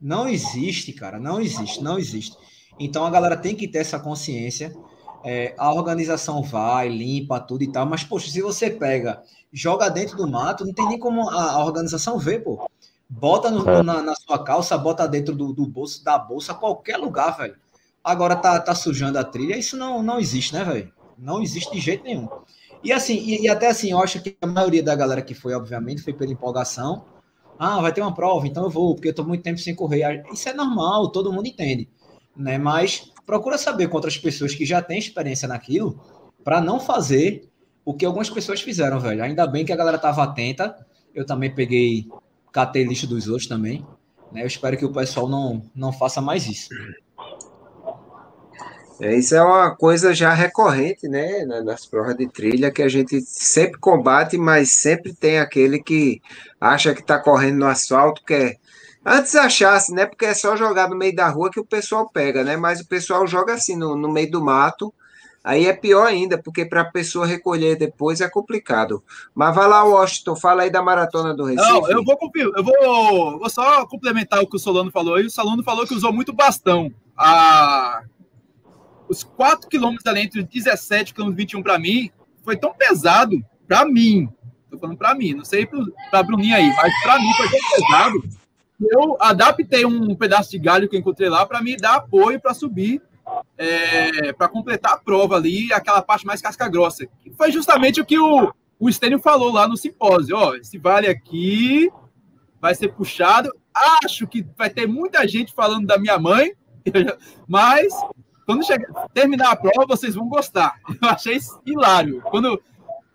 Não 0.00 0.28
existe, 0.28 0.92
cara, 0.92 1.18
não 1.18 1.40
existe, 1.40 1.82
não 1.82 1.98
existe. 1.98 2.36
Então 2.78 3.04
a 3.04 3.10
galera 3.10 3.36
tem 3.36 3.54
que 3.54 3.68
ter 3.68 3.78
essa 3.78 3.98
consciência. 3.98 4.74
É, 5.22 5.54
a 5.58 5.72
organização 5.74 6.42
vai, 6.42 6.88
limpa 6.88 7.38
tudo 7.38 7.62
e 7.62 7.70
tal, 7.70 7.84
mas, 7.84 8.02
poxa, 8.02 8.30
se 8.30 8.40
você 8.40 8.70
pega, 8.70 9.22
joga 9.52 9.90
dentro 9.90 10.16
do 10.16 10.26
mato, 10.26 10.64
não 10.64 10.72
tem 10.72 10.88
nem 10.88 10.98
como 10.98 11.28
a, 11.28 11.52
a 11.52 11.64
organização 11.64 12.18
ver, 12.18 12.42
pô. 12.42 12.70
Bota 13.08 13.50
no, 13.50 13.68
é. 13.68 13.82
na, 13.82 14.00
na, 14.00 14.14
sua 14.14 14.42
calça, 14.42 14.78
bota 14.78 15.06
dentro 15.06 15.34
do, 15.34 15.52
do, 15.52 15.66
bolso, 15.66 16.02
da 16.02 16.16
bolsa, 16.16 16.54
qualquer 16.54 16.96
lugar, 16.96 17.36
velho. 17.36 17.56
Agora 18.02 18.36
tá, 18.36 18.58
tá 18.60 18.74
sujando 18.74 19.18
a 19.18 19.24
trilha, 19.24 19.58
isso 19.58 19.76
não, 19.76 20.02
não 20.02 20.18
existe, 20.18 20.54
né, 20.54 20.64
velho? 20.64 20.92
Não 21.18 21.42
existe 21.42 21.72
de 21.72 21.80
jeito 21.80 22.04
nenhum. 22.04 22.28
E 22.82 22.92
assim, 22.92 23.16
e, 23.16 23.42
e, 23.42 23.48
até 23.48 23.68
assim, 23.68 23.90
eu 23.90 23.98
acho 23.98 24.22
que 24.22 24.36
a 24.40 24.46
maioria 24.46 24.82
da 24.82 24.94
galera 24.94 25.22
que 25.22 25.34
foi, 25.34 25.54
obviamente, 25.54 26.02
foi 26.02 26.12
pela 26.12 26.32
empolgação. 26.32 27.04
Ah, 27.58 27.80
vai 27.80 27.92
ter 27.92 28.00
uma 28.00 28.14
prova, 28.14 28.46
então 28.46 28.64
eu 28.64 28.70
vou, 28.70 28.94
porque 28.94 29.08
eu 29.08 29.14
tô 29.14 29.22
muito 29.22 29.42
tempo 29.42 29.58
sem 29.58 29.74
correr. 29.74 30.24
Isso 30.32 30.48
é 30.48 30.54
normal, 30.54 31.10
todo 31.10 31.32
mundo 31.32 31.46
entende 31.46 31.88
né? 32.36 32.58
Mas 32.58 33.12
procura 33.26 33.58
saber 33.58 33.88
com 33.88 33.96
outras 33.96 34.16
pessoas 34.16 34.54
que 34.54 34.64
já 34.64 34.80
têm 34.82 34.98
experiência 34.98 35.46
naquilo 35.46 36.00
para 36.42 36.60
não 36.60 36.80
fazer 36.80 37.48
o 37.84 37.94
que 37.94 38.04
algumas 38.04 38.30
pessoas 38.30 38.60
fizeram, 38.60 38.98
velho. 38.98 39.22
Ainda 39.22 39.46
bem 39.46 39.64
que 39.64 39.72
a 39.72 39.76
galera 39.76 39.98
tava 39.98 40.22
atenta. 40.22 40.74
Eu 41.14 41.26
também 41.26 41.54
peguei, 41.54 42.06
catei 42.52 42.84
lixo 42.84 43.06
dos 43.06 43.28
outros 43.28 43.46
também. 43.46 43.84
Né? 44.32 44.42
Eu 44.42 44.46
espero 44.46 44.76
que 44.76 44.84
o 44.84 44.92
pessoal 44.92 45.28
não, 45.28 45.62
não 45.74 45.92
faça 45.92 46.20
mais 46.20 46.46
isso. 46.46 46.68
É, 49.00 49.16
isso 49.16 49.34
é 49.34 49.42
uma 49.42 49.74
coisa 49.74 50.14
já 50.14 50.34
recorrente, 50.34 51.08
né, 51.08 51.44
nas 51.44 51.86
provas 51.86 52.16
de 52.16 52.28
trilha, 52.28 52.70
que 52.70 52.82
a 52.82 52.88
gente 52.88 53.20
sempre 53.22 53.78
combate, 53.80 54.36
mas 54.36 54.72
sempre 54.72 55.14
tem 55.14 55.38
aquele 55.38 55.82
que 55.82 56.20
acha 56.60 56.94
que 56.94 57.00
está 57.00 57.18
correndo 57.18 57.58
no 57.58 57.66
asfalto, 57.66 58.22
quer 58.24 58.58
Antes 59.04 59.34
achasse, 59.34 59.94
né? 59.94 60.04
Porque 60.04 60.26
é 60.26 60.34
só 60.34 60.56
jogar 60.56 60.88
no 60.88 60.96
meio 60.96 61.14
da 61.14 61.28
rua 61.28 61.50
que 61.50 61.58
o 61.58 61.64
pessoal 61.64 62.08
pega, 62.12 62.44
né? 62.44 62.56
Mas 62.56 62.80
o 62.80 62.86
pessoal 62.86 63.26
joga 63.26 63.54
assim 63.54 63.74
no, 63.74 63.96
no 63.96 64.12
meio 64.12 64.30
do 64.30 64.44
mato. 64.44 64.92
Aí 65.42 65.66
é 65.66 65.72
pior 65.72 66.06
ainda, 66.06 66.36
porque 66.36 66.66
para 66.66 66.82
a 66.82 66.90
pessoa 66.90 67.24
recolher 67.24 67.76
depois 67.76 68.20
é 68.20 68.28
complicado. 68.28 69.02
Mas 69.34 69.54
vai 69.54 69.66
lá, 69.66 69.82
Washington, 69.84 70.36
fala 70.36 70.62
aí 70.64 70.70
da 70.70 70.82
maratona 70.82 71.34
do 71.34 71.44
Recife. 71.44 71.66
Não, 71.66 71.90
eu 71.90 72.04
vou, 72.04 72.18
eu 72.36 72.62
vou, 72.62 73.38
vou 73.38 73.48
só 73.48 73.86
complementar 73.86 74.42
o 74.42 74.46
que 74.46 74.56
o 74.56 74.60
Solano 74.60 74.90
falou. 74.90 75.18
E 75.18 75.24
o 75.24 75.30
Solano 75.30 75.62
falou 75.62 75.86
que 75.86 75.94
usou 75.94 76.12
muito 76.12 76.34
bastão. 76.34 76.92
Ah, 77.16 78.02
os 79.10 79.22
4 79.24 79.68
quilômetros 79.68 80.06
ali 80.06 80.20
entre 80.20 80.40
os 80.40 80.46
17 80.46 81.12
e 81.18 81.32
21 81.32 81.62
para 81.62 81.78
mim 81.78 82.10
foi 82.42 82.56
tão 82.56 82.72
pesado 82.72 83.44
para 83.68 83.84
mim. 83.84 84.28
Tô 84.70 84.78
falando 84.78 84.96
para 84.96 85.14
mim, 85.14 85.34
não 85.34 85.44
sei 85.44 85.68
para 86.10 86.22
Bruninha 86.22 86.56
aí, 86.56 86.72
mas 86.76 86.92
para 87.02 87.18
mim 87.18 87.32
foi 87.36 87.48
tão 87.50 87.60
pesado 87.74 88.40
eu 88.80 89.16
adaptei 89.20 89.84
um 89.84 90.14
pedaço 90.14 90.50
de 90.50 90.58
galho 90.58 90.88
que 90.88 90.96
eu 90.96 91.00
encontrei 91.00 91.28
lá 91.28 91.44
para 91.44 91.62
me 91.62 91.76
dar 91.76 91.96
apoio 91.96 92.40
para 92.40 92.54
subir, 92.54 93.02
é, 93.58 94.32
para 94.32 94.48
completar 94.48 94.94
a 94.94 94.98
prova 94.98 95.36
ali, 95.36 95.72
aquela 95.72 96.00
parte 96.00 96.24
mais 96.24 96.40
casca 96.40 96.68
grossa. 96.68 97.06
Que 97.22 97.30
foi 97.30 97.52
justamente 97.52 98.00
o 98.00 98.06
que 98.06 98.18
o, 98.18 98.52
o 98.78 98.90
Stênio 98.90 99.18
falou 99.18 99.52
lá 99.52 99.68
no 99.68 99.76
simpósio. 99.76 100.36
Ó, 100.36 100.54
esse 100.54 100.78
vale 100.78 101.08
aqui 101.08 101.90
vai 102.60 102.74
ser 102.74 102.88
puxado. 102.88 103.52
Acho 104.02 104.26
que 104.26 104.46
vai 104.56 104.70
ter 104.70 104.86
muita 104.86 105.28
gente 105.28 105.52
falando 105.52 105.86
da 105.86 105.98
minha 105.98 106.18
mãe, 106.18 106.52
mas 107.46 107.92
quando 108.50 108.66
chegar, 108.66 109.08
terminar 109.14 109.52
a 109.52 109.56
prova, 109.56 109.86
vocês 109.86 110.16
vão 110.16 110.28
gostar. 110.28 110.74
Eu 111.00 111.08
achei 111.08 111.38
hilário. 111.64 112.20
Quando 112.22 112.60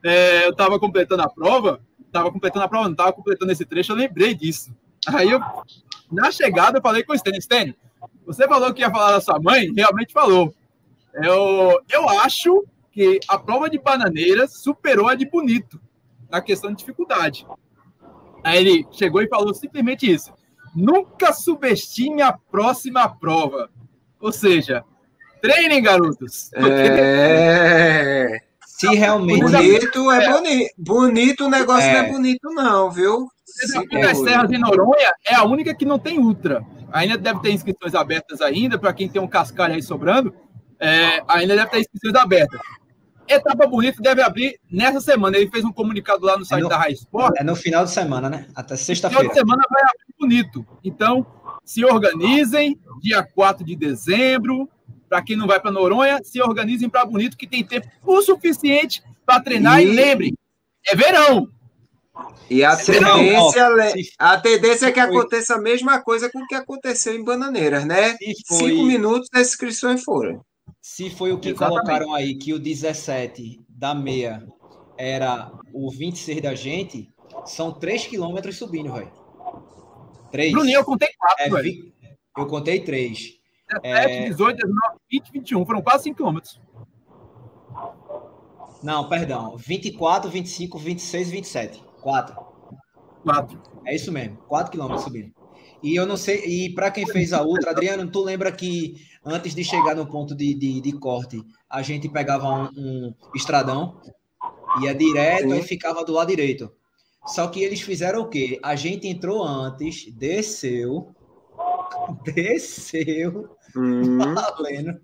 é, 0.01 0.45
eu 0.45 0.51
estava 0.51 0.79
completando 0.79 1.23
a 1.23 1.29
prova, 1.29 1.81
estava 1.99 2.31
completando 2.31 2.63
a 2.63 2.69
prova, 2.69 2.85
não 2.85 2.93
estava 2.93 3.11
completando 3.11 3.51
esse 3.51 3.65
trecho, 3.65 3.91
eu 3.91 3.97
lembrei 3.97 4.33
disso. 4.33 4.73
Aí 5.05 5.29
eu, 5.29 5.41
na 6.09 6.31
chegada, 6.31 6.77
eu 6.77 6.81
falei 6.81 7.03
com 7.03 7.11
o 7.11 7.17
Stênio, 7.17 7.41
Stênio, 7.41 7.75
Você 8.25 8.47
falou 8.47 8.73
que 8.73 8.79
ia 8.79 8.89
falar 8.89 9.11
da 9.11 9.19
sua 9.19 9.37
mãe, 9.37 9.73
realmente 9.75 10.13
falou. 10.13 10.53
Eu, 11.13 11.81
eu 11.89 12.07
acho 12.21 12.63
que 12.93 13.19
a 13.27 13.37
prova 13.37 13.69
de 13.69 13.77
Bananeiras 13.77 14.53
superou 14.53 15.09
a 15.09 15.15
de 15.15 15.25
Bonito 15.25 15.81
na 16.29 16.39
questão 16.39 16.71
de 16.71 16.77
dificuldade. 16.77 17.45
Aí 18.41 18.59
ele 18.59 18.87
chegou 18.91 19.21
e 19.21 19.27
falou 19.27 19.53
simplesmente 19.53 20.09
isso. 20.09 20.31
Nunca 20.73 21.33
subestime 21.33 22.21
a 22.21 22.31
próxima 22.31 23.09
prova. 23.09 23.69
Ou 24.19 24.31
seja, 24.31 24.85
treinem, 25.53 25.81
garotos. 25.81 26.49
É... 26.55 28.39
Se 28.65 28.87
realmente. 28.87 29.41
Bonito 29.41 30.11
é 30.11 30.29
bonito. 30.31 30.73
Bonito 30.77 31.45
o 31.45 31.49
negócio 31.49 31.89
é. 31.89 31.93
não 31.93 31.99
é 31.99 32.11
bonito, 32.11 32.49
não, 32.53 32.91
viu? 32.91 33.27
Aqui 33.77 33.99
nas 33.99 34.17
Serras 34.17 34.51
em 34.51 34.57
Noronha 34.57 35.13
é 35.25 35.35
a 35.35 35.43
única 35.43 35.73
que 35.73 35.85
não 35.85 35.97
tem 35.97 36.19
ultra. 36.19 36.61
Ainda 36.91 37.17
deve 37.17 37.41
ter 37.41 37.51
inscrições 37.51 37.95
abertas 37.95 38.41
ainda, 38.41 38.77
para 38.77 38.93
quem 38.93 39.07
tem 39.07 39.21
um 39.21 39.27
cascalho 39.27 39.73
aí 39.73 39.81
sobrando. 39.81 40.33
É, 40.79 41.23
ainda 41.27 41.55
deve 41.55 41.71
ter 41.71 41.79
inscrições 41.79 42.15
abertas. 42.15 42.59
Etapa 43.27 43.65
Bonita 43.65 44.01
deve 44.01 44.21
abrir 44.21 44.59
nessa 44.69 44.99
semana. 45.01 45.37
Ele 45.37 45.49
fez 45.49 45.63
um 45.63 45.71
comunicado 45.71 46.25
lá 46.25 46.37
no 46.37 46.45
site 46.45 46.59
é 46.59 46.63
no, 46.63 46.69
da 46.69 46.77
High 46.77 46.93
Sport. 46.93 47.33
É 47.37 47.43
no 47.43 47.55
final 47.55 47.83
de 47.83 47.91
semana, 47.91 48.29
né? 48.29 48.47
Até 48.53 48.75
sexta-feira. 48.75 49.23
Final 49.23 49.33
de 49.33 49.39
semana 49.39 49.63
vai 49.69 49.81
abrir 49.83 50.15
bonito. 50.19 50.65
Então, 50.83 51.25
se 51.63 51.83
organizem, 51.83 52.79
dia 53.01 53.23
4 53.23 53.65
de 53.65 53.75
dezembro. 53.75 54.69
Para 55.15 55.23
quem 55.23 55.37
não 55.37 55.47
vai 55.47 55.61
para 55.61 55.71
Noronha, 55.71 56.19
se 56.21 56.41
organizem 56.41 56.89
para 56.89 57.05
Bonito, 57.05 57.37
que 57.37 57.47
tem 57.47 57.63
tempo 57.63 57.87
o 58.05 58.21
suficiente 58.21 59.01
para 59.25 59.39
treinar. 59.39 59.81
E, 59.81 59.85
e 59.85 59.91
lembrem, 59.91 60.37
é 60.85 60.93
verão. 60.93 61.47
E 62.49 62.65
a 62.65 62.75
tendência, 62.75 63.65
a 64.19 64.37
tendência 64.37 64.87
é 64.87 64.91
que 64.91 64.99
aconteça 64.99 65.55
a 65.55 65.61
mesma 65.61 66.01
coisa 66.01 66.29
com 66.29 66.39
o 66.39 66.47
que 66.47 66.53
aconteceu 66.53 67.15
em 67.15 67.23
Bananeiras, 67.23 67.85
né? 67.85 68.17
Cinco 68.45 68.83
minutos 68.83 69.29
as 69.33 69.47
inscrições 69.47 70.03
foram. 70.03 70.43
Se 70.81 71.09
foi 71.09 71.31
o 71.31 71.39
que 71.39 71.51
Exatamente. 71.51 71.85
colocaram 71.85 72.13
aí, 72.13 72.35
que 72.35 72.51
o 72.51 72.59
17 72.59 73.61
da 73.69 73.95
meia 73.95 74.45
era 74.97 75.49
o 75.73 75.89
26 75.89 76.41
da 76.41 76.53
gente, 76.53 77.09
são 77.45 77.71
3 77.71 78.07
quilômetros 78.07 78.57
subindo, 78.57 78.91
velho. 78.91 79.13
3. 80.29 80.51
Bruninho, 80.51 80.79
eu 80.79 80.83
contei 80.83 81.07
4, 81.17 81.45
é, 81.45 81.49
velho. 81.49 81.93
Eu 82.37 82.47
contei 82.47 82.81
3. 82.81 83.44
17, 83.69 84.13
é... 84.13 84.29
18, 84.29 84.55
19, 84.55 84.97
20, 85.11 85.31
21. 85.31 85.65
Foram 85.65 85.81
quase 85.81 86.03
5 86.03 86.15
quilômetros. 86.15 86.61
Não, 88.83 89.09
perdão. 89.09 89.57
24, 89.57 90.29
25, 90.29 90.77
26, 90.77 91.29
27. 91.31 91.83
4. 92.01 92.35
4. 93.23 93.61
É 93.85 93.95
isso 93.95 94.11
mesmo. 94.11 94.37
4 94.47 94.71
quilômetros 94.71 95.03
subindo. 95.03 95.33
E 95.81 95.95
eu 95.95 96.05
não 96.05 96.17
sei, 96.17 96.43
e 96.45 96.73
para 96.73 96.89
quem 96.89 97.05
fez 97.05 97.31
a 97.31 97.43
outra, 97.43 97.71
Adriano, 97.71 98.09
tu 98.09 98.23
lembra 98.23 98.51
que 98.51 98.95
antes 99.23 99.53
de 99.53 99.63
chegar 99.63 99.95
no 99.95 100.07
ponto 100.07 100.35
de, 100.35 100.53
de, 100.55 100.81
de 100.81 100.91
corte, 100.93 101.43
a 101.69 101.81
gente 101.81 102.09
pegava 102.09 102.47
um, 102.47 102.69
um 102.75 103.13
estradão, 103.35 104.01
ia 104.81 104.95
direto 104.95 105.49
Sim. 105.49 105.59
e 105.59 105.61
ficava 105.61 106.03
do 106.03 106.13
lado 106.13 106.29
direito. 106.29 106.71
Só 107.25 107.47
que 107.47 107.63
eles 107.63 107.81
fizeram 107.81 108.21
o 108.21 108.27
quê? 108.27 108.59
A 108.63 108.75
gente 108.75 109.07
entrou 109.07 109.43
antes, 109.43 110.11
desceu, 110.13 111.13
desceu, 112.23 113.54
hum. 113.75 114.17
valendo, 114.57 114.99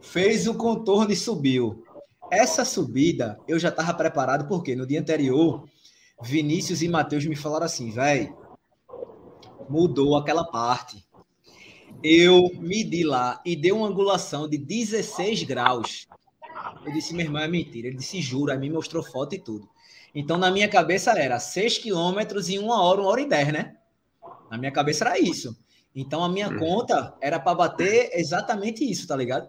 fez 0.00 0.46
o 0.46 0.54
contorno 0.54 1.12
e 1.12 1.16
subiu. 1.16 1.84
Essa 2.30 2.64
subida 2.64 3.38
eu 3.48 3.58
já 3.58 3.68
estava 3.68 3.94
preparado, 3.94 4.46
porque 4.46 4.76
no 4.76 4.86
dia 4.86 5.00
anterior, 5.00 5.64
Vinícius 6.22 6.82
e 6.82 6.88
Matheus 6.88 7.24
me 7.24 7.36
falaram 7.36 7.66
assim, 7.66 7.90
velho 7.90 8.36
mudou 9.68 10.16
aquela 10.16 10.44
parte. 10.44 11.04
Eu 12.02 12.50
medi 12.58 13.04
lá 13.04 13.40
e 13.44 13.56
deu 13.56 13.76
uma 13.78 13.88
angulação 13.88 14.48
de 14.48 14.56
16 14.56 15.42
graus. 15.44 16.06
Eu 16.84 16.92
disse, 16.92 17.14
meu 17.14 17.26
irmão, 17.26 17.42
é 17.42 17.48
mentira. 17.48 17.88
Ele 17.88 17.96
disse, 17.96 18.20
juro. 18.20 18.52
Aí 18.52 18.58
me 18.58 18.70
mostrou 18.70 19.02
foto 19.02 19.34
e 19.34 19.38
tudo. 19.38 19.68
Então, 20.14 20.38
na 20.38 20.50
minha 20.50 20.68
cabeça 20.68 21.12
era 21.12 21.38
6 21.38 21.78
quilômetros 21.78 22.48
em 22.48 22.58
uma 22.58 22.82
hora, 22.82 23.00
uma 23.00 23.10
hora 23.10 23.20
e 23.20 23.28
10, 23.28 23.52
né? 23.52 23.76
Na 24.50 24.56
minha 24.56 24.72
cabeça 24.72 25.04
era 25.04 25.18
isso. 25.18 25.56
Então, 25.94 26.22
a 26.22 26.28
minha 26.28 26.48
hum. 26.48 26.58
conta 26.58 27.14
era 27.20 27.40
para 27.40 27.54
bater 27.54 28.10
exatamente 28.12 28.88
isso, 28.88 29.06
tá 29.06 29.16
ligado? 29.16 29.48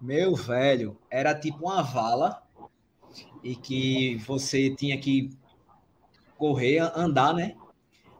Meu 0.00 0.34
velho, 0.34 0.96
era 1.10 1.34
tipo 1.34 1.66
uma 1.66 1.82
vala 1.82 2.42
e 3.42 3.56
que 3.56 4.16
você 4.26 4.70
tinha 4.70 4.98
que 4.98 5.30
correr, 6.36 6.78
andar, 6.94 7.34
né? 7.34 7.56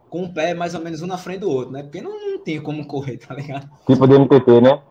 com 0.09 0.25
o 0.25 0.33
pé 0.33 0.55
mais 0.55 0.75
ou 0.75 0.81
menos 0.81 1.03
um 1.03 1.07
na 1.07 1.19
frente 1.19 1.41
do 1.41 1.51
outro, 1.51 1.73
né? 1.73 1.83
Porque 1.83 2.01
não, 2.01 2.11
não 2.11 2.43
tinha 2.43 2.61
como 2.61 2.87
correr, 2.87 3.19
tá 3.19 3.35
ligado? 3.35 3.69
Tipo 3.87 4.07
de 4.07 4.15
MTT, 4.19 4.61
né? 4.61 4.83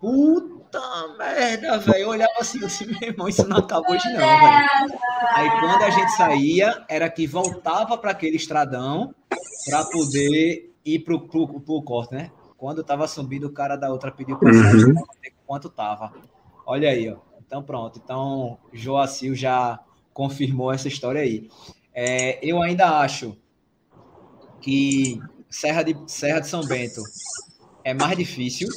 Puta 0.00 0.80
merda, 1.18 1.78
velho. 1.78 1.98
Eu 1.98 2.08
olhava 2.10 2.32
assim, 2.40 2.64
assim, 2.64 2.86
meu 2.86 3.10
irmão, 3.10 3.28
isso 3.28 3.46
não 3.48 3.58
acabou 3.58 3.94
hoje 3.94 4.08
não, 4.12 4.18
velho. 4.18 4.98
Aí 5.34 5.50
quando 5.60 5.82
a 5.82 5.90
gente 5.90 6.10
saía, 6.12 6.84
era 6.88 7.08
que 7.10 7.26
voltava 7.26 7.96
para 7.98 8.12
aquele 8.12 8.36
estradão 8.36 9.14
para 9.68 9.84
poder 9.84 10.74
ir 10.94 11.00
pro, 11.00 11.20
pro, 11.20 11.60
pro 11.60 11.82
corte, 11.82 12.14
né? 12.14 12.30
Quando 12.56 12.82
tava 12.82 13.06
subindo, 13.06 13.46
o 13.46 13.52
cara 13.52 13.76
da 13.76 13.90
outra 13.90 14.10
pediu 14.10 14.36
passagem 14.38 14.86
uhum. 14.86 15.04
quanto 15.46 15.68
tava. 15.68 16.12
Olha 16.66 16.90
aí, 16.90 17.08
ó. 17.08 17.16
Então 17.46 17.62
pronto. 17.62 18.00
Então, 18.02 18.58
Joacil 18.72 19.34
já 19.34 19.78
confirmou 20.12 20.72
essa 20.72 20.88
história 20.88 21.20
aí. 21.20 21.48
É, 21.94 22.38
eu 22.46 22.60
ainda 22.60 23.00
acho 23.00 23.36
que 24.60 25.20
Serra 25.48 25.82
de, 25.82 25.96
Serra 26.06 26.40
de 26.40 26.48
São 26.48 26.64
Bento 26.66 27.00
é 27.84 27.94
mais 27.94 28.16
difícil. 28.16 28.68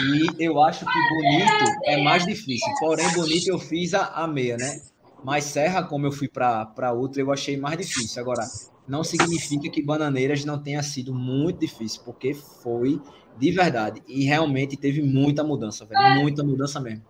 E 0.00 0.44
eu 0.44 0.60
acho 0.62 0.84
que 0.84 1.08
Bonito 1.08 1.80
é 1.84 2.02
mais 2.02 2.24
difícil. 2.24 2.72
Porém, 2.80 3.08
Bonito 3.12 3.48
eu 3.48 3.58
fiz 3.58 3.94
a, 3.94 4.06
a 4.06 4.26
meia, 4.26 4.56
né? 4.56 4.80
Mas 5.22 5.44
Serra, 5.44 5.82
como 5.84 6.06
eu 6.06 6.12
fui 6.12 6.28
para 6.28 6.92
outra, 6.92 7.22
eu 7.22 7.32
achei 7.32 7.56
mais 7.56 7.78
difícil. 7.78 8.20
Agora, 8.20 8.44
não 8.86 9.02
significa 9.02 9.68
que 9.70 9.82
Bananeiras 9.82 10.44
não 10.44 10.58
tenha 10.58 10.82
sido 10.82 11.14
muito 11.14 11.60
difícil, 11.60 12.02
porque 12.04 12.34
foi 12.34 13.00
de 13.36 13.50
verdade. 13.50 14.02
E 14.06 14.24
realmente 14.24 14.76
teve 14.76 15.02
muita 15.02 15.42
mudança, 15.42 15.84
velho. 15.84 16.20
Muita 16.20 16.44
mudança 16.44 16.80
mesmo. 16.80 17.04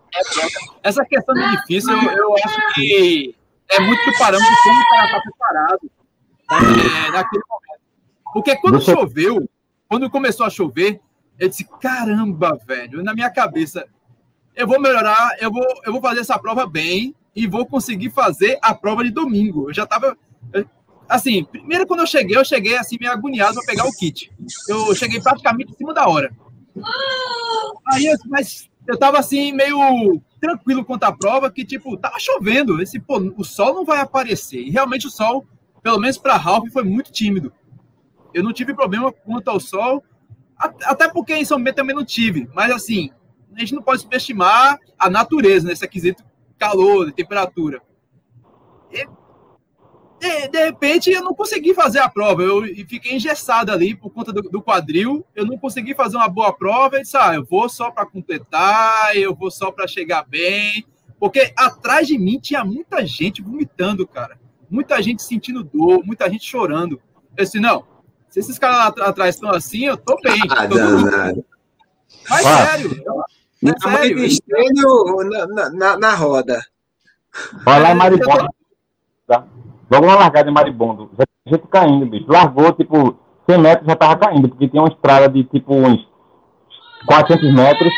Essa 0.81 1.05
questão 1.05 1.35
de 1.35 1.51
difícil, 1.57 1.91
eu, 1.91 2.11
eu 2.11 2.35
acho 2.35 2.73
que 2.73 3.35
é 3.69 3.79
muito 3.79 4.05
do 4.05 4.17
parâmetro 4.17 4.49
de 4.49 4.61
como 4.63 4.81
o 4.81 4.87
cara 4.89 5.05
está 5.05 5.21
preparado 5.21 5.91
é, 6.51 7.11
naquele 7.11 7.43
momento. 7.49 7.81
Porque 8.33 8.55
quando 8.57 8.81
Você... 8.81 8.91
choveu, 8.93 9.49
quando 9.87 10.09
começou 10.09 10.45
a 10.45 10.49
chover, 10.49 10.99
eu 11.39 11.49
disse: 11.49 11.65
caramba, 11.79 12.57
velho, 12.65 13.03
na 13.03 13.13
minha 13.13 13.29
cabeça, 13.29 13.85
eu 14.55 14.67
vou 14.67 14.79
melhorar, 14.79 15.35
eu 15.39 15.51
vou, 15.51 15.65
eu 15.85 15.91
vou 15.91 16.01
fazer 16.01 16.21
essa 16.21 16.39
prova 16.39 16.65
bem 16.65 17.15
e 17.35 17.47
vou 17.47 17.65
conseguir 17.65 18.09
fazer 18.09 18.57
a 18.61 18.73
prova 18.73 19.03
de 19.03 19.11
domingo. 19.11 19.69
Eu 19.69 19.73
já 19.73 19.85
tava. 19.85 20.17
Assim, 21.07 21.43
primeiro 21.43 21.85
quando 21.85 22.01
eu 22.01 22.07
cheguei, 22.07 22.37
eu 22.37 22.45
cheguei 22.45 22.77
assim, 22.77 22.97
meio 22.99 23.11
agoniado 23.11 23.55
para 23.55 23.65
pegar 23.65 23.85
o 23.85 23.91
kit. 23.93 24.31
Eu 24.67 24.93
cheguei 24.95 25.21
praticamente 25.21 25.71
em 25.71 25.75
cima 25.75 25.93
da 25.93 26.07
hora. 26.07 26.31
Aí, 27.91 28.05
mas 28.27 28.69
eu 28.87 28.97
tava 28.97 29.19
assim, 29.19 29.51
meio 29.51 30.21
tranquilo 30.41 30.83
quanto 30.83 31.03
à 31.03 31.11
prova, 31.11 31.51
que 31.51 31.63
tipo, 31.63 31.95
tava 31.97 32.19
chovendo. 32.19 32.81
Esse, 32.81 32.99
pô, 32.99 33.17
o 33.37 33.43
sol 33.43 33.73
não 33.73 33.85
vai 33.85 33.99
aparecer. 33.99 34.61
E 34.61 34.71
realmente 34.71 35.07
o 35.07 35.11
sol 35.11 35.45
pelo 35.85 35.99
menos 35.99 36.17
para 36.17 36.35
Ralph, 36.35 36.67
foi 36.73 36.83
muito 36.83 37.11
tímido. 37.11 37.53
Eu 38.33 38.41
não 38.43 38.51
tive 38.51 38.73
problema 38.73 39.11
quanto 39.11 39.49
ao 39.49 39.59
sol, 39.59 40.03
até 40.57 41.07
porque 41.07 41.35
em 41.35 41.45
São 41.45 41.63
Bento 41.63 41.75
também 41.75 41.95
não 41.95 42.03
tive. 42.03 42.49
Mas 42.55 42.71
assim, 42.71 43.11
a 43.55 43.59
gente 43.59 43.75
não 43.75 43.83
pode 43.83 44.01
subestimar 44.01 44.79
a 44.97 45.11
natureza 45.11 45.67
nesse 45.67 45.85
aquisito 45.85 46.23
calor, 46.57 47.11
temperatura. 47.11 47.83
E, 48.91 49.07
de, 50.19 50.47
de, 50.47 50.65
repente 50.65 51.11
eu 51.11 51.23
não 51.23 51.33
consegui 51.33 51.73
fazer 51.73 51.99
a 51.99 52.09
prova, 52.09 52.41
eu 52.41 52.63
fiquei 52.87 53.15
engessado 53.15 53.71
ali 53.71 53.95
por 53.95 54.09
conta 54.11 54.31
do, 54.31 54.41
do, 54.41 54.61
quadril, 54.61 55.25
eu 55.35 55.45
não 55.45 55.57
consegui 55.57 55.93
fazer 55.93 56.17
uma 56.17 56.29
boa 56.29 56.53
prova, 56.53 56.95
eu 56.95 57.01
disse, 57.01 57.17
ah, 57.17 57.35
eu 57.35 57.43
vou 57.43 57.67
só 57.67 57.91
para 57.91 58.05
completar, 58.05 59.15
eu 59.15 59.35
vou 59.35 59.51
só 59.51 59.71
para 59.71 59.87
chegar 59.87 60.25
bem, 60.27 60.85
porque 61.19 61.53
atrás 61.57 62.07
de 62.07 62.17
mim 62.17 62.39
tinha 62.39 62.63
muita 62.63 63.05
gente 63.05 63.41
vomitando, 63.41 64.07
cara 64.07 64.39
muita 64.69 65.01
gente 65.01 65.23
sentindo 65.23 65.63
dor, 65.63 66.03
muita 66.05 66.29
gente 66.29 66.45
chorando. 66.45 67.01
Eu 67.35 67.43
disse, 67.43 67.59
não, 67.59 67.85
se 68.29 68.39
esses 68.39 68.59
caras 68.59 68.77
lá 68.97 69.07
atrás 69.07 69.35
estão 69.35 69.49
assim, 69.51 69.85
eu 69.85 69.97
tô 69.97 70.19
bem. 70.21 70.39
Ah, 70.49 70.67
tô 70.67 70.75
não, 70.75 71.45
Mas 72.29 72.45
ah. 72.45 72.65
sério, 72.67 72.91
é 73.63 73.79
sério. 73.79 74.25
Estranho 74.25 75.47
na, 75.47 75.69
na, 75.69 75.97
na, 75.97 76.15
roda. 76.15 76.61
Vai 77.63 77.81
lá. 77.81 77.95
Tá? 78.19 78.49
Logo 79.91 80.05
na 80.07 80.15
largada 80.15 80.49
em 80.49 80.53
Maribondo. 80.53 81.09
Já 81.17 81.25
gente 81.47 81.67
caindo, 81.67 82.05
bicho. 82.05 82.31
Largou, 82.31 82.71
tipo, 82.73 83.15
100 83.49 83.57
metros 83.59 83.87
já 83.87 83.95
tava 83.95 84.17
caindo, 84.17 84.49
porque 84.49 84.67
tinha 84.67 84.81
uma 84.81 84.89
estrada 84.89 85.29
de, 85.29 85.43
tipo, 85.43 85.75
uns 85.75 86.07
400 87.05 87.53
metros. 87.53 87.93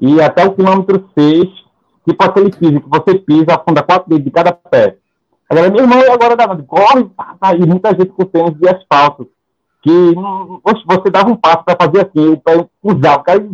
E 0.00 0.20
até 0.20 0.44
o 0.44 0.54
quilômetro 0.54 1.08
6 1.16 1.64
tipo 2.06 2.22
aquele 2.22 2.50
piso 2.50 2.80
que 2.80 2.88
você 2.88 3.18
pisa, 3.18 3.54
afunda 3.54 3.82
quatro 3.82 4.08
dedos 4.08 4.24
de 4.24 4.30
cada 4.30 4.52
pé. 4.52 4.98
Agora, 5.48 5.70
meu 5.70 5.80
irmão, 5.80 6.12
agora 6.12 6.36
dá, 6.36 6.46
corre, 6.62 7.04
tá, 7.16 7.36
tá, 7.40 7.54
e 7.54 7.66
muita 7.66 7.90
gente 7.90 8.08
com 8.08 8.24
tênis 8.24 8.54
de 8.58 8.68
asfalto. 8.68 9.28
que 9.82 9.90
hum, 9.90 10.60
você 10.62 11.10
dava 11.10 11.30
um 11.30 11.36
passo 11.36 11.64
para 11.64 11.76
fazer 11.80 12.06
assim, 12.06 12.28
o 12.30 12.36
pé 12.38 12.66
usava, 12.82 13.20
o 13.20 13.24
cara 13.24 13.48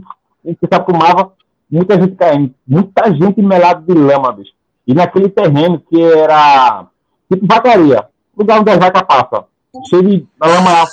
se 0.44 0.56
acumava, 0.70 1.32
muita 1.70 2.00
gente 2.00 2.14
caindo, 2.16 2.54
muita 2.66 3.12
gente 3.12 3.40
melada 3.42 3.80
de 3.82 3.98
lama, 3.98 4.32
bicho. 4.32 4.52
E 4.90 4.94
naquele 4.94 5.28
terreno 5.28 5.80
que 5.88 6.02
era 6.02 6.84
tipo 7.30 7.46
vacaria, 7.46 8.08
lugar 8.36 8.58
onde 8.58 8.70
a 8.72 8.76
vaca 8.76 9.04
passa, 9.04 9.44
cheio 9.88 10.02
de 10.02 10.26
lama 10.40 10.84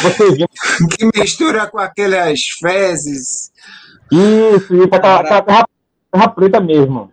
você 0.00 0.30
viu. 0.30 0.46
Que 0.96 1.10
mistura 1.18 1.66
com 1.66 1.80
aquelas 1.80 2.40
fezes. 2.60 3.50
Isso, 4.12 4.76
isso, 4.76 4.94
aquela 4.94 5.24
terra, 5.24 5.66
terra 6.12 6.28
preta 6.28 6.60
mesmo. 6.60 7.10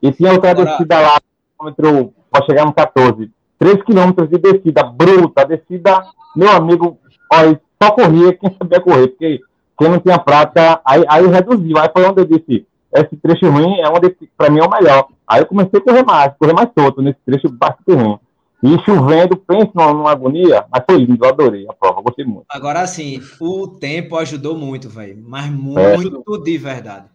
E 0.00 0.12
tinha 0.12 0.30
outra 0.30 0.54
descida 0.54 1.00
lá, 1.00 1.20
para 1.58 2.46
chegar 2.46 2.64
no 2.64 2.72
14. 2.72 3.28
3 3.58 3.82
quilômetros 3.82 4.30
de 4.30 4.38
descida 4.38 4.84
bruta, 4.84 5.44
descida, 5.44 6.04
meu 6.36 6.50
amigo, 6.52 7.00
olha, 7.32 7.60
só 7.82 7.90
corria 7.90 8.32
quem 8.32 8.56
sabia 8.56 8.80
correr, 8.80 9.08
porque 9.08 9.40
quem 9.76 9.88
não 9.88 9.98
tinha 9.98 10.20
prática, 10.20 10.80
aí, 10.84 11.04
aí 11.08 11.26
reduziu. 11.26 11.78
Aí 11.78 11.90
foi 11.92 12.04
onde 12.04 12.20
eu 12.20 12.26
disse, 12.26 12.64
esse 12.94 13.16
trecho 13.16 13.50
ruim 13.50 13.80
é 13.80 13.88
onde, 13.88 14.16
para 14.36 14.50
mim, 14.50 14.60
é 14.60 14.64
o 14.64 14.70
melhor. 14.70 15.08
Aí 15.26 15.40
eu 15.40 15.46
comecei 15.46 15.80
a 15.80 15.82
correr 15.82 16.04
mais, 16.04 16.32
correr 16.38 16.52
mais 16.52 16.68
solto 16.76 17.00
nesse 17.00 17.18
trecho 17.24 17.48
bastante 17.48 17.92
ruim. 17.92 18.18
E 18.62 18.78
chovendo, 18.84 19.36
penso 19.36 19.72
numa 19.74 20.12
agonia, 20.12 20.64
mas 20.70 20.84
foi 20.88 20.98
lindo, 20.98 21.24
eu 21.24 21.28
adorei 21.28 21.66
a 21.68 21.72
prova, 21.72 22.00
gostei 22.00 22.24
muito. 22.24 22.44
Agora, 22.48 22.80
assim, 22.80 23.20
o 23.40 23.66
tempo 23.66 24.16
ajudou 24.16 24.56
muito, 24.56 24.88
velho, 24.88 25.20
mas 25.26 25.50
muito 25.50 26.36
é. 26.36 26.38
de 26.44 26.58
verdade. 26.58 27.06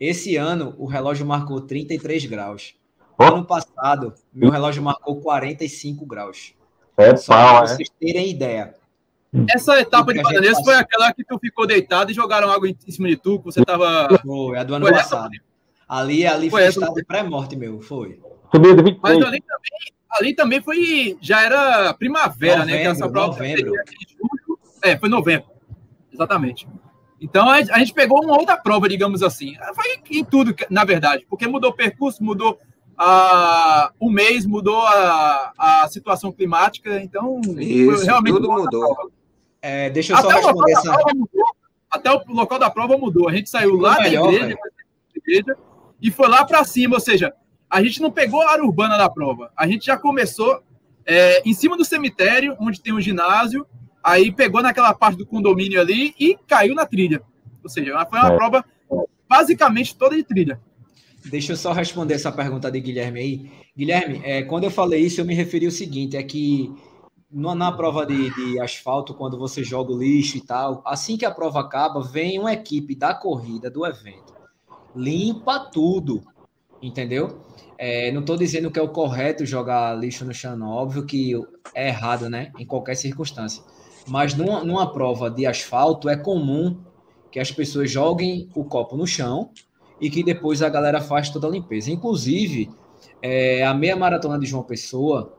Esse 0.00 0.34
ano, 0.34 0.74
o 0.76 0.86
relógio 0.86 1.24
marcou 1.24 1.60
33 1.60 2.26
graus. 2.26 2.74
Oh. 3.16 3.24
Ano 3.24 3.44
passado, 3.44 4.12
meu 4.32 4.50
relógio 4.50 4.82
marcou 4.82 5.20
45 5.20 6.04
graus. 6.04 6.54
É 6.96 7.14
Só 7.14 7.32
para 7.32 7.58
é. 7.58 7.66
vocês 7.68 7.88
terem 8.00 8.30
ideia. 8.30 8.74
Essa 9.50 9.78
etapa 9.78 10.12
de 10.14 10.22
Bananeiras 10.22 10.58
foi 10.64 10.74
aquela 10.74 11.12
que 11.12 11.22
tu 11.22 11.38
ficou 11.38 11.66
deitado 11.66 12.10
e 12.10 12.14
jogaram 12.14 12.50
água 12.50 12.68
em 12.68 12.76
cima 12.88 13.08
de 13.08 13.16
tu, 13.16 13.38
que 13.38 13.44
você 13.44 13.64
tava. 13.64 14.08
Foi, 14.22 14.58
a 14.58 14.64
do 14.64 14.74
ano 14.74 14.86
foi 14.86 14.94
passado. 14.94 15.30
Essa... 15.34 15.42
Ali, 15.88 16.26
ali 16.26 16.50
foi, 16.50 16.60
foi 16.62 16.68
estado 16.70 16.94
de 16.94 17.04
pré-morte, 17.04 17.56
meu, 17.56 17.80
foi. 17.80 18.20
Mas 19.02 19.22
ali 19.22 19.40
também, 19.40 19.72
ali 20.12 20.34
também 20.34 20.60
foi. 20.62 21.18
Já 21.20 21.42
era 21.42 21.92
primavera, 21.94 22.60
novembro, 22.60 22.76
né? 22.76 22.82
Que 22.82 22.88
essa 22.88 23.08
prova 23.08 23.28
novembro. 23.28 23.72
É, 24.82 24.96
foi 24.96 25.08
novembro. 25.08 25.48
Exatamente. 26.12 26.66
Então 27.20 27.48
a, 27.48 27.60
gente 27.60 27.92
pegou 27.92 28.22
uma 28.22 28.36
outra 28.38 28.56
prova, 28.56 28.88
digamos 28.88 29.22
assim. 29.22 29.54
Foi 29.74 30.00
em 30.10 30.24
tudo, 30.24 30.54
na 30.70 30.84
verdade, 30.84 31.26
porque 31.28 31.46
mudou 31.46 31.70
o 31.70 31.74
percurso, 31.74 32.22
mudou 32.22 32.58
a, 32.96 33.92
o 33.98 34.10
mês, 34.10 34.46
mudou 34.46 34.80
a, 34.80 35.52
a 35.58 35.88
situação 35.88 36.32
climática, 36.32 37.00
então 37.00 37.40
Isso, 37.56 38.04
realmente 38.04 38.34
tudo 38.34 38.52
mudou. 38.52 39.10
É, 39.60 39.90
deixa 39.90 40.12
eu 40.12 40.16
só 40.18 40.28
até 40.30 40.40
responder 40.40 40.72
essa... 40.72 40.96
Mudou, 41.14 41.44
até 41.90 42.12
o 42.12 42.22
local 42.28 42.58
da 42.58 42.70
prova 42.70 42.96
mudou. 42.98 43.28
A 43.28 43.32
gente 43.32 43.48
saiu 43.48 43.76
lá 43.76 44.00
melhor, 44.00 44.30
da 44.30 44.32
igreja, 44.32 44.58
igreja 45.14 45.56
e 46.00 46.10
foi 46.10 46.28
lá 46.28 46.44
para 46.44 46.64
cima, 46.64 46.94
ou 46.94 47.00
seja, 47.00 47.32
a 47.68 47.82
gente 47.82 48.00
não 48.00 48.10
pegou 48.10 48.42
a 48.42 48.52
área 48.52 48.64
urbana 48.64 48.96
da 48.96 49.08
prova. 49.10 49.50
A 49.56 49.66
gente 49.66 49.86
já 49.86 49.96
começou 49.96 50.62
é, 51.04 51.42
em 51.48 51.52
cima 51.52 51.76
do 51.76 51.84
cemitério, 51.84 52.56
onde 52.60 52.80
tem 52.80 52.92
um 52.92 53.00
ginásio, 53.00 53.66
aí 54.02 54.30
pegou 54.32 54.62
naquela 54.62 54.94
parte 54.94 55.18
do 55.18 55.26
condomínio 55.26 55.80
ali 55.80 56.14
e 56.18 56.36
caiu 56.46 56.74
na 56.74 56.86
trilha. 56.86 57.22
Ou 57.62 57.68
seja, 57.68 57.92
foi 58.06 58.18
uma 58.18 58.32
é. 58.32 58.36
prova 58.36 58.64
basicamente 59.28 59.96
toda 59.96 60.16
de 60.16 60.22
trilha. 60.22 60.60
Deixa 61.24 61.52
eu 61.52 61.56
só 61.56 61.72
responder 61.72 62.14
essa 62.14 62.32
pergunta 62.32 62.70
de 62.70 62.80
Guilherme 62.80 63.20
aí. 63.20 63.50
Guilherme, 63.76 64.20
é, 64.24 64.42
quando 64.42 64.64
eu 64.64 64.70
falei 64.70 65.00
isso, 65.00 65.20
eu 65.20 65.24
me 65.24 65.34
referi 65.34 65.66
ao 65.66 65.72
seguinte: 65.72 66.16
é 66.16 66.22
que 66.22 66.72
na, 67.30 67.70
prova 67.72 68.06
de, 68.06 68.34
de, 68.34 68.60
asfalto, 68.60 69.14
quando 69.14 69.38
você 69.38 69.62
joga 69.62 69.92
o 69.92 69.98
lixo 69.98 70.36
e 70.36 70.40
tal, 70.40 70.82
assim 70.84 71.16
que 71.16 71.26
a 71.26 71.30
prova 71.30 71.60
acaba, 71.60 72.00
vem 72.00 72.38
uma 72.38 72.52
equipe 72.52 72.94
da 72.94 73.14
corrida, 73.14 73.70
do 73.70 73.84
evento, 73.86 74.34
limpa 74.94 75.58
tudo, 75.58 76.22
entendeu? 76.82 77.40
É, 77.76 78.10
não 78.10 78.20
estou 78.20 78.36
dizendo 78.36 78.70
que 78.70 78.78
é 78.78 78.82
o 78.82 78.88
correto 78.88 79.46
jogar 79.46 79.94
lixo 79.94 80.24
no 80.24 80.34
chão. 80.34 80.60
Óbvio 80.62 81.06
que 81.06 81.32
é 81.74 81.88
errado, 81.88 82.28
né? 82.28 82.50
Em 82.58 82.66
qualquer 82.66 82.96
circunstância. 82.96 83.62
Mas 84.06 84.34
numa, 84.34 84.64
numa 84.64 84.92
prova 84.92 85.30
de 85.30 85.46
asfalto, 85.46 86.08
é 86.08 86.16
comum 86.16 86.78
que 87.30 87.38
as 87.38 87.52
pessoas 87.52 87.90
joguem 87.90 88.48
o 88.54 88.64
copo 88.64 88.96
no 88.96 89.06
chão 89.06 89.50
e 90.00 90.10
que 90.10 90.24
depois 90.24 90.62
a 90.62 90.68
galera 90.68 91.00
faz 91.00 91.30
toda 91.30 91.46
a 91.46 91.50
limpeza. 91.50 91.90
Inclusive, 91.90 92.70
é, 93.22 93.64
a 93.64 93.74
meia 93.74 93.94
maratona 93.94 94.38
de 94.38 94.46
João 94.46 94.64
Pessoa, 94.64 95.37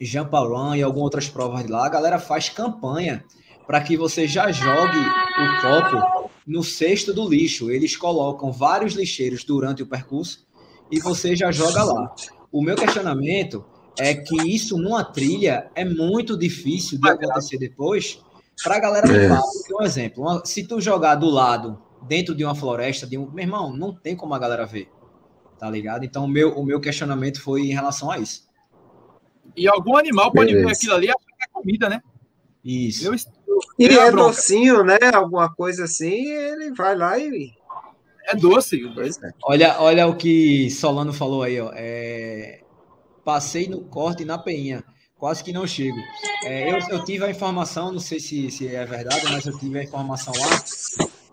Jean 0.00 0.26
Paulin 0.26 0.78
e 0.78 0.82
algumas 0.82 1.04
outras 1.04 1.28
provas 1.28 1.64
de 1.64 1.70
lá, 1.70 1.86
a 1.86 1.88
galera 1.88 2.18
faz 2.18 2.48
campanha 2.48 3.24
para 3.66 3.80
que 3.80 3.96
você 3.96 4.26
já 4.26 4.50
jogue 4.50 4.98
o 4.98 5.60
copo 5.60 6.30
no 6.46 6.62
cesto 6.62 7.12
do 7.12 7.28
lixo. 7.28 7.70
Eles 7.70 7.96
colocam 7.96 8.50
vários 8.50 8.94
lixeiros 8.94 9.44
durante 9.44 9.82
o 9.82 9.86
percurso 9.86 10.46
e 10.90 11.00
você 11.00 11.36
já 11.36 11.50
joga 11.50 11.84
lá. 11.84 12.14
O 12.50 12.62
meu 12.62 12.76
questionamento 12.76 13.64
é 13.98 14.14
que 14.14 14.48
isso 14.48 14.78
numa 14.78 15.04
trilha 15.04 15.70
é 15.74 15.84
muito 15.84 16.36
difícil 16.36 16.98
de 16.98 17.10
acontecer 17.10 17.58
depois 17.58 18.22
para 18.62 18.76
a 18.76 18.80
galera 18.80 19.06
limpar. 19.06 19.38
É. 19.38 19.74
um 19.74 19.82
exemplo, 19.82 20.22
uma, 20.22 20.44
se 20.44 20.66
tu 20.66 20.80
jogar 20.80 21.16
do 21.16 21.28
lado, 21.28 21.78
dentro 22.02 22.34
de 22.34 22.44
uma 22.44 22.54
floresta, 22.54 23.06
de 23.06 23.18
um, 23.18 23.30
meu 23.30 23.44
irmão, 23.44 23.76
não 23.76 23.92
tem 23.92 24.16
como 24.16 24.34
a 24.34 24.38
galera 24.38 24.64
ver, 24.64 24.88
tá 25.58 25.68
ligado? 25.70 26.04
Então 26.04 26.24
o 26.24 26.28
meu, 26.28 26.56
o 26.58 26.64
meu 26.64 26.80
questionamento 26.80 27.40
foi 27.40 27.62
em 27.62 27.74
relação 27.74 28.10
a 28.10 28.18
isso. 28.18 28.47
E 29.58 29.68
algum 29.68 29.96
animal 29.96 30.32
pode 30.32 30.54
ver 30.54 30.70
aquilo 30.70 30.94
ali 30.94 31.06
e 31.06 31.10
achar 31.10 31.18
que 31.18 31.44
é 31.44 31.52
comida, 31.52 31.88
né? 31.88 32.00
Isso. 32.64 33.06
Eu, 33.06 33.14
e 33.78 33.86
é 33.86 34.10
docinho, 34.10 34.84
né? 34.84 34.98
Alguma 35.12 35.52
coisa 35.52 35.84
assim, 35.84 36.30
ele 36.30 36.72
vai 36.74 36.96
lá 36.96 37.18
e 37.18 37.52
é 38.28 38.36
doce. 38.36 38.80
É. 38.84 39.30
Olha, 39.42 39.80
olha 39.80 40.06
o 40.06 40.16
que 40.16 40.70
Solano 40.70 41.12
falou 41.12 41.42
aí, 41.42 41.60
ó. 41.60 41.70
É... 41.74 42.60
Passei 43.24 43.68
no 43.68 43.84
corte 43.84 44.24
na 44.24 44.38
peinha. 44.38 44.84
Quase 45.16 45.42
que 45.42 45.52
não 45.52 45.66
chego. 45.66 45.98
É, 46.44 46.70
eu, 46.70 46.78
eu, 46.90 47.04
tive 47.04 47.24
a 47.24 47.30
informação, 47.30 47.90
não 47.90 47.98
sei 47.98 48.20
se, 48.20 48.50
se 48.52 48.68
é 48.68 48.84
verdade, 48.86 49.24
mas 49.24 49.44
eu 49.46 49.58
tive 49.58 49.80
a 49.80 49.82
informação 49.82 50.32
lá, 50.32 50.64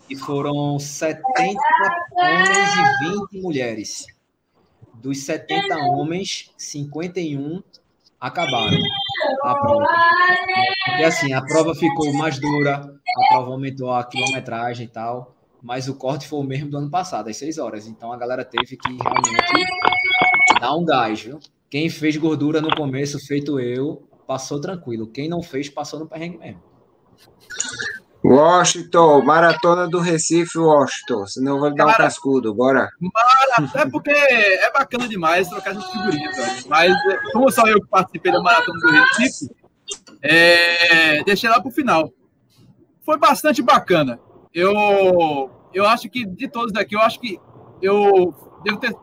e 0.09 0.15
foram 0.15 0.79
70 0.79 1.59
homens 2.13 2.49
e 3.03 3.37
20 3.37 3.41
mulheres. 3.43 4.07
Dos 4.95 5.19
70 5.19 5.77
homens, 5.77 6.51
51 6.57 7.61
acabaram 8.19 8.77
a 9.43 9.55
prova. 9.55 9.85
E 10.99 11.03
assim, 11.03 11.33
a 11.33 11.41
prova 11.41 11.75
ficou 11.75 12.13
mais 12.13 12.39
dura, 12.39 12.75
a 12.77 13.33
prova 13.33 13.51
aumentou 13.51 13.91
a 13.91 14.03
quilometragem 14.03 14.85
e 14.85 14.89
tal 14.89 15.35
mas 15.65 15.87
o 15.87 15.95
corte 15.95 16.27
foi 16.27 16.39
o 16.39 16.43
mesmo 16.43 16.69
do 16.69 16.77
ano 16.77 16.91
passado, 16.91 17.27
às 17.27 17.37
6 17.37 17.57
horas. 17.57 17.87
Então 17.87 18.13
a 18.13 18.17
galera 18.17 18.45
teve 18.45 18.77
que 18.77 18.87
realmente 18.87 20.59
dar 20.61 20.75
um 20.75 20.85
gás, 20.85 21.21
viu? 21.23 21.39
Quem 21.71 21.89
fez 21.89 22.15
gordura 22.17 22.61
no 22.61 22.69
começo, 22.75 23.19
feito 23.25 23.59
eu, 23.59 24.07
passou 24.27 24.61
tranquilo. 24.61 25.07
Quem 25.07 25.27
não 25.27 25.41
fez, 25.41 25.67
passou 25.67 25.99
no 25.99 26.07
perrengue 26.07 26.37
mesmo. 26.37 26.61
Washington, 28.27 29.21
maratona 29.23 29.87
do 29.87 29.99
Recife, 29.99 30.57
Washington. 30.57 31.27
Senão 31.27 31.53
eu 31.53 31.59
vou 31.59 31.75
dar 31.75 31.85
um 31.85 31.93
cascudo, 31.93 32.53
bora. 32.53 32.89
É 33.75 33.85
porque 33.85 34.11
é 34.11 34.71
bacana 34.71 35.07
demais 35.07 35.47
trocar 35.47 35.75
de 35.75 35.91
figurinha, 35.91 36.31
Mas 36.67 36.91
como 37.31 37.51
só 37.51 37.67
eu 37.67 37.85
participei 37.87 38.31
da 38.31 38.41
maratona 38.41 38.79
do 38.79 38.91
Recife, 38.91 39.49
é, 40.23 41.23
deixei 41.23 41.49
lá 41.49 41.61
para 41.61 41.69
o 41.69 41.71
final. 41.71 42.11
Foi 43.03 43.17
bastante 43.17 43.61
bacana. 43.61 44.19
Eu 44.51 45.51
eu 45.71 45.85
acho 45.85 46.09
que 46.09 46.25
de 46.25 46.47
todos 46.47 46.71
daqui, 46.71 46.95
eu 46.95 47.01
acho 47.01 47.19
que 47.19 47.39
eu 47.81 48.33
devo 48.63 48.77
ter. 48.79 48.95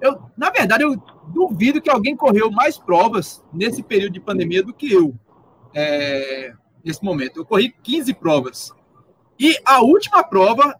Eu, 0.00 0.20
na 0.36 0.50
verdade, 0.50 0.84
eu 0.84 0.94
duvido 1.28 1.80
que 1.80 1.90
alguém 1.90 2.16
correu 2.16 2.50
mais 2.50 2.78
provas 2.78 3.42
nesse 3.52 3.82
período 3.82 4.12
de 4.12 4.20
pandemia 4.20 4.62
do 4.62 4.72
que 4.72 4.92
eu, 4.92 5.14
é, 5.74 6.52
nesse 6.84 7.02
momento. 7.04 7.38
Eu 7.40 7.44
corri 7.44 7.74
15 7.82 8.14
provas. 8.14 8.72
E 9.38 9.58
a 9.64 9.82
última 9.82 10.22
prova, 10.22 10.78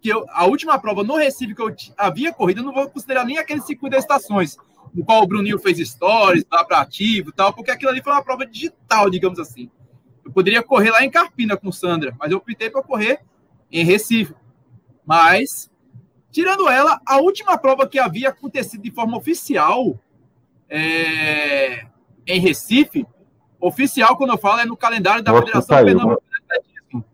que 0.00 0.08
eu, 0.08 0.26
a 0.30 0.44
última 0.46 0.78
prova 0.78 1.02
no 1.02 1.16
Recife 1.16 1.54
que 1.54 1.62
eu 1.62 1.74
havia 1.96 2.32
corrido, 2.32 2.60
eu 2.60 2.64
não 2.64 2.72
vou 2.72 2.88
considerar 2.90 3.24
nem 3.24 3.38
aquele 3.38 3.62
circuito 3.62 3.94
das 3.94 4.04
estações, 4.04 4.56
no 4.92 5.04
qual 5.04 5.22
o 5.22 5.26
Bruninho 5.26 5.58
fez 5.58 5.78
stories, 5.78 6.44
lá 6.50 6.64
para 6.64 6.80
ativo 6.80 7.30
e 7.30 7.32
tal, 7.32 7.52
porque 7.52 7.70
aquilo 7.70 7.90
ali 7.90 8.02
foi 8.02 8.12
uma 8.12 8.22
prova 8.22 8.46
digital, 8.46 9.08
digamos 9.08 9.38
assim. 9.38 9.70
Eu 10.24 10.30
poderia 10.30 10.62
correr 10.62 10.90
lá 10.90 11.04
em 11.04 11.10
Carpina 11.10 11.56
com 11.56 11.72
Sandra, 11.72 12.14
mas 12.18 12.30
eu 12.30 12.38
optei 12.38 12.68
para 12.68 12.82
correr 12.82 13.20
em 13.70 13.84
Recife. 13.84 14.34
Mas, 15.04 15.70
tirando 16.30 16.68
ela, 16.68 17.00
a 17.06 17.18
última 17.18 17.56
prova 17.58 17.88
que 17.88 17.98
havia 17.98 18.28
acontecido 18.28 18.82
de 18.82 18.90
forma 18.90 19.16
oficial 19.16 19.98
é, 20.68 21.86
em 22.26 22.40
Recife, 22.40 23.06
oficial, 23.62 24.16
quando 24.16 24.30
eu 24.30 24.38
falo, 24.38 24.60
é 24.60 24.66
no 24.66 24.76
calendário 24.76 25.22
da 25.22 25.30
Nossa, 25.30 25.46
Federação 25.46 25.76
saiu, 25.76 25.86
Pernambucana 25.86 26.20
de 26.30 26.56
Atletismo, 26.56 27.04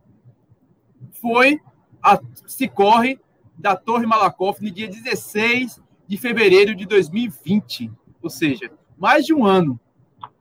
foi 1.20 1.60
a 2.02 2.18
se 2.46 2.66
corre 2.66 3.20
da 3.56 3.76
Torre 3.76 4.06
Malakoff 4.06 4.62
no 4.62 4.70
dia 4.70 4.88
16 4.88 5.80
de 6.06 6.16
fevereiro 6.16 6.74
de 6.74 6.86
2020, 6.86 7.92
ou 8.22 8.30
seja, 8.30 8.70
mais 8.96 9.26
de 9.26 9.34
um 9.34 9.44
ano. 9.44 9.78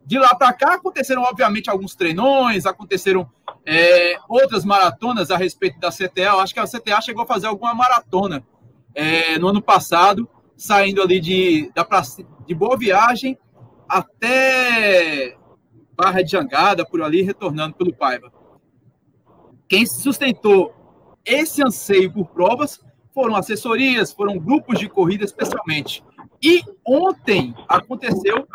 de 0.05 0.17
lá 0.17 0.33
para 0.33 0.53
cá 0.53 0.75
aconteceram, 0.75 1.23
obviamente, 1.23 1.69
alguns 1.69 1.93
treinões, 1.93 2.65
aconteceram 2.65 3.29
é, 3.65 4.17
outras 4.29 4.63
maratonas 4.63 5.29
a 5.29 5.35
respeito 5.35 5.77
da 5.79 5.91
CTA. 5.91 6.21
Eu 6.21 6.39
acho 6.39 6.53
que 6.53 6.59
a 6.61 6.65
CTA 6.65 7.01
chegou 7.01 7.23
a 7.23 7.27
fazer 7.27 7.47
alguma 7.47 7.73
maratona 7.73 8.41
é, 8.95 9.37
no 9.37 9.49
ano 9.49 9.61
passado, 9.61 10.29
saindo 10.55 11.01
ali 11.01 11.19
de, 11.19 11.69
da, 11.75 11.85
de 12.45 12.55
Boa 12.55 12.77
Viagem 12.77 13.37
até 13.89 15.36
Barra 15.97 16.21
de 16.21 16.31
Jangada, 16.31 16.85
por 16.85 17.01
ali, 17.01 17.23
retornando 17.23 17.75
pelo 17.75 17.91
Paiva. 17.91 18.31
Quem 19.67 19.85
sustentou 19.85 20.73
esse 21.25 21.61
anseio 21.65 22.13
por 22.13 22.27
provas 22.27 22.79
foram 23.13 23.35
assessorias, 23.35 24.13
foram 24.13 24.37
grupos 24.37 24.79
de 24.79 24.87
corrida 24.87 25.25
especialmente. 25.25 26.03
E 26.41 26.61
ontem 26.85 27.55
aconteceu 27.67 28.47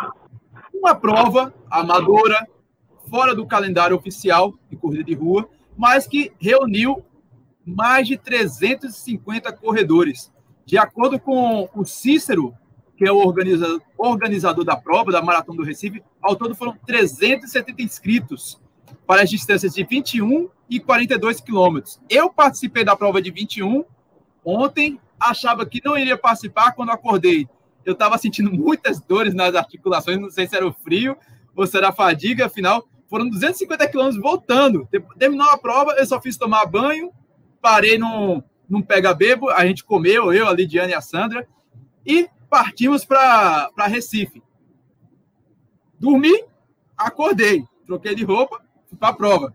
uma 0.73 0.95
prova 0.95 1.53
amadora, 1.69 2.47
fora 3.11 3.35
do 3.35 3.45
calendário 3.45 3.97
oficial 3.97 4.55
de 4.71 4.77
corrida 4.77 5.03
de 5.03 5.15
rua, 5.15 5.49
mas 5.77 6.07
que 6.07 6.33
reuniu 6.41 7.05
mais 7.67 8.07
de 8.07 8.17
350 8.17 9.53
corredores. 9.53 10.33
De 10.65 10.79
acordo 10.79 11.19
com 11.19 11.69
o 11.75 11.85
Cícero, 11.85 12.55
que 13.03 13.09
é 13.09 13.11
o 13.11 13.17
organizador, 13.17 13.81
organizador 13.99 14.65
da 14.65 14.77
prova, 14.77 15.11
da 15.11 15.21
Maratona 15.21 15.57
do 15.57 15.65
Recife, 15.65 16.01
ao 16.23 16.37
todo 16.37 16.55
foram 16.55 16.79
370 16.87 17.83
inscritos 17.83 18.61
para 19.05 19.23
as 19.23 19.29
distâncias 19.29 19.75
de 19.75 19.83
21 19.83 20.49
e 20.71 20.79
42 20.79 21.41
quilômetros. 21.41 22.01
Eu 22.09 22.31
participei 22.31 22.85
da 22.85 22.95
prova 22.95 23.21
de 23.21 23.33
21 23.33 23.85
ontem, 24.45 25.01
achava 25.19 25.67
que 25.67 25.83
não 25.85 25.99
iria 25.99 26.17
participar 26.17 26.71
quando 26.77 26.91
acordei 26.91 27.49
eu 27.85 27.95
estava 27.95 28.17
sentindo 28.19 28.53
muitas 28.53 29.01
dores 29.01 29.35
nas 29.35 29.57
articulações, 29.57 30.21
não 30.21 30.31
sei 30.31 30.47
se 30.47 30.55
era 30.55 30.65
o 30.65 30.73
frio 30.73 31.17
ou 31.57 31.67
se 31.67 31.77
era 31.77 31.89
a 31.89 31.93
fadiga, 31.93 32.47
afinal, 32.47 32.87
foram 33.11 33.29
250 33.29 33.89
quilômetros 33.89 34.23
voltando. 34.23 34.89
Terminou 35.19 35.49
a 35.49 35.59
prova, 35.59 35.97
eu 35.99 36.07
só 36.07 36.21
fiz 36.21 36.37
tomar 36.37 36.67
banho, 36.67 37.11
parei 37.61 37.99
num, 37.99 38.41
num 38.69 38.81
pega-bebo, 38.81 39.51
a 39.51 39.67
gente 39.67 39.83
comeu, 39.83 40.33
eu, 40.33 40.47
a 40.47 40.53
Lidiane 40.53 40.93
e 40.93 40.95
a 40.95 41.01
Sandra, 41.01 41.45
e 42.07 42.29
partimos 42.53 43.03
para 43.03 43.71
Recife. 43.87 44.43
Dormi, 45.99 46.45
acordei, 46.95 47.65
troquei 47.87 48.15
de 48.15 48.25
roupa, 48.25 48.63
fui 48.87 48.99
para 48.99 49.09
a 49.09 49.15
prova. 49.15 49.55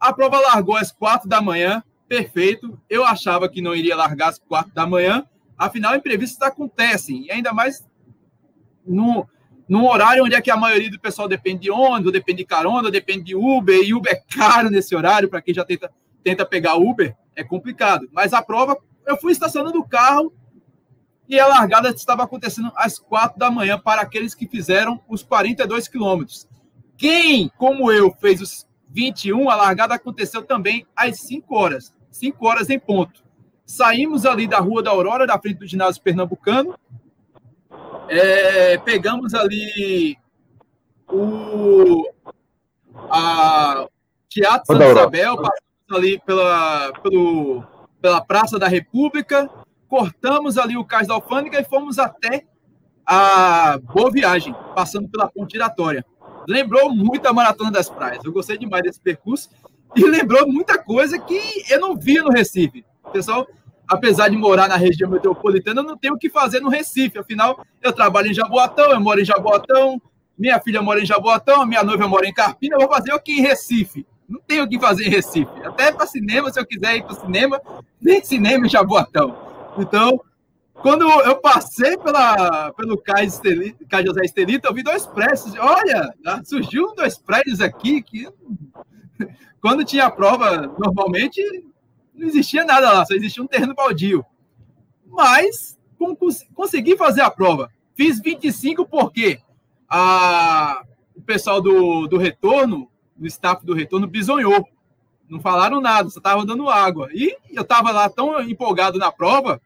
A 0.00 0.10
prova 0.10 0.40
largou 0.40 0.76
às 0.76 0.90
quatro 0.90 1.28
da 1.28 1.42
manhã, 1.42 1.84
perfeito. 2.08 2.80
Eu 2.88 3.04
achava 3.04 3.50
que 3.50 3.60
não 3.60 3.76
iria 3.76 3.94
largar 3.94 4.30
às 4.30 4.38
quatro 4.38 4.72
da 4.72 4.86
manhã, 4.86 5.26
Afinal, 5.60 5.94
imprevistos 5.94 6.40
acontecem, 6.40 7.26
e 7.26 7.30
ainda 7.30 7.52
mais 7.52 7.86
no, 8.82 9.28
num 9.68 9.86
horário 9.86 10.24
onde 10.24 10.34
é 10.34 10.40
que 10.40 10.50
a 10.50 10.56
maioria 10.56 10.90
do 10.90 10.98
pessoal 10.98 11.28
depende 11.28 11.60
de 11.60 11.70
ônibus, 11.70 12.12
depende 12.12 12.38
de 12.38 12.46
carona, 12.46 12.90
depende 12.90 13.24
de 13.24 13.36
Uber, 13.36 13.78
e 13.78 13.92
Uber 13.92 14.10
é 14.10 14.22
caro 14.34 14.70
nesse 14.70 14.96
horário, 14.96 15.28
para 15.28 15.42
quem 15.42 15.52
já 15.52 15.62
tenta, 15.62 15.92
tenta 16.24 16.46
pegar 16.46 16.76
Uber, 16.76 17.14
é 17.36 17.44
complicado. 17.44 18.08
Mas 18.10 18.32
a 18.32 18.40
prova, 18.40 18.74
eu 19.06 19.18
fui 19.18 19.32
estacionando 19.32 19.78
o 19.78 19.86
carro 19.86 20.32
e 21.30 21.38
a 21.38 21.46
largada 21.46 21.90
estava 21.90 22.24
acontecendo 22.24 22.72
às 22.74 22.98
quatro 22.98 23.38
da 23.38 23.52
manhã 23.52 23.78
para 23.78 24.02
aqueles 24.02 24.34
que 24.34 24.48
fizeram 24.48 25.00
os 25.08 25.22
42 25.22 25.86
quilômetros. 25.86 26.48
Quem, 26.96 27.48
como 27.56 27.92
eu, 27.92 28.12
fez 28.20 28.40
os 28.40 28.66
21, 28.88 29.48
a 29.48 29.54
largada 29.54 29.94
aconteceu 29.94 30.42
também 30.42 30.84
às 30.94 31.20
5 31.20 31.56
horas, 31.56 31.94
5 32.10 32.44
horas 32.44 32.68
em 32.68 32.80
ponto. 32.80 33.22
Saímos 33.64 34.26
ali 34.26 34.48
da 34.48 34.58
Rua 34.58 34.82
da 34.82 34.90
Aurora, 34.90 35.24
da 35.24 35.38
frente 35.38 35.58
do 35.58 35.66
ginásio 35.68 36.02
pernambucano. 36.02 36.76
É, 38.08 38.76
pegamos 38.78 39.32
ali 39.32 40.18
o 41.06 42.10
a 43.08 43.86
Teatro 44.28 44.66
Santa 44.66 44.90
Isabel, 44.90 45.36
passamos 45.36 45.92
ali 45.92 46.20
pela, 46.26 46.92
pelo, 47.04 47.64
pela 48.02 48.20
Praça 48.20 48.58
da 48.58 48.66
República, 48.66 49.48
cortamos 49.90 50.56
ali 50.56 50.76
o 50.76 50.84
Cais 50.84 51.08
da 51.08 51.14
Alfândega 51.14 51.60
e 51.60 51.64
fomos 51.64 51.98
até 51.98 52.46
a 53.04 53.78
Boa 53.92 54.10
Viagem, 54.10 54.54
passando 54.74 55.08
pela 55.08 55.28
Ponte 55.28 55.52
Giratória. 55.52 56.06
Lembrou 56.48 56.94
muito 56.94 57.26
a 57.26 57.32
Maratona 57.32 57.72
das 57.72 57.90
Praias. 57.90 58.24
Eu 58.24 58.32
gostei 58.32 58.56
demais 58.56 58.84
desse 58.84 59.00
percurso 59.00 59.50
e 59.96 60.04
lembrou 60.04 60.46
muita 60.46 60.78
coisa 60.78 61.18
que 61.18 61.38
eu 61.68 61.80
não 61.80 61.96
via 61.96 62.22
no 62.22 62.30
Recife. 62.30 62.84
Pessoal 63.12 63.46
apesar 63.90 64.28
de 64.28 64.36
morar 64.36 64.68
na 64.68 64.76
região 64.76 65.10
metropolitana, 65.10 65.80
eu 65.80 65.84
não 65.84 65.96
tenho 65.96 66.14
o 66.14 66.18
que 66.18 66.30
fazer 66.30 66.60
no 66.60 66.68
Recife. 66.68 67.18
Afinal, 67.18 67.66
eu 67.82 67.92
trabalho 67.92 68.28
em 68.28 68.34
Jaboatão, 68.34 68.92
eu 68.92 69.00
moro 69.00 69.20
em 69.20 69.24
Jaboatão, 69.24 70.00
minha 70.38 70.60
filha 70.60 70.80
mora 70.80 71.00
em 71.00 71.04
Jaboatão, 71.04 71.66
minha 71.66 71.82
noiva 71.82 72.06
mora 72.06 72.24
em 72.24 72.32
Carpina, 72.32 72.76
eu 72.76 72.80
vou 72.80 72.88
fazer 72.88 73.12
o 73.12 73.20
que 73.20 73.32
em 73.32 73.42
Recife? 73.42 74.06
Não 74.28 74.40
tenho 74.46 74.62
o 74.62 74.68
que 74.68 74.78
fazer 74.78 75.08
em 75.08 75.10
Recife. 75.10 75.50
Até 75.64 75.90
para 75.90 76.06
cinema, 76.06 76.52
se 76.52 76.60
eu 76.60 76.64
quiser 76.64 76.98
ir 76.98 77.02
para 77.02 77.16
cinema, 77.16 77.60
nem 78.00 78.22
cinema 78.22 78.64
em 78.64 78.70
Jaboatão. 78.70 79.49
Então, 79.78 80.20
quando 80.74 81.08
eu 81.08 81.36
passei 81.36 81.96
pela, 81.98 82.72
pelo 82.72 82.96
Cais, 82.98 83.34
Estelita, 83.34 83.84
Cais 83.88 84.06
José 84.06 84.24
Estelita, 84.24 84.68
eu 84.68 84.74
vi 84.74 84.82
dois 84.82 85.06
prédios. 85.06 85.54
Olha, 85.58 86.14
surgiu 86.44 86.94
dois 86.94 87.18
prédios 87.18 87.60
aqui 87.60 88.02
que 88.02 88.28
quando 89.60 89.84
tinha 89.84 90.10
prova, 90.10 90.66
normalmente 90.78 91.42
não 92.14 92.26
existia 92.26 92.64
nada 92.64 92.92
lá, 92.92 93.06
só 93.06 93.14
existia 93.14 93.42
um 93.42 93.46
terreno 93.46 93.74
baldio. 93.74 94.24
Mas 95.06 95.78
consegui 96.54 96.96
fazer 96.96 97.20
a 97.20 97.30
prova. 97.30 97.70
Fiz 97.94 98.20
25 98.20 98.86
porque 98.86 99.40
a, 99.88 100.82
o 101.14 101.20
pessoal 101.20 101.60
do, 101.60 102.06
do 102.06 102.16
retorno, 102.16 102.90
do 103.16 103.26
staff 103.26 103.64
do 103.64 103.74
retorno, 103.74 104.06
bisonhou. 104.06 104.66
Não 105.30 105.40
falaram 105.40 105.80
nada, 105.80 106.10
só 106.10 106.18
estavam 106.18 106.44
dando 106.44 106.68
água. 106.68 107.08
E 107.12 107.36
eu 107.52 107.62
estava 107.62 107.90
lá 107.90 108.08
tão 108.08 108.42
empolgado 108.42 108.98
na 108.98 109.12
prova, 109.12 109.60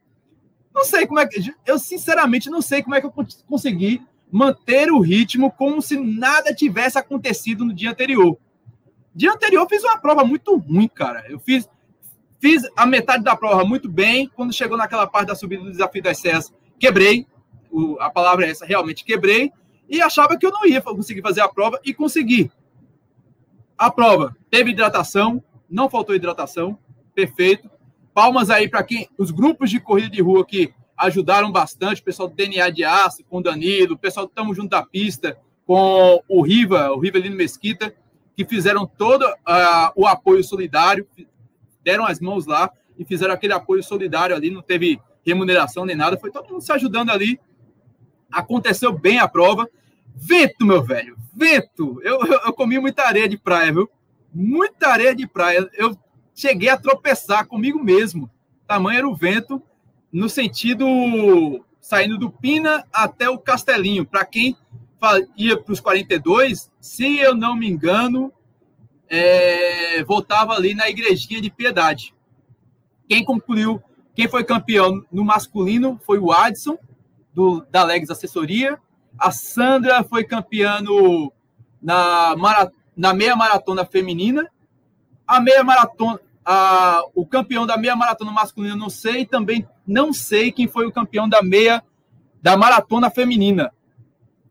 não 0.75 0.85
sei 0.85 1.07
como 1.07 1.21
é 1.21 1.27
que. 1.27 1.55
Eu, 1.65 1.79
sinceramente, 1.79 2.51
não 2.51 2.61
sei 2.61 2.83
como 2.83 2.95
é 2.95 3.01
que 3.01 3.07
eu 3.07 3.15
consegui 3.49 4.03
manter 4.31 4.91
o 4.91 5.01
ritmo 5.01 5.51
como 5.51 5.81
se 5.81 5.97
nada 5.99 6.55
tivesse 6.55 6.99
acontecido 6.99 7.65
no 7.65 7.73
dia 7.73 7.91
anterior. 7.91 8.37
Dia 9.15 9.33
anterior 9.33 9.63
eu 9.63 9.69
fiz 9.69 9.83
uma 9.85 9.99
prova 9.99 10.25
muito 10.25 10.57
ruim, 10.57 10.89
cara. 10.89 11.25
Eu 11.29 11.39
fiz 11.39 11.69
Fiz 12.45 12.63
a 12.77 12.85
metade 12.85 13.25
da 13.25 13.35
prova 13.35 13.65
muito 13.65 13.89
bem. 13.89 14.31
Quando 14.37 14.53
chegou 14.53 14.77
naquela 14.77 15.07
parte 15.07 15.29
da 15.29 15.35
subida 15.35 15.65
do 15.65 15.71
desafio 15.71 16.03
das 16.03 16.19
serras, 16.19 16.53
quebrei. 16.79 17.27
O, 17.71 17.99
a 17.99 18.11
palavra 18.11 18.45
é 18.45 18.51
essa, 18.51 18.67
realmente 18.67 19.03
quebrei. 19.03 19.51
E 19.89 20.03
achava 20.03 20.37
que 20.37 20.45
eu 20.45 20.51
não 20.51 20.67
ia 20.67 20.83
conseguir 20.83 21.23
fazer 21.23 21.41
a 21.41 21.49
prova 21.49 21.81
e 21.83 21.95
consegui. 21.95 22.53
A 23.79 23.91
prova 23.91 24.37
teve 24.51 24.73
hidratação, 24.73 25.43
não 25.75 25.91
faltou 25.91 26.15
hidratação, 26.15 26.79
perfeito. 27.15 27.69
Palmas 28.15 28.49
aí 28.49 28.69
para 28.69 28.85
quem 28.85 29.09
os 29.19 29.33
grupos 29.33 29.71
de 29.71 29.81
corrida 29.81 30.09
de 30.09 30.23
rua 30.23 30.47
que 30.47 30.73
ajudaram 30.97 31.51
bastante, 31.51 32.01
o 32.01 32.05
pessoal 32.05 32.29
do 32.29 32.35
DNA 32.37 32.71
de 32.71 32.85
Aço, 32.85 33.25
com 33.25 33.39
o 33.39 33.43
Danilo, 33.43 33.95
o 33.95 33.99
pessoal 33.99 34.27
que 34.27 34.31
estamos 34.31 34.57
junto 34.57 34.71
da 34.71 34.85
pista, 34.85 35.37
com 35.67 36.23
o 36.29 36.43
Riva, 36.43 36.93
o 36.93 37.01
Rivelino 37.01 37.35
Mesquita, 37.35 37.93
que 38.37 38.45
fizeram 38.45 38.87
todo 38.87 39.25
uh, 39.25 39.91
o 39.97 40.07
apoio 40.07 40.45
solidário, 40.45 41.09
deram 41.83 42.07
as 42.07 42.21
mãos 42.21 42.47
lá 42.47 42.71
e 42.97 43.05
fizeram 43.05 43.35
aquele 43.35 43.53
apoio 43.53 43.83
solidário 43.83 44.37
ali, 44.37 44.51
não 44.51 44.63
teve 44.63 45.01
remuneração 45.27 45.85
nem 45.85 45.97
nada, 45.97 46.17
foi 46.17 46.31
todo 46.31 46.49
mundo 46.49 46.63
se 46.63 46.71
ajudando 46.71 47.11
ali. 47.11 47.41
Aconteceu 48.31 48.93
bem 48.93 49.19
a 49.19 49.27
prova. 49.27 49.69
Vento, 50.15 50.65
meu 50.65 50.85
velho, 50.85 51.17
vento. 51.35 52.01
Eu, 52.05 52.25
eu, 52.25 52.41
eu 52.47 52.53
comi 52.53 52.79
muita 52.79 53.03
areia 53.03 53.29
de 53.29 53.37
praia, 53.37 53.73
viu? 53.73 53.91
Muita 54.35 54.89
areia 54.89 55.15
de 55.15 55.27
praia. 55.27 55.69
Eu 55.75 55.97
cheguei 56.35 56.69
a 56.69 56.77
tropeçar 56.77 57.47
comigo 57.47 57.83
mesmo. 57.83 58.29
Tamanho 58.67 58.99
era 58.99 59.09
o 59.09 59.15
vento, 59.15 59.63
no 60.13 60.29
sentido 60.29 60.85
saindo 61.81 62.19
do 62.19 62.31
Pina 62.31 62.85
até 62.93 63.29
o 63.29 63.39
Castelinho. 63.39 64.05
Para 64.05 64.25
quem 64.25 64.57
ia 65.37 65.57
para 65.57 65.73
os 65.73 65.81
42, 65.81 66.71
se 66.81 67.19
eu 67.19 67.35
não 67.35 67.55
me 67.55 67.69
engano, 67.69 68.33
é, 69.09 70.03
voltava 70.05 70.55
ali 70.55 70.75
na 70.75 70.89
igrejinha 70.89 71.41
de 71.41 71.51
piedade. 71.51 72.15
Quem 73.09 73.25
concluiu, 73.25 73.83
quem 74.15 74.27
foi 74.27 74.45
campeão 74.45 75.05
no 75.13 75.25
masculino 75.25 76.01
foi 76.05 76.19
o 76.19 76.33
Adson, 76.33 76.79
do, 77.35 77.67
da 77.71 77.85
Legs 77.85 78.11
Assessoria. 78.11 78.79
A 79.19 79.31
Sandra 79.31 80.03
foi 80.03 80.25
campeã 80.25 80.81
no, 80.81 81.33
na, 81.83 82.35
na 82.97 83.13
meia 83.13 83.37
maratona 83.37 83.85
feminina. 83.85 84.49
A 85.27 85.41
meia 85.41 85.65
maratona, 85.65 86.21
a, 86.45 87.03
o 87.15 87.27
campeão 87.27 87.67
da 87.67 87.77
meia 87.77 87.97
maratona 87.97 88.31
masculina, 88.31 88.77
não 88.77 88.91
sei. 88.91 89.25
Também 89.25 89.67
não 89.87 90.13
sei 90.13 90.53
quem 90.53 90.69
foi 90.69 90.87
o 90.87 90.93
campeão 90.93 91.29
da 91.29 91.43
meia 91.43 91.83
da 92.43 92.57
maratona 92.57 93.11
feminina. 93.11 93.73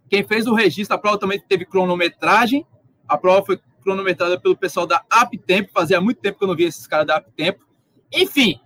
Quem 0.09 0.23
fez 0.23 0.47
o 0.47 0.53
registro, 0.53 0.95
a 0.95 0.99
prova 0.99 1.17
também 1.17 1.39
teve 1.39 1.65
cronometragem. 1.65 2.65
A 3.07 3.17
prova 3.17 3.45
foi 3.45 3.59
cronometrada 3.83 4.39
pelo 4.39 4.55
pessoal 4.55 4.87
da 4.87 5.03
Aptempo. 5.09 5.71
Fazia 5.73 5.99
muito 5.99 6.19
tempo 6.21 6.37
que 6.37 6.43
eu 6.43 6.47
não 6.47 6.55
via 6.55 6.67
esses 6.67 6.87
caras 6.87 7.07
da 7.07 7.17
Aptempo. 7.17 7.65
Enfim, 8.11 8.59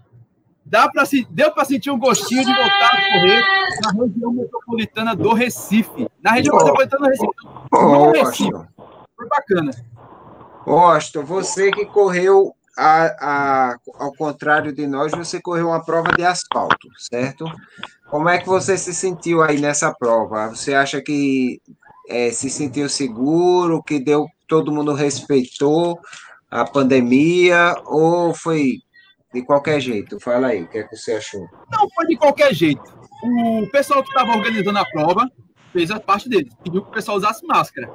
dá 0.66 0.90
pra, 0.90 1.04
deu 1.30 1.52
para 1.52 1.66
sentir 1.66 1.90
um 1.90 1.98
gostinho 1.98 2.46
de 2.46 2.54
voltar 2.54 2.88
a 2.88 3.14
correr 3.14 3.44
na 3.82 4.04
região 4.04 4.32
metropolitana 4.32 5.16
do 5.16 5.34
Recife. 5.34 6.08
Na 6.22 6.32
região 6.32 6.56
oh. 6.56 6.58
metropolitana 6.58 7.06
do 7.06 7.10
Recife. 7.10 7.32
Oh, 7.72 8.12
Recife. 8.12 8.77
Foi 9.18 9.28
bacana. 9.28 9.72
Austin, 10.66 11.20
você 11.24 11.72
que 11.72 11.86
correu 11.86 12.54
a, 12.78 13.06
a, 13.20 13.78
ao 13.96 14.14
contrário 14.14 14.72
de 14.72 14.86
nós, 14.86 15.12
você 15.12 15.42
correu 15.42 15.70
uma 15.70 15.84
prova 15.84 16.12
de 16.16 16.24
asfalto, 16.24 16.88
certo? 17.00 17.46
Como 18.10 18.30
é 18.30 18.38
que 18.38 18.48
você 18.48 18.78
se 18.78 18.94
sentiu 18.94 19.42
aí 19.42 19.60
nessa 19.60 19.92
prova? 19.94 20.50
Você 20.50 20.76
acha 20.76 21.02
que 21.02 21.60
é, 22.08 22.32
se 22.32 22.50
sentiu 22.50 22.88
seguro, 22.88 23.82
que 23.82 24.00
deu, 24.00 24.28
todo 24.48 24.72
mundo 24.72 24.94
respeitou 24.94 26.00
a 26.50 26.64
pandemia, 26.64 27.76
ou 27.86 28.34
foi 28.34 28.78
de 29.34 29.42
qualquer 29.42 29.80
jeito? 29.80 30.20
Fala 30.20 30.48
aí, 30.48 30.64
o 30.64 30.68
que 30.68 30.78
é 30.78 30.84
que 30.84 30.96
você 30.96 31.14
achou? 31.14 31.48
Não 31.72 31.90
foi 31.90 32.06
de 32.06 32.16
qualquer 32.16 32.54
jeito. 32.54 32.84
O 33.24 33.68
pessoal 33.72 34.04
que 34.04 34.10
estava 34.10 34.32
organizando 34.32 34.78
a 34.78 34.86
prova 34.86 35.30
fez 35.74 35.90
a 35.92 36.00
parte 36.00 36.30
dele, 36.30 36.50
pediu 36.64 36.84
que 36.84 36.90
o 36.90 36.94
pessoal 36.94 37.18
usasse 37.18 37.46
máscara. 37.46 37.90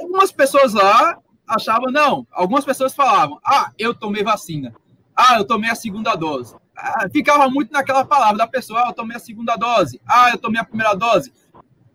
Algumas 0.00 0.32
pessoas 0.32 0.72
lá 0.74 1.18
achavam, 1.46 1.92
não, 1.92 2.26
algumas 2.32 2.64
pessoas 2.64 2.94
falavam, 2.94 3.38
ah, 3.44 3.70
eu 3.78 3.94
tomei 3.94 4.22
vacina, 4.22 4.74
ah, 5.14 5.36
eu 5.38 5.44
tomei 5.44 5.70
a 5.70 5.74
segunda 5.74 6.14
dose. 6.14 6.56
Ah, 6.76 7.06
ficava 7.12 7.48
muito 7.48 7.70
naquela 7.72 8.04
palavra 8.04 8.38
da 8.38 8.46
pessoa, 8.46 8.84
ah, 8.84 8.88
eu 8.88 8.94
tomei 8.94 9.16
a 9.16 9.20
segunda 9.20 9.54
dose, 9.56 10.00
ah, 10.06 10.30
eu 10.32 10.38
tomei 10.38 10.60
a 10.60 10.64
primeira 10.64 10.94
dose. 10.94 11.32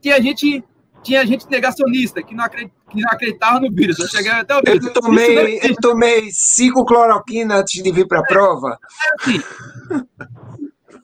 Tinha 0.02 0.22
gente, 0.22 0.64
tinha 1.04 1.26
gente 1.26 1.50
negacionista 1.50 2.24
que 2.24 2.34
não, 2.34 2.46
acredit, 2.46 2.74
que 2.90 3.02
não 3.02 3.10
acreditava 3.10 3.60
no 3.60 3.70
vírus. 3.70 4.00
Eu 4.00 4.08
cheguei 4.08 4.32
até 4.32 4.56
o 4.56 4.62
vírus. 4.66 4.86
Eu 4.86 4.94
tomei, 4.94 5.60
eu 5.62 5.76
tomei 5.82 6.30
cinco 6.32 6.86
cloroquina 6.86 7.58
antes 7.58 7.84
de 7.84 7.92
vir 7.92 8.08
para 8.08 8.20
a 8.20 8.24
prova. 8.24 8.80
É 8.80 9.32
assim, 9.32 9.44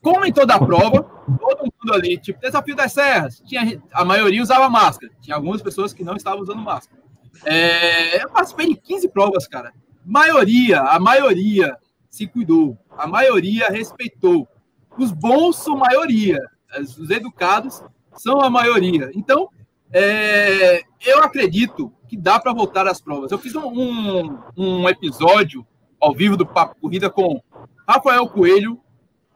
como 0.06 0.24
em 0.24 0.32
toda 0.32 0.53
a 0.53 0.64
prova, 0.64 1.01
todo 1.01 1.64
mundo 1.64 1.91
ali, 1.91 2.16
tipo, 2.20 2.39
desafio 2.39 2.76
das 2.76 2.93
serras, 2.93 3.41
tinha, 3.43 3.82
a 3.91 4.06
maioria 4.06 4.39
usava 4.39 4.70
máscara. 4.70 5.12
Tinha 5.20 5.36
algumas 5.36 5.64
pessoas 5.64 5.93
que 5.93 6.03
não 6.03 6.16
estavam 6.16 6.41
usando 6.41 6.62
máscara. 6.62 7.01
É, 7.43 8.24
eu 8.24 8.30
participei 8.30 8.68
de 8.68 8.76
15 8.76 9.10
provas, 9.10 9.47
cara. 9.47 9.74
Maioria, 10.06 10.80
a 10.80 10.99
maioria 10.99 11.76
se 12.08 12.28
cuidou. 12.28 12.78
A 12.95 13.08
maioria 13.08 13.70
respeitou. 13.70 14.47
Os 14.95 15.12
bons 15.12 15.56
são 15.56 15.76
maioria. 15.76 16.39
Os 16.80 17.10
educados 17.10 17.82
são 18.14 18.41
a 18.41 18.49
maioria. 18.49 19.10
Então, 19.16 19.49
é, 19.91 20.84
eu 21.03 21.24
acredito 21.24 21.91
que 22.08 22.16
dá 22.16 22.39
para 22.39 22.53
voltar 22.53 22.88
às 22.88 23.01
provas. 23.01 23.32
Eu 23.32 23.39
fiz 23.39 23.56
um, 23.56 23.66
um, 23.66 24.39
um, 24.56 24.88
episódio 24.88 25.66
ao 25.99 26.14
vivo 26.14 26.38
do 26.38 26.45
Papo 26.45 26.80
Corrida 26.80 27.10
com 27.10 27.41
Rafael 27.88 28.30
Coelho, 28.30 28.80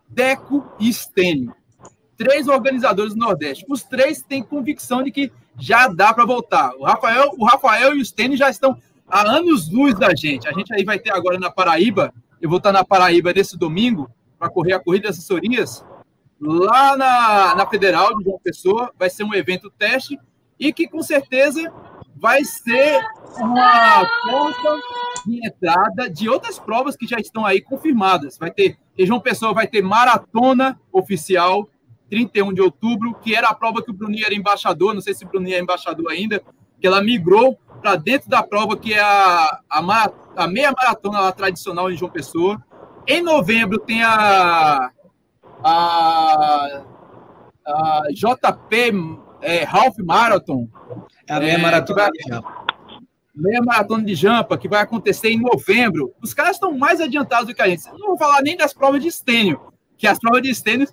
Deco 0.09 0.65
e 0.79 0.91
Stênio. 0.91 1.53
Três 2.17 2.47
organizadores 2.47 3.13
do 3.13 3.19
Nordeste. 3.19 3.65
Os 3.69 3.83
três 3.83 4.21
têm 4.21 4.43
convicção 4.43 5.03
de 5.03 5.11
que 5.11 5.31
já 5.57 5.87
dá 5.87 6.13
para 6.13 6.25
voltar. 6.25 6.73
O 6.75 6.83
Rafael, 6.83 7.31
o 7.37 7.45
Rafael 7.45 7.95
e 7.95 8.01
os 8.01 8.11
tênis 8.11 8.39
já 8.39 8.49
estão 8.49 8.77
há 9.07 9.21
anos 9.21 9.71
luz 9.71 9.97
da 9.97 10.13
gente. 10.15 10.47
A 10.47 10.51
gente 10.51 10.73
aí 10.73 10.83
vai 10.83 10.99
ter 10.99 11.11
agora 11.11 11.39
na 11.39 11.51
Paraíba, 11.51 12.13
eu 12.41 12.49
vou 12.49 12.57
estar 12.57 12.71
na 12.71 12.83
Paraíba 12.83 13.33
nesse 13.33 13.57
domingo 13.57 14.09
para 14.37 14.49
correr 14.49 14.73
a 14.73 14.79
corrida 14.79 15.03
de 15.03 15.09
assessorias 15.09 15.83
lá 16.39 16.95
na, 16.95 17.55
na 17.55 17.67
Federal 17.67 18.17
de 18.17 18.23
João 18.23 18.39
Pessoa. 18.41 18.91
Vai 18.97 19.09
ser 19.09 19.23
um 19.23 19.33
evento 19.33 19.71
teste 19.77 20.17
e 20.59 20.73
que 20.73 20.87
com 20.87 21.01
certeza 21.01 21.71
vai 22.19 22.43
ser 22.43 23.01
uma 23.37 24.05
porta 24.29 24.79
de 25.25 25.47
entrada 25.47 26.09
de 26.09 26.29
outras 26.29 26.59
provas 26.59 26.95
que 26.95 27.07
já 27.07 27.17
estão 27.17 27.45
aí 27.45 27.61
confirmadas. 27.61 28.37
Vai 28.37 28.51
ter, 28.51 28.77
João 28.97 29.19
Pessoa 29.19 29.53
vai 29.53 29.67
ter 29.67 29.81
maratona 29.81 30.79
oficial 30.91 31.69
31 32.09 32.53
de 32.53 32.61
outubro, 32.61 33.13
que 33.15 33.35
era 33.35 33.47
a 33.47 33.53
prova 33.53 33.83
que 33.83 33.91
o 33.91 33.93
Bruninho 33.93 34.25
era 34.25 34.33
embaixador, 34.33 34.93
não 34.93 35.01
sei 35.01 35.13
se 35.13 35.23
o 35.23 35.27
Bruninho 35.27 35.55
é 35.55 35.59
embaixador 35.59 36.09
ainda, 36.11 36.41
que 36.79 36.87
ela 36.87 37.01
migrou 37.01 37.57
para 37.81 37.95
dentro 37.95 38.29
da 38.29 38.43
prova 38.43 38.75
que 38.75 38.93
é 38.93 38.99
a, 38.99 39.59
a, 39.69 40.11
a 40.35 40.47
meia 40.47 40.71
maratona 40.71 41.19
lá, 41.21 41.31
tradicional 41.31 41.91
em 41.91 41.95
João 41.95 42.11
Pessoa. 42.11 42.61
Em 43.07 43.21
novembro 43.21 43.79
tem 43.79 44.03
a, 44.03 44.91
a, 45.63 46.81
a 47.65 48.01
JP 48.11 49.19
é, 49.41 49.65
Half 49.65 49.97
Marathon. 49.99 50.67
É 51.29 51.33
a 51.33 51.39
meia 51.39 51.53
é, 51.53 51.57
maratona 51.57 52.09
de 52.11 52.23
Jampa. 52.27 52.65
Meia 53.35 53.61
maratona 53.61 54.03
de 54.03 54.15
Jampa, 54.15 54.57
que 54.57 54.67
vai 54.67 54.81
acontecer 54.81 55.29
em 55.29 55.39
novembro. 55.39 56.11
Os 56.21 56.33
caras 56.33 56.55
estão 56.55 56.75
mais 56.75 56.99
adiantados 56.99 57.47
do 57.47 57.53
que 57.53 57.61
a 57.61 57.69
gente. 57.69 57.85
Não 57.85 58.07
vou 58.07 58.17
falar 58.17 58.41
nem 58.41 58.57
das 58.57 58.73
provas 58.73 58.99
de 58.99 59.07
estênio, 59.07 59.61
que 59.95 60.07
as 60.07 60.19
provas 60.19 60.41
de 60.41 60.49
estênio 60.49 60.87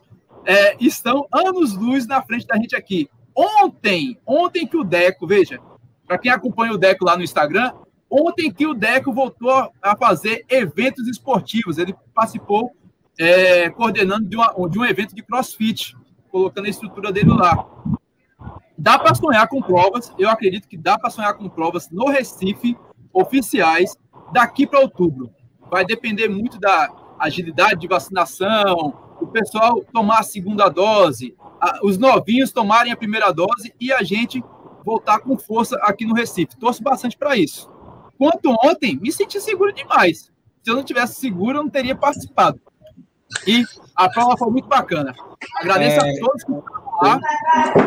é, 0.45 0.77
estão 0.79 1.27
anos-luz 1.33 2.07
na 2.07 2.23
frente 2.23 2.47
da 2.47 2.57
gente 2.57 2.77
aqui. 2.77 3.09
Ontem, 3.35 4.19
ontem 4.27 4.67
que 4.67 4.77
o 4.77 4.85
Deco, 4.85 5.27
veja, 5.27 5.59
para 6.07 6.19
quem 6.19 6.31
acompanha 6.31 6.73
o 6.73 6.79
Deco 6.79 7.05
lá 7.05 7.17
no 7.17 7.25
Instagram, 7.25 7.73
ontem 8.11 8.53
que 8.53 8.67
o 8.67 8.75
Deco 8.75 9.13
voltou 9.13 9.73
a 9.83 9.97
fazer 9.97 10.45
eventos 10.51 11.09
esportivos. 11.09 11.79
Ele 11.79 11.95
participou 12.15 12.71
é, 13.19 13.71
coordenando 13.71 14.29
de, 14.29 14.37
uma, 14.37 14.55
de 14.69 14.79
um 14.79 14.85
evento 14.85 15.15
de 15.15 15.23
crossfit, 15.23 15.97
colocando 16.31 16.67
a 16.67 16.71
estrutura 16.71 17.11
dele 17.11 17.31
lá. 17.31 17.67
Dá 18.79 18.99
para 18.99 19.15
sonhar 19.15 19.49
com 19.49 19.63
provas, 19.63 20.13
eu 20.19 20.29
acredito 20.29 20.69
que 20.69 20.77
dá 20.77 20.99
para 20.99 21.09
sonhar 21.09 21.35
com 21.35 21.49
provas 21.49 21.91
no 21.91 22.11
Recife, 22.11 22.77
oficiais, 23.13 23.97
daqui 24.33 24.67
para 24.67 24.81
outubro. 24.81 25.31
Vai 25.71 25.85
depender 25.85 26.29
muito 26.29 26.59
da 26.59 26.91
agilidade 27.19 27.81
de 27.81 27.89
vacinação, 27.89 28.95
o 29.19 29.27
pessoal 29.27 29.83
tomar 29.93 30.21
a 30.21 30.23
segunda 30.23 30.69
dose, 30.69 31.35
os 31.83 31.97
novinhos 31.97 32.53
tomarem 32.53 32.93
a 32.93 32.97
primeira 32.97 33.33
dose 33.33 33.75
e 33.81 33.91
a 33.93 34.03
gente 34.03 34.45
voltar 34.85 35.21
com 35.21 35.39
força 35.39 35.77
aqui 35.83 36.05
no 36.05 36.15
Recife. 36.15 36.57
Torço 36.59 36.83
bastante 36.83 37.17
para 37.17 37.37
isso. 37.37 37.71
Quanto 38.19 38.55
ontem, 38.63 38.99
me 39.01 39.11
senti 39.11 39.41
seguro 39.41 39.73
demais. 39.73 40.31
Se 40.63 40.71
eu 40.71 40.77
não 40.77 40.83
tivesse 40.83 41.19
seguro, 41.19 41.59
eu 41.59 41.63
não 41.63 41.71
teria 41.71 41.97
participado. 41.97 42.61
E 43.47 43.65
a 43.95 44.09
prova 44.09 44.37
foi 44.37 44.51
muito 44.51 44.69
bacana. 44.69 45.15
Agradeço 45.61 46.05
é... 46.05 46.11
a 46.11 46.21
todos 46.21 46.45
que 46.45 46.53
estavam 46.53 46.99
lá. 47.03 47.21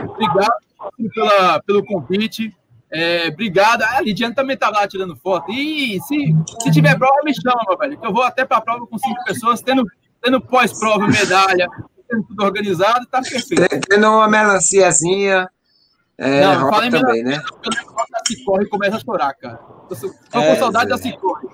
Obrigado 0.09 0.68
pela, 1.13 1.61
pelo 1.61 1.85
convite. 1.85 2.55
É, 2.91 3.27
obrigado. 3.27 3.83
A 3.83 4.01
Lidiane 4.01 4.33
também 4.33 4.57
tá 4.57 4.69
lá 4.69 4.87
tirando 4.87 5.15
foto. 5.15 5.51
E 5.51 5.99
se, 6.01 6.35
se 6.63 6.71
tiver 6.71 6.97
prova, 6.97 7.21
me 7.23 7.33
chama, 7.33 7.63
meu 7.67 7.77
velho. 7.77 7.99
Que 7.99 8.07
eu 8.07 8.13
vou 8.13 8.23
até 8.23 8.45
para 8.45 8.57
a 8.57 8.61
prova 8.61 8.87
com 8.87 8.97
cinco 8.97 9.23
pessoas, 9.25 9.61
tendo 9.61 9.85
tendo 10.21 10.41
pós-prova 10.41 11.07
medalha, 11.07 11.67
tendo 12.07 12.23
tudo 12.23 12.43
organizado, 12.43 13.05
tá 13.07 13.21
perfeito. 13.21 13.87
Tendo 13.87 14.07
uma 14.07 14.27
melanciazinha. 14.27 15.49
É, 16.17 16.41
não, 16.41 16.69
fala 16.69 16.87
em 16.87 16.91
também, 16.91 17.23
né? 17.23 17.41
Se 18.27 18.43
corre 18.43 18.65
e 18.65 18.69
começa 18.69 18.97
a 18.97 18.99
chorar, 18.99 19.33
cara. 19.35 19.55
Tô, 19.87 19.95
tô 19.95 20.39
é, 20.39 20.49
com 20.49 20.59
saudade 20.59 20.87
é. 20.87 20.89
da 20.89 20.97
Cicorre. 20.97 21.47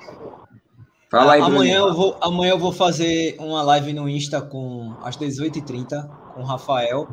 Fala 1.12 1.34
aí, 1.34 1.42
amanhã 1.42 1.78
eu, 1.78 1.94
vou, 1.94 2.18
amanhã 2.20 2.52
eu 2.52 2.60
vou 2.60 2.74
fazer 2.74 3.36
uma 3.40 3.62
live 3.62 3.94
no 3.94 4.10
Insta 4.10 4.42
com 4.42 4.96
às 5.04 5.16
18h30 5.16 6.10
com 6.34 6.42
o 6.42 6.44
Rafael, 6.44 7.08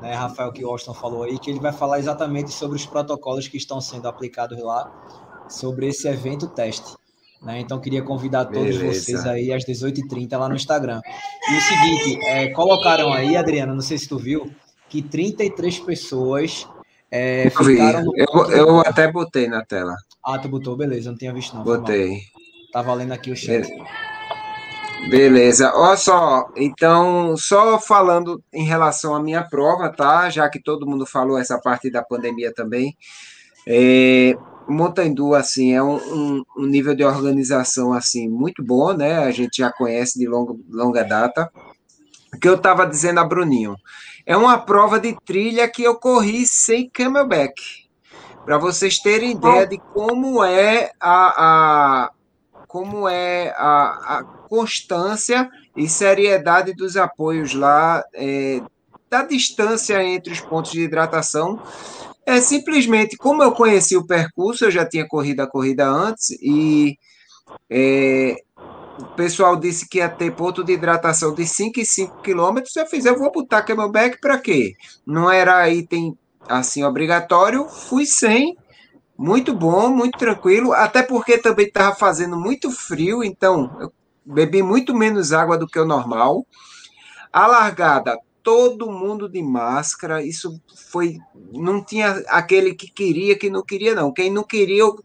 né? 0.00 0.14
Rafael 0.14 0.52
que 0.52 0.64
o 0.64 0.68
Austin 0.68 0.94
falou 0.94 1.22
aí, 1.22 1.38
que 1.38 1.50
ele 1.50 1.60
vai 1.60 1.72
falar 1.72 1.98
exatamente 1.98 2.52
sobre 2.52 2.76
os 2.76 2.86
protocolos 2.86 3.48
que 3.48 3.56
estão 3.56 3.80
sendo 3.80 4.08
aplicados 4.08 4.58
lá, 4.58 4.90
sobre 5.48 5.88
esse 5.88 6.08
evento 6.08 6.46
teste. 6.48 6.96
Né? 7.42 7.60
Então, 7.60 7.78
queria 7.78 8.02
convidar 8.02 8.46
todos 8.46 8.76
Beleza. 8.76 9.00
vocês 9.00 9.26
aí 9.26 9.52
às 9.52 9.64
18h30 9.64 10.36
lá 10.36 10.48
no 10.48 10.56
Instagram. 10.56 11.00
E 11.50 11.56
o 11.56 11.60
seguinte, 11.60 12.24
é, 12.26 12.48
colocaram 12.48 13.12
aí, 13.12 13.36
Adriana, 13.36 13.72
não 13.72 13.80
sei 13.80 13.96
se 13.96 14.08
tu 14.08 14.18
viu, 14.18 14.50
que 14.88 15.02
33 15.02 15.78
pessoas 15.80 16.66
é, 17.10 17.48
ficaram 17.50 18.04
no... 18.04 18.12
eu, 18.16 18.50
eu 18.50 18.80
até 18.80 19.10
botei 19.10 19.48
na 19.48 19.64
tela. 19.64 19.94
Ah, 20.24 20.38
tu 20.38 20.48
botou? 20.48 20.76
Beleza, 20.76 21.10
não 21.10 21.16
tinha 21.18 21.32
visto 21.32 21.56
não. 21.56 21.62
Botei. 21.62 22.20
Tá 22.72 22.82
valendo 22.82 23.12
aqui 23.12 23.30
o 23.30 23.36
chat. 23.36 23.62
Beleza. 23.62 24.07
Olha 25.74 25.96
só, 25.96 26.48
então, 26.56 27.36
só 27.36 27.78
falando 27.80 28.42
em 28.52 28.64
relação 28.64 29.14
à 29.14 29.22
minha 29.22 29.42
prova, 29.42 29.88
tá? 29.90 30.28
Já 30.28 30.48
que 30.48 30.62
todo 30.62 30.86
mundo 30.86 31.06
falou 31.06 31.38
essa 31.38 31.58
parte 31.58 31.90
da 31.90 32.02
pandemia 32.02 32.52
também. 32.52 32.96
É, 33.66 34.36
Montandu, 34.68 35.34
assim, 35.34 35.72
é 35.72 35.82
um, 35.82 35.96
um, 35.96 36.44
um, 36.58 36.66
nível 36.66 36.94
de 36.94 37.04
organização, 37.04 37.92
assim, 37.92 38.28
muito 38.28 38.62
bom, 38.62 38.92
né? 38.92 39.18
A 39.18 39.30
gente 39.30 39.58
já 39.58 39.72
conhece 39.72 40.18
de 40.18 40.26
longa, 40.26 40.54
longa 40.68 41.02
data. 41.04 41.50
O 42.34 42.38
que 42.38 42.48
eu 42.48 42.56
estava 42.56 42.86
dizendo 42.86 43.20
a 43.20 43.24
Bruninho, 43.24 43.76
é 44.26 44.36
uma 44.36 44.58
prova 44.58 45.00
de 45.00 45.16
trilha 45.24 45.66
que 45.68 45.82
eu 45.82 45.94
corri 45.94 46.46
sem 46.46 46.88
camelback, 46.90 47.54
para 48.44 48.58
vocês 48.58 48.98
terem 48.98 49.32
ideia 49.32 49.66
de 49.66 49.78
como 49.94 50.44
é 50.44 50.92
a, 51.00 52.02
a 52.04 52.10
como 52.68 53.08
é 53.08 53.50
a, 53.56 54.18
a, 54.18 54.24
constância 54.48 55.48
e 55.76 55.88
seriedade 55.88 56.72
dos 56.74 56.96
apoios 56.96 57.54
lá, 57.54 58.04
é, 58.14 58.60
da 59.10 59.22
distância 59.22 60.02
entre 60.04 60.32
os 60.32 60.40
pontos 60.40 60.70
de 60.70 60.82
hidratação 60.82 61.60
é 62.28 62.42
simplesmente, 62.42 63.16
como 63.16 63.42
eu 63.42 63.52
conheci 63.52 63.96
o 63.96 64.06
percurso, 64.06 64.66
eu 64.66 64.70
já 64.70 64.84
tinha 64.84 65.08
corrido 65.08 65.40
a 65.40 65.46
corrida 65.46 65.88
antes, 65.88 66.30
e 66.42 66.98
é, 67.70 68.36
o 68.98 69.06
pessoal 69.16 69.56
disse 69.56 69.88
que 69.88 69.96
ia 69.96 70.10
ter 70.10 70.34
ponto 70.34 70.62
de 70.62 70.74
hidratação 70.74 71.34
de 71.34 71.46
5 71.46 71.80
e 71.80 71.86
5 71.86 72.20
quilômetros. 72.20 72.76
Eu 72.76 72.86
fiz, 72.86 73.06
eu 73.06 73.18
vou 73.18 73.32
botar 73.32 73.62
camelback 73.62 74.20
para 74.20 74.36
quê? 74.36 74.74
Não 75.06 75.30
era 75.30 75.70
item 75.70 76.18
assim 76.46 76.84
obrigatório, 76.84 77.66
fui 77.66 78.04
sem. 78.04 78.58
Muito 79.18 79.52
bom, 79.52 79.90
muito 79.90 80.16
tranquilo, 80.16 80.72
até 80.72 81.02
porque 81.02 81.38
também 81.38 81.66
estava 81.66 81.92
fazendo 81.96 82.36
muito 82.36 82.70
frio, 82.70 83.24
então 83.24 83.76
eu 83.80 83.92
bebi 84.24 84.62
muito 84.62 84.94
menos 84.94 85.32
água 85.32 85.58
do 85.58 85.66
que 85.66 85.76
o 85.76 85.84
normal. 85.84 86.46
A 87.32 87.48
largada, 87.48 88.16
todo 88.44 88.92
mundo 88.92 89.28
de 89.28 89.42
máscara, 89.42 90.22
isso 90.22 90.62
foi. 90.90 91.18
Não 91.52 91.84
tinha 91.84 92.10
aquele 92.28 92.74
que 92.74 92.88
queria, 92.88 93.36
que 93.36 93.50
não 93.50 93.64
queria, 93.64 93.92
não. 93.92 94.12
Quem 94.12 94.30
não 94.30 94.44
queria, 94.44 94.86
o, 94.86 95.02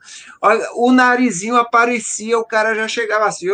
o 0.75 0.91
narizinho 0.91 1.55
aparecia, 1.55 2.37
o 2.37 2.45
cara 2.45 2.75
já 2.75 2.87
chegava 2.87 3.25
assim, 3.25 3.47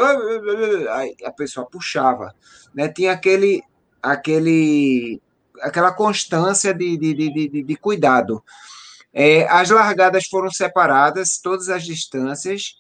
aí 0.90 1.16
a 1.24 1.32
pessoa 1.32 1.66
puxava. 1.66 2.36
Né? 2.74 2.90
Tinha 2.90 3.14
aquele, 3.14 3.64
aquele, 4.04 5.22
aquela 5.62 5.94
constância 5.94 6.74
de, 6.74 6.98
de, 6.98 7.14
de, 7.14 7.48
de, 7.48 7.64
de 7.64 7.76
cuidado. 7.78 8.44
É, 9.14 9.48
as 9.50 9.70
largadas 9.70 10.26
foram 10.28 10.52
separadas, 10.52 11.40
todas 11.42 11.70
as 11.70 11.84
distâncias. 11.84 12.76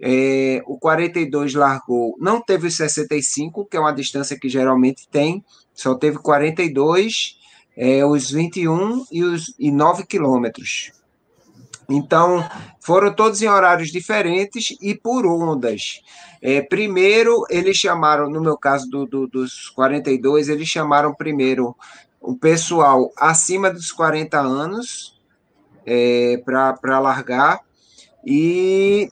É, 0.00 0.60
o 0.66 0.78
42 0.78 1.54
largou, 1.54 2.16
não 2.18 2.40
teve 2.40 2.66
o 2.66 2.70
65, 2.70 3.66
que 3.66 3.76
é 3.76 3.80
uma 3.80 3.92
distância 3.92 4.38
que 4.38 4.48
geralmente 4.48 5.06
tem, 5.08 5.44
só 5.72 5.94
teve 5.94 6.18
42, 6.18 7.38
é, 7.76 8.04
os 8.04 8.30
21 8.30 9.04
e 9.12 9.22
os 9.22 9.54
e 9.58 9.70
9 9.70 10.04
quilômetros. 10.04 10.90
Então, 11.88 12.44
foram 12.80 13.14
todos 13.14 13.42
em 13.42 13.48
horários 13.48 13.90
diferentes 13.90 14.76
e 14.80 14.94
por 14.94 15.26
ondas. 15.26 16.00
É, 16.40 16.60
primeiro, 16.60 17.44
eles 17.48 17.76
chamaram, 17.76 18.28
no 18.28 18.40
meu 18.40 18.56
caso 18.56 18.88
do, 18.88 19.06
do, 19.06 19.26
dos 19.26 19.68
42, 19.70 20.48
eles 20.48 20.68
chamaram 20.68 21.14
primeiro 21.14 21.76
o 22.20 22.36
pessoal 22.36 23.12
acima 23.16 23.70
dos 23.70 23.92
40 23.92 24.40
anos 24.40 25.12
é, 25.86 26.42
para 26.44 26.98
largar, 26.98 27.60
e 28.24 29.10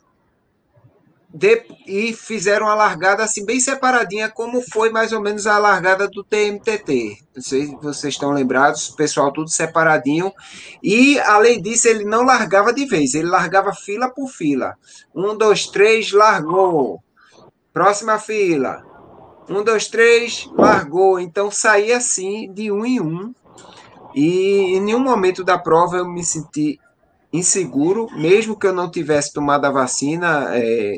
de, 1.32 1.64
e 1.86 2.12
fizeram 2.12 2.66
a 2.66 2.74
largada 2.74 3.22
assim 3.22 3.44
bem 3.44 3.60
separadinha, 3.60 4.28
como 4.28 4.60
foi 4.62 4.90
mais 4.90 5.12
ou 5.12 5.20
menos 5.20 5.46
a 5.46 5.58
largada 5.58 6.08
do 6.08 6.24
TMTT. 6.24 7.18
Não 7.34 7.42
sei 7.42 7.66
se 7.66 7.76
vocês 7.76 8.14
estão 8.14 8.32
lembrados, 8.32 8.88
o 8.88 8.96
pessoal 8.96 9.32
tudo 9.32 9.48
separadinho. 9.48 10.32
E 10.82 11.20
além 11.20 11.62
disso, 11.62 11.86
ele 11.86 12.04
não 12.04 12.24
largava 12.24 12.72
de 12.72 12.84
vez, 12.84 13.14
ele 13.14 13.28
largava 13.28 13.72
fila 13.72 14.10
por 14.10 14.28
fila. 14.28 14.74
Um, 15.14 15.36
dois, 15.36 15.66
três, 15.66 16.10
largou. 16.10 17.00
Próxima 17.72 18.18
fila. 18.18 18.82
Um, 19.48 19.62
dois, 19.62 19.86
três, 19.86 20.48
largou. 20.52 21.20
Então 21.20 21.48
saía 21.48 21.98
assim 21.98 22.52
de 22.52 22.72
um 22.72 22.84
em 22.84 23.00
um. 23.00 23.32
E 24.14 24.76
em 24.76 24.80
nenhum 24.80 25.00
momento 25.00 25.44
da 25.44 25.58
prova 25.58 25.96
eu 25.96 26.08
me 26.08 26.24
senti 26.24 26.78
inseguro, 27.32 28.08
mesmo 28.12 28.58
que 28.58 28.66
eu 28.66 28.72
não 28.72 28.90
tivesse 28.90 29.32
tomado 29.32 29.64
a 29.64 29.70
vacina, 29.70 30.48
é, 30.50 30.96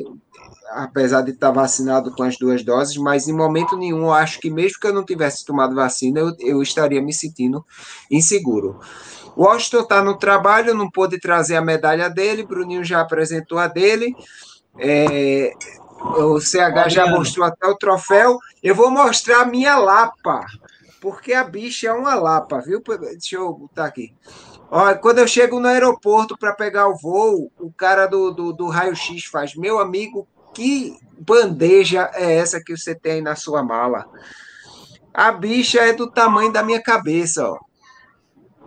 apesar 0.71 1.21
de 1.21 1.31
estar 1.31 1.51
vacinado 1.51 2.11
com 2.11 2.23
as 2.23 2.37
duas 2.37 2.63
doses, 2.63 2.97
mas 2.97 3.27
em 3.27 3.33
momento 3.33 3.77
nenhum 3.77 4.05
eu 4.05 4.13
acho 4.13 4.39
que 4.39 4.49
mesmo 4.49 4.79
que 4.79 4.87
eu 4.87 4.93
não 4.93 5.05
tivesse 5.05 5.45
tomado 5.45 5.75
vacina, 5.75 6.19
eu, 6.19 6.35
eu 6.39 6.61
estaria 6.61 7.01
me 7.01 7.13
sentindo 7.13 7.63
inseguro. 8.09 8.79
O 9.35 9.43
Washington 9.43 9.81
está 9.81 10.03
no 10.03 10.17
trabalho, 10.17 10.75
não 10.75 10.89
pôde 10.89 11.19
trazer 11.19 11.55
a 11.55 11.61
medalha 11.61 12.09
dele, 12.09 12.43
Bruninho 12.43 12.83
já 12.83 13.01
apresentou 13.01 13.57
a 13.57 13.67
dele. 13.67 14.15
É, 14.79 15.53
o 15.99 16.39
CH 16.39 16.89
já 16.89 17.07
mostrou 17.07 17.45
até 17.45 17.67
o 17.67 17.75
troféu. 17.75 18.37
Eu 18.61 18.75
vou 18.75 18.91
mostrar 18.91 19.41
a 19.41 19.45
minha 19.45 19.77
lapa, 19.77 20.45
porque 21.03 21.33
a 21.33 21.43
bicha 21.43 21.87
é 21.87 21.91
uma 21.91 22.15
lapa, 22.15 22.61
viu? 22.61 22.81
Deixa 22.81 23.35
eu 23.35 23.51
botar 23.51 23.83
aqui. 23.83 24.15
Olha, 24.71 24.97
quando 24.97 25.17
eu 25.17 25.27
chego 25.27 25.59
no 25.59 25.67
aeroporto 25.67 26.37
para 26.37 26.55
pegar 26.55 26.87
o 26.87 26.95
voo, 26.95 27.51
o 27.59 27.73
cara 27.73 28.07
do, 28.07 28.31
do, 28.31 28.53
do 28.53 28.69
raio-x 28.69 29.25
faz: 29.25 29.53
Meu 29.53 29.79
amigo, 29.79 30.25
que 30.53 30.97
bandeja 31.19 32.09
é 32.13 32.35
essa 32.35 32.63
que 32.63 32.77
você 32.77 32.95
tem 32.95 33.21
na 33.21 33.35
sua 33.35 33.61
mala? 33.61 34.05
A 35.13 35.29
bicha 35.33 35.81
é 35.81 35.91
do 35.91 36.09
tamanho 36.09 36.53
da 36.53 36.63
minha 36.63 36.81
cabeça, 36.81 37.49
ó. 37.49 37.59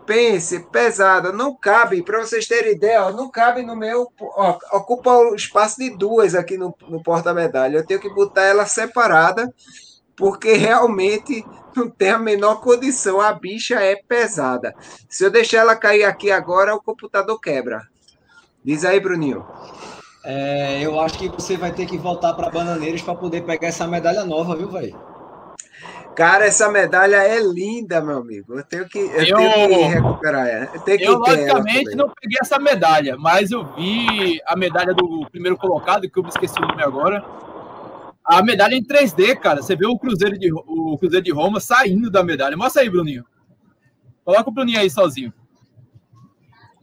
Pense, 0.04 0.60
pesada, 0.70 1.32
não 1.32 1.56
cabe, 1.56 2.02
para 2.02 2.20
vocês 2.20 2.46
terem 2.46 2.74
ideia, 2.74 3.06
ó, 3.06 3.12
não 3.12 3.30
cabe 3.30 3.62
no 3.62 3.74
meu. 3.74 4.12
Ó, 4.20 4.58
ocupa 4.72 5.10
o 5.10 5.34
espaço 5.34 5.78
de 5.78 5.88
duas 5.96 6.34
aqui 6.34 6.58
no, 6.58 6.76
no 6.86 7.02
porta-medalha. 7.02 7.78
Eu 7.78 7.86
tenho 7.86 7.98
que 7.98 8.12
botar 8.12 8.42
ela 8.42 8.66
separada, 8.66 9.50
porque 10.14 10.52
realmente 10.52 11.42
não 11.76 11.88
tem 11.88 12.10
a 12.10 12.18
menor 12.18 12.60
condição. 12.60 13.20
A 13.20 13.32
bicha 13.32 13.76
é 13.76 13.96
pesada. 13.96 14.74
Se 15.08 15.24
eu 15.24 15.30
deixar 15.30 15.58
ela 15.58 15.76
cair 15.76 16.04
aqui 16.04 16.30
agora, 16.30 16.74
o 16.74 16.82
computador 16.82 17.40
quebra. 17.40 17.86
Diz 18.64 18.84
aí, 18.84 18.98
Bruninho. 18.98 19.46
É, 20.24 20.80
eu 20.82 20.98
acho 20.98 21.18
que 21.18 21.28
você 21.28 21.56
vai 21.56 21.72
ter 21.72 21.86
que 21.86 21.96
voltar 21.96 22.34
para 22.34 22.50
Bananeiros 22.50 23.00
para 23.00 23.14
poder 23.14 23.42
pegar 23.42 23.68
essa 23.68 23.86
medalha 23.86 24.24
nova, 24.24 24.56
viu, 24.56 24.68
velho? 24.68 24.98
Cara, 26.16 26.46
essa 26.46 26.70
medalha 26.70 27.16
é 27.16 27.38
linda, 27.38 28.00
meu 28.00 28.16
amigo. 28.16 28.54
Eu 28.54 28.64
tenho 28.64 28.88
que, 28.88 28.98
eu, 28.98 29.22
eu 29.22 29.36
tenho 29.36 29.68
que 29.68 29.84
recuperar 29.84 30.48
ela. 30.48 30.70
Eu, 30.72 30.80
tenho 30.80 30.98
que 30.98 31.04
eu 31.04 31.18
logicamente, 31.18 31.94
não 31.94 32.08
peguei 32.08 32.38
essa 32.40 32.58
medalha, 32.58 33.16
mas 33.18 33.50
eu 33.50 33.62
vi 33.74 34.40
a 34.46 34.56
medalha 34.56 34.94
do 34.94 35.28
primeiro 35.30 35.58
colocado, 35.58 36.08
que 36.10 36.18
eu 36.18 36.22
me 36.22 36.30
esqueci 36.30 36.58
o 36.58 36.66
nome 36.66 36.82
agora. 36.82 37.22
A 38.26 38.42
medalha 38.42 38.74
em 38.74 38.82
3D, 38.82 39.38
cara. 39.38 39.62
Você 39.62 39.76
vê 39.76 39.86
o 39.86 39.98
Cruzeiro 39.98 40.38
de, 40.38 40.52
o 40.52 40.98
Cruzeiro 40.98 41.24
de 41.24 41.32
Roma 41.32 41.60
saindo 41.60 42.10
da 42.10 42.24
medalha. 42.24 42.56
Mostra 42.56 42.82
aí, 42.82 42.90
Bruninho. 42.90 43.24
Coloca 44.24 44.50
o 44.50 44.52
Bruninho 44.52 44.80
aí 44.80 44.90
sozinho. 44.90 45.32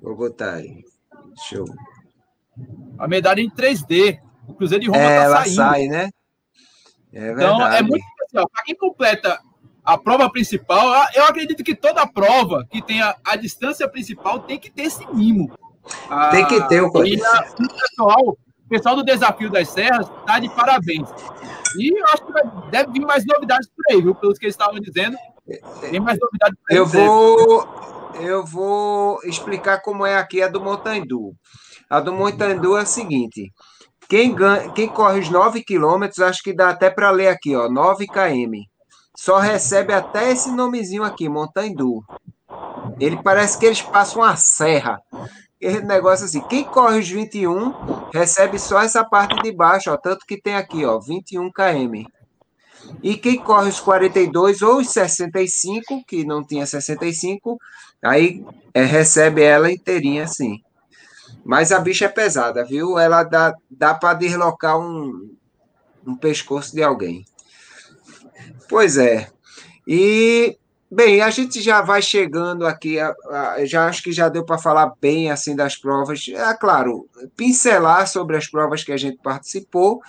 Vou 0.02 0.16
botar 0.16 0.54
aí. 0.56 0.84
Show 1.48 1.66
a 2.98 3.08
medalha 3.08 3.42
em 3.42 3.50
3D. 3.50 4.20
O 4.48 4.54
Cruzeiro 4.54 4.84
de 4.84 4.90
Roma 4.90 5.02
é, 5.02 5.20
tá 5.20 5.24
ela 5.24 5.38
saindo. 5.38 5.56
sai, 5.56 5.88
né? 5.88 6.10
É 7.14 7.32
então, 7.32 7.68
é 7.68 7.82
muito 7.82 8.06
especial. 8.06 8.50
Para 8.50 8.64
quem 8.64 8.76
completa 8.76 9.40
a 9.84 9.98
prova 9.98 10.30
principal, 10.30 11.06
eu 11.14 11.26
acredito 11.26 11.64
que 11.64 11.76
toda 11.76 12.08
prova 12.08 12.66
que 12.70 12.82
tenha 12.82 13.16
a 13.24 13.36
distância 13.36 13.88
principal 13.88 14.40
tem 14.40 14.60
que 14.60 14.72
ter 14.72 14.84
esse 14.84 15.06
mimo. 15.14 15.52
Tem 16.32 16.48
que 16.48 16.66
ter 16.68 16.82
o 16.82 16.88
ah, 16.88 16.92
pessoal, 17.58 18.38
o 18.66 18.70
pessoal 18.70 18.96
do 18.96 19.04
Desafio 19.04 19.50
das 19.50 19.70
Serras 19.70 20.08
está 20.10 20.40
de 20.40 20.50
parabéns. 20.50 21.10
E 21.78 22.00
eu 22.00 22.06
acho 22.06 22.26
que 22.26 22.72
deve 22.72 22.92
vir 22.92 23.06
mais 23.06 23.26
novidades 23.26 23.70
por 23.70 23.84
aí, 23.94 24.02
viu? 24.02 24.16
Pelos 24.16 24.38
que 24.38 24.46
eles 24.46 24.54
estavam 24.54 24.80
dizendo. 24.80 25.18
Tem 25.82 26.00
mais 26.00 26.18
novidades 26.20 26.58
por 26.60 26.72
aí. 26.72 26.78
Eu 26.78 26.86
vou, 26.86 27.68
eu 28.20 28.46
vou 28.46 29.20
explicar 29.24 29.82
como 29.82 30.06
é 30.06 30.18
aqui 30.18 30.42
a 30.42 30.48
do 30.48 30.62
Montandu. 30.62 31.34
A 31.90 32.00
do 32.00 32.14
Montandu 32.14 32.78
é 32.78 32.82
a 32.82 32.86
seguinte: 32.86 33.52
quem, 34.08 34.34
ganha, 34.34 34.70
quem 34.72 34.88
corre 34.88 35.20
os 35.20 35.30
9 35.30 35.64
quilômetros, 35.64 36.20
acho 36.20 36.42
que 36.44 36.54
dá 36.54 36.70
até 36.70 36.90
para 36.90 37.12
ler 37.12 37.28
aqui, 37.28 37.56
ó, 37.56 37.70
9 37.70 38.08
km. 38.08 38.64
Só 39.16 39.38
recebe 39.38 39.94
até 39.94 40.32
esse 40.32 40.52
nomezinho 40.52 41.04
aqui, 41.04 41.30
Montandu. 41.30 42.04
Ele 43.00 43.22
parece 43.22 43.58
que 43.60 43.66
eles 43.66 43.82
passam 43.82 44.22
uma 44.22 44.36
serra. 44.36 45.00
Negócio 45.86 46.26
assim. 46.26 46.42
Quem 46.48 46.64
corre 46.64 47.00
os 47.00 47.10
21 47.10 48.10
recebe 48.14 48.60
só 48.60 48.82
essa 48.82 49.04
parte 49.04 49.42
de 49.42 49.52
baixo, 49.52 49.92
ó, 49.92 49.98
tanto 49.98 50.26
que 50.26 50.42
tem 50.42 50.56
aqui, 50.56 50.86
ó, 50.86 51.00
21 51.00 51.52
km. 51.52 52.06
E 53.02 53.16
quem 53.16 53.38
corre 53.38 53.70
os 53.70 53.80
42 53.80 54.62
ou 54.62 54.80
os 54.80 54.90
65, 54.90 56.04
que 56.06 56.26
não 56.26 56.44
tinha 56.44 56.66
65, 56.66 57.58
aí 58.04 58.46
é, 58.74 58.84
recebe 58.84 59.42
ela 59.42 59.72
inteirinha 59.72 60.24
assim. 60.24 60.62
Mas 61.46 61.72
a 61.72 61.80
bicha 61.80 62.06
é 62.06 62.10
pesada, 62.10 62.64
viu? 62.66 62.98
Ela 62.98 63.24
dá, 63.24 63.54
dá 63.70 63.94
para 63.94 64.14
deslocar 64.14 64.80
um, 64.80 65.34
um 66.06 66.16
pescoço 66.16 66.74
de 66.76 66.84
alguém. 66.84 67.26
Pois 68.70 68.98
é. 68.98 69.30
E, 69.88 70.58
bem, 70.94 71.22
a 71.22 71.30
gente 71.30 71.62
já 71.62 71.82
vai 71.82 72.02
chegando 72.02 72.66
aqui, 72.66 73.00
a, 73.00 73.14
a, 73.30 73.66
já 73.66 73.88
acho 73.88 74.04
que 74.04 74.12
já 74.12 74.30
deu 74.30 74.46
para 74.46 74.58
falar 74.58 74.94
bem 75.02 75.32
assim 75.32 75.56
das 75.56 75.76
provas. 75.76 76.26
É 76.30 76.54
claro, 76.54 77.08
pincelar 77.36 78.08
sobre 78.08 78.38
as 78.38 78.48
provas 78.48 78.84
que 78.84 78.92
a 78.92 78.98
gente 78.98 79.18
participou, 79.22 80.02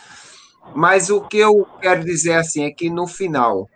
mas 0.75 1.11
o 1.11 1.21
que 1.21 1.39
eu 1.39 1.67
quero 1.81 2.05
dizer 2.05 2.35
assim 2.35 2.65
é 2.65 2.71
que 2.71 2.91
no 2.91 3.07
final, 3.07 3.69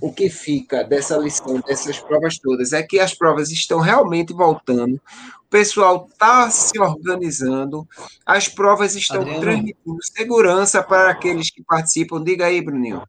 o 0.00 0.12
que 0.12 0.28
fica 0.28 0.84
dessa 0.84 1.16
lição, 1.16 1.60
dessas 1.60 1.98
provas 1.98 2.38
todas, 2.38 2.72
é 2.72 2.82
que 2.82 2.98
as 2.98 3.14
provas 3.14 3.50
estão 3.50 3.80
realmente 3.80 4.32
voltando 4.32 5.00
o 5.46 5.48
pessoal 5.48 6.08
está 6.10 6.50
se 6.50 6.76
organizando, 6.78 7.86
as 8.26 8.48
provas 8.48 8.96
estão 8.96 9.20
Adriano. 9.20 9.40
transmitindo 9.40 9.98
segurança 10.02 10.82
para 10.82 11.10
aqueles 11.10 11.50
que 11.50 11.62
participam. 11.62 12.22
Diga 12.22 12.46
aí, 12.46 12.60
Bruninho. 12.60 13.02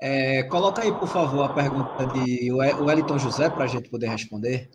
É, 0.00 0.44
coloca 0.44 0.82
aí, 0.82 0.92
por 0.92 1.08
favor, 1.08 1.44
a 1.44 1.48
pergunta 1.48 2.06
de 2.06 2.52
Wellington 2.52 3.18
José 3.18 3.50
para 3.50 3.64
a 3.64 3.66
gente 3.66 3.88
poder 3.88 4.08
responder. 4.08 4.70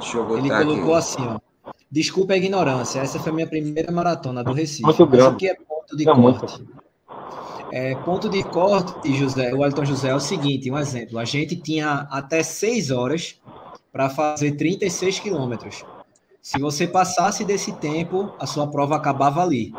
Deixa 0.00 0.18
eu 0.18 0.26
botar 0.26 0.40
Ele 0.40 0.48
colocou 0.50 0.94
aqui. 0.94 0.98
assim, 0.98 1.26
ó. 1.26 1.38
Desculpa 1.90 2.32
a 2.32 2.36
ignorância, 2.36 3.00
essa 3.00 3.20
foi 3.20 3.30
a 3.30 3.34
minha 3.34 3.46
primeira 3.46 3.92
maratona 3.92 4.42
do 4.42 4.52
Recife. 4.52 4.82
Muito 4.82 5.06
grande. 5.06 5.36
que 5.36 5.48
é 5.48 5.54
ponto 5.54 5.96
de 5.96 6.08
é 6.08 6.12
corte. 6.12 6.64
É, 7.70 7.94
ponto 7.96 8.28
de 8.28 8.42
corte, 8.42 9.14
José, 9.14 9.54
o 9.54 9.64
Elton 9.64 9.84
José, 9.84 10.08
é 10.08 10.14
o 10.14 10.20
seguinte, 10.20 10.70
um 10.70 10.78
exemplo. 10.78 11.18
A 11.18 11.24
gente 11.24 11.54
tinha 11.54 12.08
até 12.10 12.42
seis 12.42 12.90
horas 12.90 13.40
para 13.92 14.10
fazer 14.10 14.52
36 14.52 15.20
quilômetros. 15.20 15.84
Se 16.42 16.58
você 16.58 16.86
passasse 16.86 17.44
desse 17.44 17.72
tempo, 17.72 18.34
a 18.38 18.46
sua 18.46 18.66
prova 18.66 18.96
acabava 18.96 19.42
ali. 19.42 19.72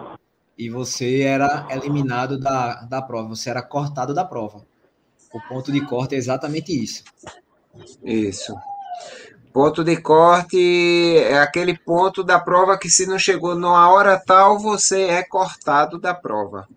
E 0.57 0.69
você 0.69 1.21
era 1.21 1.67
eliminado 1.69 2.39
da, 2.39 2.83
da 2.83 3.01
prova, 3.01 3.29
você 3.29 3.49
era 3.49 3.61
cortado 3.61 4.13
da 4.13 4.23
prova. 4.23 4.65
O 5.33 5.41
ponto 5.49 5.71
de 5.71 5.81
corte 5.81 6.15
é 6.15 6.17
exatamente 6.17 6.71
isso. 6.71 7.03
Isso. 8.03 8.55
Ponto 9.51 9.83
de 9.83 9.97
corte 9.97 11.17
é 11.17 11.39
aquele 11.39 11.77
ponto 11.77 12.23
da 12.23 12.39
prova 12.39 12.77
que, 12.77 12.89
se 12.89 13.05
não 13.05 13.19
chegou 13.19 13.55
numa 13.55 13.89
hora 13.89 14.17
tal, 14.17 14.59
você 14.59 15.03
é 15.03 15.23
cortado 15.23 15.99
da 15.99 16.13
prova. 16.13 16.67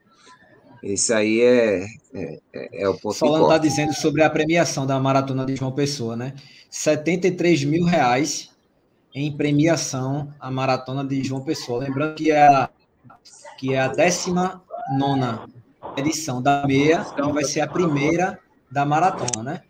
Isso 0.82 1.12
aí 1.12 1.40
é, 1.40 1.86
é, 2.14 2.40
é, 2.52 2.82
é 2.82 2.88
o 2.88 2.96
ponto 2.96 3.16
Solano 3.16 3.44
está 3.44 3.58
dizendo 3.58 3.92
sobre 3.92 4.22
a 4.22 4.30
premiação 4.30 4.86
da 4.86 4.98
maratona 5.00 5.44
de 5.44 5.56
João 5.56 5.72
Pessoa, 5.72 6.16
né? 6.16 6.34
73 6.70 7.64
mil 7.64 7.84
reais 7.84 8.50
em 9.14 9.36
premiação 9.36 10.32
a 10.38 10.50
maratona 10.50 11.04
de 11.04 11.22
João 11.24 11.42
Pessoa. 11.42 11.80
Lembrando 11.80 12.14
que 12.14 12.30
é 12.30 12.46
a, 12.46 12.70
que 13.58 13.74
é 13.74 13.80
a 13.80 13.88
19 13.88 14.60
edição 15.96 16.40
da 16.40 16.64
meia, 16.66 17.04
então 17.12 17.32
vai 17.32 17.44
ser 17.44 17.60
a 17.60 17.66
primeira 17.66 18.38
da 18.70 18.86
maratona, 18.86 19.42
né? 19.42 19.62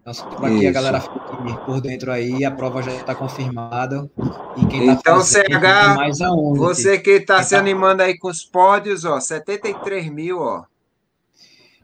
Então, 0.00 0.12
para 0.30 0.50
que 0.50 0.66
a 0.66 0.72
galera 0.72 1.00
fique 1.00 1.64
por 1.64 1.80
dentro 1.80 2.10
aí, 2.10 2.44
a 2.44 2.50
prova 2.50 2.82
já 2.82 2.92
está 2.92 3.14
confirmada. 3.14 4.10
E 4.56 4.66
quem 4.66 4.86
tá 4.86 4.92
então, 4.92 5.20
CH, 5.20 5.96
mais 5.96 6.20
aonde, 6.20 6.58
você 6.58 6.98
que 6.98 7.10
está 7.10 7.42
se 7.42 7.50
tá... 7.50 7.58
animando 7.58 8.02
aí 8.02 8.18
com 8.18 8.28
os 8.28 8.42
pódios, 8.42 9.04
ó, 9.04 9.20
73 9.20 10.10
mil, 10.10 10.40
ó. 10.40 10.64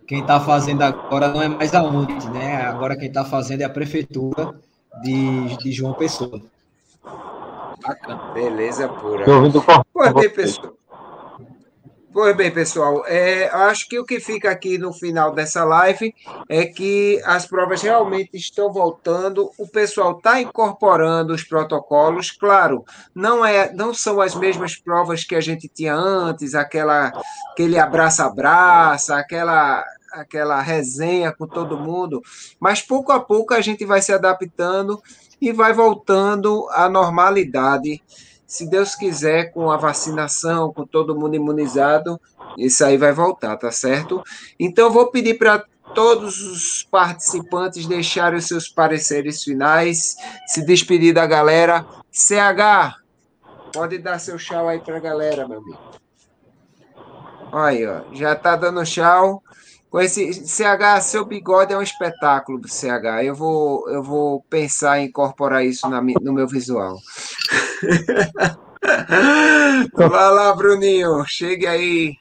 Quem 0.06 0.20
está 0.20 0.40
fazendo 0.40 0.82
agora 0.82 1.28
não 1.28 1.42
é 1.42 1.48
mais 1.48 1.74
aonde, 1.74 2.28
né? 2.30 2.62
Agora 2.62 2.96
quem 2.96 3.08
está 3.08 3.24
fazendo 3.24 3.60
é 3.60 3.64
a 3.64 3.70
prefeitura 3.70 4.54
de, 5.02 5.56
de 5.58 5.72
João 5.72 5.94
Pessoa. 5.94 6.40
Bacana. 7.86 8.32
Beleza 8.32 8.88
pura. 8.88 9.20
Estou 9.20 9.36
ouvindo 9.36 9.64
bem, 10.14 10.30
pessoal. 10.30 10.76
Pois 12.16 12.34
bem, 12.34 12.50
pessoal, 12.50 13.04
é, 13.06 13.46
acho 13.48 13.86
que 13.86 13.98
o 13.98 14.04
que 14.06 14.18
fica 14.18 14.50
aqui 14.50 14.78
no 14.78 14.90
final 14.90 15.34
dessa 15.34 15.62
live 15.64 16.14
é 16.48 16.64
que 16.64 17.20
as 17.26 17.44
provas 17.44 17.82
realmente 17.82 18.30
estão 18.32 18.72
voltando, 18.72 19.50
o 19.58 19.68
pessoal 19.68 20.16
está 20.16 20.40
incorporando 20.40 21.34
os 21.34 21.44
protocolos, 21.44 22.30
claro, 22.30 22.86
não, 23.14 23.44
é, 23.44 23.70
não 23.74 23.92
são 23.92 24.18
as 24.18 24.34
mesmas 24.34 24.74
provas 24.76 25.24
que 25.24 25.34
a 25.34 25.42
gente 25.42 25.68
tinha 25.68 25.94
antes, 25.94 26.54
aquela, 26.54 27.12
aquele 27.52 27.78
abraça-abraça, 27.78 29.14
aquela, 29.18 29.84
aquela 30.10 30.62
resenha 30.62 31.30
com 31.32 31.46
todo 31.46 31.78
mundo, 31.78 32.22
mas 32.58 32.80
pouco 32.80 33.12
a 33.12 33.20
pouco 33.20 33.52
a 33.52 33.60
gente 33.60 33.84
vai 33.84 34.00
se 34.00 34.14
adaptando 34.14 35.02
e 35.38 35.52
vai 35.52 35.74
voltando 35.74 36.66
à 36.70 36.88
normalidade 36.88 38.02
se 38.46 38.68
Deus 38.68 38.94
quiser, 38.94 39.52
com 39.52 39.70
a 39.70 39.76
vacinação, 39.76 40.72
com 40.72 40.86
todo 40.86 41.18
mundo 41.18 41.34
imunizado, 41.34 42.20
isso 42.56 42.84
aí 42.84 42.96
vai 42.96 43.12
voltar, 43.12 43.56
tá 43.56 43.72
certo? 43.72 44.22
Então, 44.58 44.90
vou 44.90 45.10
pedir 45.10 45.34
para 45.34 45.64
todos 45.94 46.40
os 46.40 46.82
participantes 46.84 47.86
deixarem 47.86 48.38
os 48.38 48.46
seus 48.46 48.68
pareceres 48.68 49.42
finais, 49.42 50.16
se 50.46 50.64
despedir 50.64 51.12
da 51.12 51.26
galera. 51.26 51.84
CH, 52.10 52.96
pode 53.72 53.98
dar 53.98 54.18
seu 54.18 54.36
tchau 54.36 54.68
aí 54.68 54.78
para 54.78 54.96
a 54.96 55.00
galera, 55.00 55.46
meu 55.46 55.58
amigo. 55.58 55.78
Olha 57.52 58.04
ó, 58.10 58.14
já 58.14 58.34
tá 58.34 58.56
dando 58.56 58.84
tchau. 58.84 59.42
Com 59.88 60.00
esse 60.00 60.46
CH, 60.46 61.00
seu 61.00 61.24
bigode 61.24 61.72
é 61.72 61.78
um 61.78 61.82
espetáculo, 61.82 62.60
CH. 62.66 63.24
Eu 63.24 63.34
vou, 63.34 63.88
eu 63.88 64.02
vou 64.02 64.42
pensar 64.50 64.98
em 64.98 65.06
incorporar 65.06 65.64
isso 65.64 65.88
na, 65.88 66.02
no 66.02 66.32
meu 66.32 66.46
visual. 66.46 66.98
Vai 69.94 70.08
lá, 70.08 70.54
Bruninho, 70.54 71.24
chegue 71.26 71.66
aí. 71.66 72.12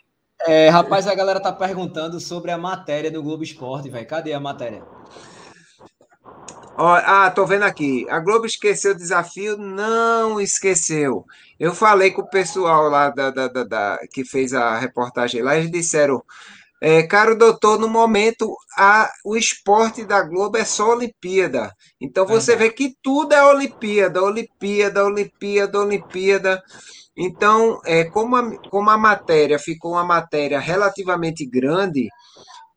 É, 0.47 0.70
rapaz, 0.70 1.07
a 1.07 1.16
galera 1.16 1.39
tá 1.39 1.51
perguntando 1.51 2.20
sobre 2.20 2.51
a 2.51 2.57
matéria 2.57 3.09
do 3.09 3.24
Globo 3.24 3.43
Esporte, 3.43 3.89
velho. 3.89 4.07
Cadê 4.07 4.34
a 4.34 4.39
matéria? 4.39 4.84
Ó, 6.78 6.93
ah, 6.93 7.32
tô 7.32 7.45
vendo 7.45 7.63
aqui. 7.63 8.05
A 8.09 8.20
Globo 8.20 8.45
esqueceu 8.45 8.91
o 8.91 8.97
desafio? 8.97 9.57
Não 9.57 10.41
esqueceu. 10.41 11.26
Eu 11.59 11.74
falei 11.74 12.11
com 12.11 12.22
o 12.22 12.30
pessoal 12.30 12.89
lá 12.89 13.09
da, 13.09 13.32
da, 13.32 13.47
da, 13.47 13.63
da 13.63 13.99
que 14.11 14.26
fez 14.26 14.53
a 14.53 14.78
reportagem 14.78 15.41
lá, 15.41 15.55
eles 15.55 15.72
disseram 15.72 16.22
é, 16.82 17.04
caro 17.04 17.38
doutor, 17.38 17.80
no 17.80 17.88
momento 17.88 18.56
a, 18.78 19.10
o 19.24 19.36
esporte 19.36 20.04
da 20.04 20.22
Globo 20.22 20.58
é 20.58 20.66
só 20.66 20.92
Olimpíada. 20.92 21.72
Então 22.00 22.26
você 22.26 22.56
vê 22.56 22.70
que 22.70 22.94
tudo 23.02 23.34
é 23.34 23.44
Olimpíada, 23.44 24.22
Olimpíada, 24.22 25.06
Olimpíada, 25.06 25.80
Olimpíada. 25.80 26.64
Então, 27.18 27.80
é, 27.86 28.04
como, 28.04 28.36
a, 28.36 28.58
como 28.70 28.90
a 28.90 28.98
matéria 28.98 29.58
ficou 29.58 29.94
uma 29.94 30.04
matéria 30.04 30.60
relativamente 30.60 31.46
grande, 31.46 32.10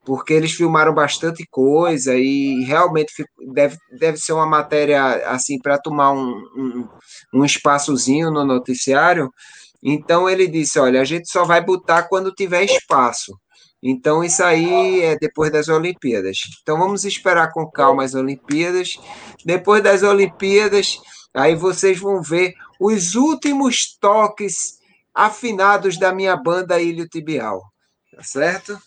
porque 0.04 0.32
eles 0.32 0.52
filmaram 0.52 0.94
bastante 0.94 1.44
coisa 1.50 2.16
e 2.16 2.64
realmente 2.64 3.12
deve, 3.52 3.76
deve 3.98 4.16
ser 4.16 4.32
uma 4.32 4.46
matéria 4.46 5.28
assim 5.28 5.58
para 5.58 5.76
tomar 5.76 6.12
um, 6.12 6.34
um, 6.56 6.88
um 7.34 7.44
espaçozinho 7.44 8.30
no 8.30 8.44
noticiário. 8.44 9.28
Então 9.82 10.30
ele 10.30 10.46
disse: 10.46 10.78
olha, 10.78 11.00
a 11.00 11.04
gente 11.04 11.28
só 11.28 11.44
vai 11.44 11.62
botar 11.62 12.04
quando 12.04 12.32
tiver 12.32 12.64
espaço. 12.64 13.36
Então, 13.82 14.24
isso 14.24 14.42
aí 14.42 15.00
é 15.02 15.16
depois 15.16 15.52
das 15.52 15.68
Olimpíadas. 15.68 16.38
Então, 16.62 16.78
vamos 16.78 17.04
esperar 17.04 17.52
com 17.52 17.70
calma 17.70 18.04
as 18.04 18.14
Olimpíadas. 18.14 18.98
Depois 19.44 19.82
das 19.82 20.02
Olimpíadas, 20.02 21.00
aí 21.32 21.54
vocês 21.54 22.00
vão 22.00 22.20
ver 22.20 22.54
os 22.80 23.14
últimos 23.14 23.96
toques 24.00 24.78
afinados 25.14 25.96
da 25.98 26.12
minha 26.12 26.36
banda 26.36 26.80
Ilho 26.80 27.08
Tibial. 27.08 27.62
Tá 28.14 28.22
certo? 28.22 28.78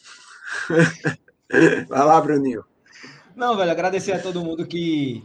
Vai 1.88 2.06
lá, 2.06 2.20
Bruninho. 2.20 2.64
Não, 3.36 3.56
velho, 3.56 3.72
agradecer 3.72 4.12
a 4.12 4.22
todo 4.22 4.44
mundo 4.44 4.66
que 4.66 5.24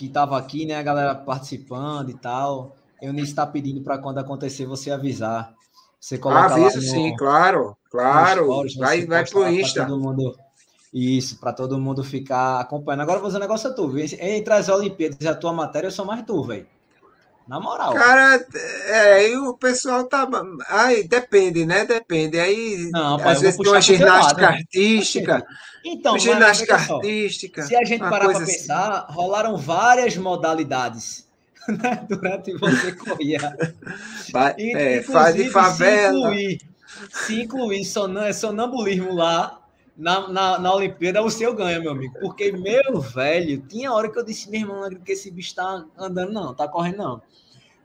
que 0.00 0.06
estava 0.06 0.38
aqui, 0.38 0.64
né? 0.64 0.76
A 0.76 0.82
galera 0.82 1.14
participando 1.14 2.08
e 2.08 2.14
tal. 2.14 2.74
Eu 3.02 3.12
nem 3.12 3.22
está 3.22 3.46
pedindo 3.46 3.82
para 3.82 3.98
quando 3.98 4.16
acontecer 4.16 4.64
você 4.64 4.90
avisar. 4.90 5.52
Você 6.00 6.16
coloca 6.16 6.54
Aviso, 6.54 6.76
no, 6.76 6.82
sim, 6.82 7.14
claro, 7.14 7.76
claro. 7.90 8.44
Stories, 8.44 8.76
vai 8.76 9.06
vai 9.06 9.26
pro 9.26 9.48
Insta. 9.48 9.84
Todo 9.84 9.98
mundo, 9.98 10.36
isso, 10.92 11.38
para 11.38 11.52
todo 11.52 11.78
mundo 11.78 12.02
ficar 12.02 12.60
acompanhando. 12.60 13.02
Agora, 13.02 13.18
vou 13.18 13.28
fazer 13.28 13.38
um 13.38 13.40
negócio 13.40 13.70
a 13.70 13.72
tu, 13.72 13.92
Entre 13.98 14.52
as 14.52 14.68
Olimpíadas 14.68 15.18
e 15.20 15.28
a 15.28 15.34
tua 15.34 15.52
matéria, 15.52 15.86
eu 15.86 15.92
sou 15.92 16.04
mais 16.04 16.22
tu, 16.22 16.42
velho. 16.42 16.66
Na 17.46 17.58
moral. 17.58 17.92
Cara, 17.94 18.46
é, 18.86 19.36
o 19.38 19.54
pessoal 19.54 20.04
tá. 20.04 20.28
Aí 20.68 21.02
depende, 21.02 21.66
né? 21.66 21.84
Depende. 21.84 22.38
Aí, 22.38 22.88
não, 22.92 23.16
às 23.16 23.40
vezes, 23.40 23.58
tem 23.58 23.72
uma 23.72 23.80
ginástica 23.80 24.46
artística. 24.46 25.46
Então, 25.82 26.18
ginástica 26.18 26.74
artística. 26.74 27.62
Se 27.62 27.74
a 27.74 27.82
gente 27.84 28.00
parar 28.00 28.28
para 28.28 28.42
assim. 28.42 28.52
pensar, 28.52 29.06
rolaram 29.08 29.56
várias 29.56 30.14
modalidades 30.14 31.26
né? 31.66 32.04
durante 32.06 32.52
você 32.58 32.92
corria. 32.92 33.56
E, 34.58 34.76
é, 34.76 35.02
faz 35.02 35.34
de 35.34 35.48
favela. 35.48 36.18
Incluir, 36.18 36.60
se 37.10 37.42
incluir 37.42 37.84
sonambulismo 37.84 39.14
lá 39.14 39.60
na, 39.96 40.28
na, 40.28 40.58
na 40.58 40.74
Olimpíada, 40.74 41.22
o 41.22 41.30
seu 41.30 41.54
ganha, 41.54 41.78
meu 41.78 41.92
amigo. 41.92 42.18
Porque, 42.20 42.50
meu 42.50 43.00
velho, 43.00 43.60
tinha 43.68 43.92
hora 43.92 44.10
que 44.10 44.18
eu 44.18 44.24
disse, 44.24 44.50
meu 44.50 44.60
irmão, 44.60 44.88
que 45.04 45.12
esse 45.12 45.30
bicho 45.30 45.54
tá 45.54 45.84
andando, 45.98 46.32
não, 46.32 46.54
tá 46.54 46.66
correndo, 46.66 46.98
não. 46.98 47.22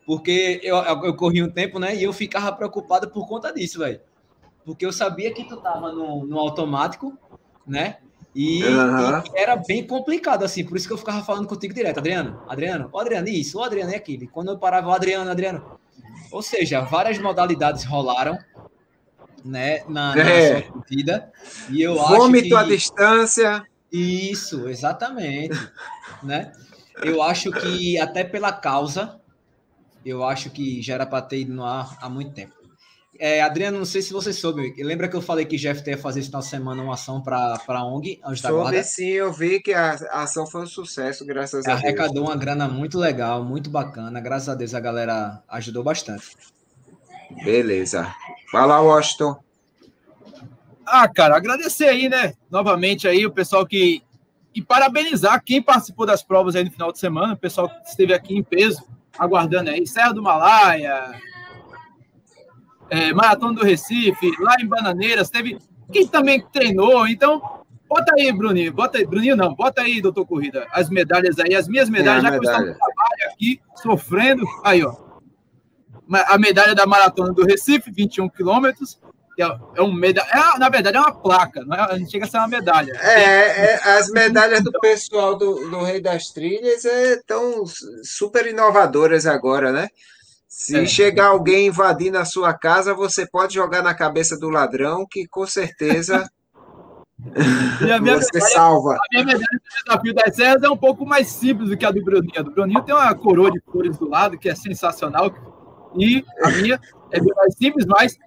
Porque 0.05 0.61
eu, 0.63 0.77
eu, 0.77 1.05
eu 1.05 1.15
corri 1.15 1.43
um 1.43 1.49
tempo, 1.49 1.79
né? 1.79 1.95
E 1.95 2.03
eu 2.03 2.13
ficava 2.13 2.51
preocupado 2.51 3.09
por 3.09 3.27
conta 3.27 3.51
disso, 3.51 3.79
velho. 3.79 3.99
Porque 4.63 4.85
eu 4.85 4.93
sabia 4.93 5.33
que 5.33 5.43
tu 5.43 5.57
tava 5.57 5.91
no, 5.91 6.25
no 6.25 6.39
automático, 6.39 7.17
né? 7.67 7.97
E, 8.33 8.63
uhum. 8.63 9.23
e, 9.33 9.39
era 9.39 9.55
bem 9.55 9.85
complicado, 9.85 10.43
assim, 10.43 10.65
por 10.65 10.75
isso 10.75 10.87
que 10.87 10.93
eu 10.93 10.97
ficava 10.97 11.23
falando 11.23 11.47
contigo 11.47 11.73
direto, 11.73 11.99
Adriano, 11.99 12.41
Adriano, 12.49 12.89
o 12.91 12.99
Adriano, 12.99 13.29
isso, 13.29 13.59
o 13.59 13.63
Adriano 13.63 13.93
é 13.93 13.95
aquele. 13.95 14.27
Quando 14.27 14.51
eu 14.51 14.57
parava, 14.57 14.89
o 14.89 14.93
Adriano, 14.93 15.31
Adriano. 15.31 15.79
Ou 16.31 16.41
seja, 16.41 16.81
várias 16.81 17.17
modalidades 17.17 17.85
rolaram, 17.85 18.37
né, 19.45 19.83
na, 19.87 20.17
é. 20.17 20.63
sua 20.63 20.83
vida. 20.89 21.31
E 21.69 21.81
eu 21.81 21.95
Vômito 21.95 22.55
acho 22.55 22.65
que... 22.65 22.73
à 22.73 22.75
distância. 22.75 23.63
Isso, 23.91 24.67
exatamente, 24.67 25.57
né? 26.23 26.51
Eu 27.01 27.21
acho 27.21 27.51
que 27.51 27.97
até 27.99 28.23
pela 28.23 28.51
causa, 28.51 29.19
eu 30.03 30.23
acho 30.23 30.49
que 30.49 30.81
já 30.81 30.95
era 30.95 31.05
para 31.05 31.21
ter 31.21 31.41
ido 31.41 31.53
no 31.53 31.63
ar 31.63 31.97
há 32.01 32.09
muito 32.09 32.31
tempo. 32.31 32.53
É, 33.17 33.41
Adriano, 33.41 33.77
não 33.77 33.85
sei 33.85 34.01
se 34.01 34.11
você 34.11 34.33
soube. 34.33 34.73
Lembra 34.83 35.07
que 35.07 35.15
eu 35.15 35.21
falei 35.21 35.45
que 35.45 35.55
Jeff 35.55 35.81
ia 35.89 35.97
fazer 35.97 36.19
esse 36.19 36.27
final 36.27 36.41
de 36.41 36.47
semana 36.47 36.83
uma 36.83 36.95
ação 36.95 37.21
para 37.21 37.57
a 37.65 37.85
ONG, 37.85 38.19
Anjos 38.25 38.41
da 38.41 38.51
Guarda? 38.51 38.83
sim, 38.83 39.07
eu 39.07 39.31
vi 39.31 39.61
que 39.61 39.73
a, 39.73 39.91
a 40.11 40.23
ação 40.23 40.45
foi 40.45 40.63
um 40.63 40.67
sucesso, 40.67 41.25
graças 41.25 41.65
a 41.65 41.69
Deus. 41.69 41.83
Arrecadou 41.83 42.25
uma 42.25 42.35
grana 42.35 42.67
muito 42.67 42.99
legal, 42.99 43.43
muito 43.43 43.69
bacana. 43.69 44.19
Graças 44.19 44.49
a 44.49 44.55
Deus 44.55 44.73
a 44.73 44.81
galera 44.81 45.41
ajudou 45.47 45.81
bastante. 45.81 46.25
Beleza. 47.43 48.13
Fala, 48.51 48.81
Washington. 48.81 49.37
Ah, 50.85 51.07
cara, 51.07 51.35
agradecer 51.35 51.85
aí, 51.85 52.07
né? 52.07 52.33
Novamente 52.49 53.07
aí 53.07 53.25
o 53.25 53.31
pessoal 53.31 53.65
que. 53.65 54.03
E 54.53 54.61
parabenizar 54.61 55.43
quem 55.43 55.61
participou 55.61 56.05
das 56.05 56.23
provas 56.23 56.55
aí 56.55 56.63
no 56.63 56.71
final 56.71 56.91
de 56.91 56.99
semana, 56.99 57.33
o 57.33 57.37
pessoal 57.37 57.67
que 57.67 57.89
esteve 57.89 58.13
aqui 58.13 58.37
em 58.37 58.43
peso, 58.43 58.81
aguardando 59.17 59.69
aí. 59.69 59.85
Serra 59.85 60.13
do 60.13 60.23
Malaia, 60.23 61.19
é, 62.89 63.13
Maratona 63.13 63.53
do 63.53 63.65
Recife, 63.65 64.31
lá 64.39 64.55
em 64.61 64.65
Bananeiras, 64.65 65.29
teve 65.29 65.57
quem 65.91 66.07
também 66.07 66.41
treinou. 66.53 67.05
Então, 67.05 67.41
bota 67.89 68.13
aí, 68.17 68.31
Bruninho, 68.31 68.71
bota 68.71 68.97
aí, 68.97 69.05
Bruninho 69.05 69.35
não, 69.35 69.53
bota 69.53 69.81
aí, 69.81 70.01
doutor 70.01 70.25
Corrida, 70.25 70.65
as 70.71 70.89
medalhas 70.89 71.37
aí, 71.37 71.53
as 71.53 71.67
minhas 71.67 71.89
medalhas, 71.89 72.23
é 72.23 72.27
já 72.27 72.31
medalha. 72.31 72.39
que 72.39 72.47
eu 72.47 72.71
estou 72.71 72.73
no 72.73 72.93
trabalho 72.95 73.33
aqui, 73.33 73.61
sofrendo. 73.75 74.45
Aí, 74.63 74.83
ó. 74.85 75.04
A 76.27 76.37
medalha 76.37 76.75
da 76.75 76.85
Maratona 76.85 77.33
do 77.33 77.45
Recife, 77.45 77.91
21 77.91 78.29
quilômetros. 78.29 78.99
É, 79.37 79.43
é 79.75 79.81
um 79.81 79.91
medalha, 79.93 80.29
é, 80.31 80.59
na 80.59 80.69
verdade, 80.69 80.95
é 80.95 80.99
uma 80.99 81.13
placa, 81.13 81.61
não, 81.65 81.75
é, 81.75 81.91
a 81.91 81.97
gente 81.97 82.09
chega 82.09 82.23
a 82.23 82.27
ser 82.27 82.37
uma 82.37 82.47
medalha. 82.47 82.93
É, 83.01 83.73
é 83.73 83.97
as 83.97 84.09
medalhas 84.09 84.63
do 84.63 84.71
pessoal 84.79 85.35
do, 85.35 85.69
do 85.69 85.83
Rei 85.83 85.99
das 85.99 86.29
Trilhas 86.29 86.85
estão 86.85 87.65
super 88.01 88.47
inovadoras 88.47 89.25
agora, 89.25 89.73
né? 89.73 89.89
Se 90.47 90.77
é. 90.77 90.85
chegar 90.85 91.27
alguém 91.27 91.67
invadir 91.67 92.11
na 92.11 92.23
sua 92.23 92.53
casa, 92.53 92.93
você 92.93 93.27
pode 93.27 93.53
jogar 93.53 93.83
na 93.83 93.93
cabeça 93.93 94.39
do 94.39 94.49
ladrão, 94.49 95.05
que 95.05 95.27
com 95.27 95.45
certeza 95.45 96.29
você 97.19 97.99
medalha, 97.99 98.21
salva. 98.53 98.93
A 98.93 99.07
minha 99.11 99.25
medalha 99.25 99.47
do 99.51 99.83
desafio 99.83 100.13
das 100.13 100.35
serras 100.35 100.63
é 100.63 100.69
um 100.69 100.77
pouco 100.77 101.05
mais 101.05 101.27
simples 101.27 101.69
do 101.69 101.75
que 101.75 101.85
a 101.85 101.91
do 101.91 102.01
Bruninho. 102.01 102.39
A 102.39 102.41
do 102.41 102.51
Bruninho 102.51 102.81
tem 102.83 102.95
uma 102.95 103.13
coroa 103.13 103.51
de 103.51 103.59
flores 103.69 103.97
do 103.97 104.07
lado, 104.07 104.37
que 104.37 104.47
é 104.47 104.55
sensacional. 104.55 105.29
E 105.97 106.23
a 106.43 106.49
minha 106.49 106.79
é 107.11 107.19
bem 107.19 107.33
mais 107.35 107.55
simples, 107.55 107.85
mas 107.85 108.17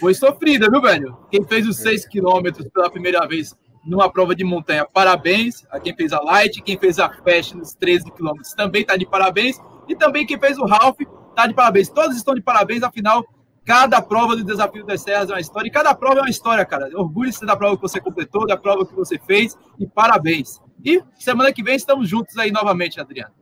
foi 0.00 0.14
sofrida, 0.14 0.70
viu, 0.70 0.80
velho? 0.80 1.16
Quem 1.30 1.44
fez 1.44 1.66
os 1.66 1.76
6 1.78 2.06
quilômetros 2.08 2.68
pela 2.68 2.90
primeira 2.90 3.26
vez 3.26 3.54
numa 3.84 4.10
prova 4.10 4.34
de 4.34 4.44
montanha, 4.44 4.86
parabéns 4.92 5.66
a 5.70 5.80
quem 5.80 5.94
fez 5.94 6.12
a 6.12 6.20
Light, 6.20 6.60
quem 6.62 6.78
fez 6.78 6.98
a 6.98 7.08
Fast 7.08 7.56
nos 7.56 7.74
13 7.74 8.10
quilômetros 8.10 8.52
também 8.52 8.82
está 8.82 8.96
de 8.96 9.06
parabéns, 9.06 9.58
e 9.88 9.96
também 9.96 10.26
quem 10.26 10.38
fez 10.38 10.58
o 10.58 10.66
Ralph 10.66 11.00
está 11.00 11.46
de 11.46 11.54
parabéns. 11.54 11.88
Todos 11.88 12.16
estão 12.16 12.34
de 12.34 12.42
parabéns, 12.42 12.82
afinal, 12.82 13.24
cada 13.64 14.02
prova 14.02 14.36
do 14.36 14.44
Desafio 14.44 14.84
das 14.84 15.00
Serras 15.00 15.30
é 15.30 15.32
uma 15.32 15.40
história, 15.40 15.68
e 15.68 15.70
cada 15.70 15.94
prova 15.94 16.18
é 16.18 16.22
uma 16.22 16.30
história, 16.30 16.64
cara. 16.66 16.90
Orgulhe-se 16.94 17.46
da 17.46 17.56
prova 17.56 17.76
que 17.76 17.82
você 17.82 18.00
completou, 18.00 18.46
da 18.46 18.56
prova 18.56 18.84
que 18.84 18.94
você 18.94 19.18
fez, 19.18 19.56
e 19.78 19.86
parabéns. 19.86 20.60
E 20.84 21.02
semana 21.18 21.52
que 21.52 21.62
vem 21.62 21.76
estamos 21.76 22.08
juntos 22.08 22.36
aí 22.36 22.50
novamente, 22.50 23.00
Adriano. 23.00 23.37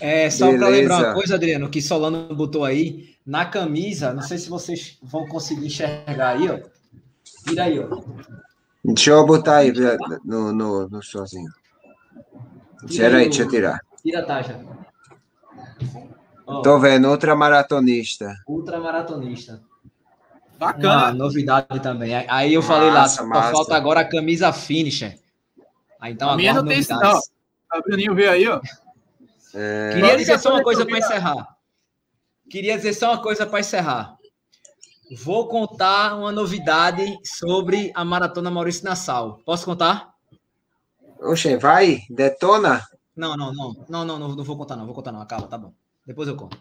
É, 0.00 0.28
só 0.30 0.50
para 0.56 0.68
lembrar 0.68 0.98
uma 0.98 1.14
coisa, 1.14 1.34
Adriano, 1.34 1.68
que 1.68 1.80
Solano 1.80 2.34
botou 2.34 2.64
aí, 2.64 3.16
na 3.24 3.46
camisa, 3.46 4.12
não 4.12 4.22
sei 4.22 4.38
se 4.38 4.48
vocês 4.48 4.98
vão 5.02 5.26
conseguir 5.26 5.66
enxergar 5.66 6.36
aí, 6.36 6.48
ó. 6.50 6.60
Tira 7.48 7.64
aí, 7.64 7.78
ó. 7.78 8.02
Deixa 8.84 9.10
eu 9.10 9.26
botar 9.26 9.58
aí 9.58 9.72
no, 10.24 10.52
no, 10.52 10.88
no 10.88 11.02
sozinho. 11.02 11.50
Tira 12.86 13.16
aí, 13.18 13.24
deixa 13.24 13.42
eu 13.42 13.48
tirar. 13.48 13.80
Tira 14.02 14.20
a 14.20 14.24
taxa. 14.24 14.60
Oh. 16.46 16.62
Tô 16.62 16.78
vendo, 16.78 17.08
ultramaratonista. 17.08 18.36
Ultramaratonista. 18.46 19.60
Bacana. 20.58 20.96
Uma 20.96 21.14
novidade 21.14 21.80
também. 21.80 22.14
Aí 22.28 22.54
eu 22.54 22.62
falei 22.62 22.90
massa, 22.90 23.24
lá, 23.24 23.42
só 23.42 23.52
falta 23.52 23.76
agora 23.76 24.00
a 24.00 24.04
camisa 24.04 24.52
finisher. 24.52 25.18
Aí, 26.00 26.12
então, 26.12 26.30
a 26.30 26.36
minha 26.36 26.54
não 26.54 26.64
tem 26.64 26.78
isso, 26.78 26.94
não. 26.94 27.18
O 27.18 27.82
Bruninho 27.82 28.14
veio 28.14 28.30
aí, 28.30 28.48
ó. 28.48 28.60
É... 29.58 29.94
Queria 29.94 30.16
dizer 30.18 30.38
só 30.38 30.50
uma 30.50 30.62
coisa 30.62 30.84
para 30.84 30.98
encerrar. 30.98 31.56
Queria 32.50 32.76
dizer 32.76 32.92
só 32.92 33.12
uma 33.12 33.22
coisa 33.22 33.46
para 33.46 33.60
encerrar. 33.60 34.16
Vou 35.18 35.48
contar 35.48 36.14
uma 36.14 36.30
novidade 36.30 37.16
sobre 37.24 37.90
a 37.94 38.04
Maratona 38.04 38.50
Maurício 38.50 38.84
Nassau. 38.84 39.40
Posso 39.46 39.64
contar? 39.64 40.14
Oxe, 41.20 41.56
vai, 41.56 42.00
detona. 42.10 42.86
Não, 43.16 43.34
não, 43.34 43.52
não, 43.54 43.74
não, 43.88 44.04
não, 44.04 44.18
não, 44.18 44.44
vou 44.44 44.58
contar, 44.58 44.76
não, 44.76 44.84
vou 44.84 44.94
contar, 44.94 45.10
não. 45.10 45.22
Acaba, 45.22 45.46
tá 45.46 45.56
bom. 45.56 45.72
Depois 46.06 46.28
eu 46.28 46.36
conto. 46.36 46.58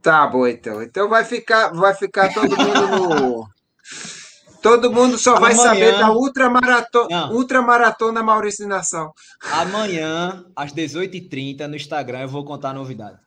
Tá 0.00 0.26
bom, 0.26 0.46
então. 0.46 0.82
Então 0.82 1.08
vai 1.10 1.24
ficar, 1.24 1.68
vai 1.74 1.94
ficar 1.94 2.32
todo 2.32 2.56
mundo 2.56 2.88
no. 2.88 3.48
Todo 4.62 4.92
mundo 4.92 5.18
só 5.18 5.38
vai 5.40 5.52
Amanhã... 5.52 5.68
saber 5.68 5.98
da 5.98 6.12
ultramaratona, 6.12 7.32
ultramaratona 7.32 8.22
Maurício 8.22 8.66
Nação. 8.68 9.12
Amanhã, 9.50 10.44
às 10.54 10.72
18h30, 10.72 11.66
no 11.66 11.76
Instagram, 11.76 12.20
eu 12.20 12.28
vou 12.28 12.44
contar 12.44 12.70
a 12.70 12.74
novidade. 12.74 13.18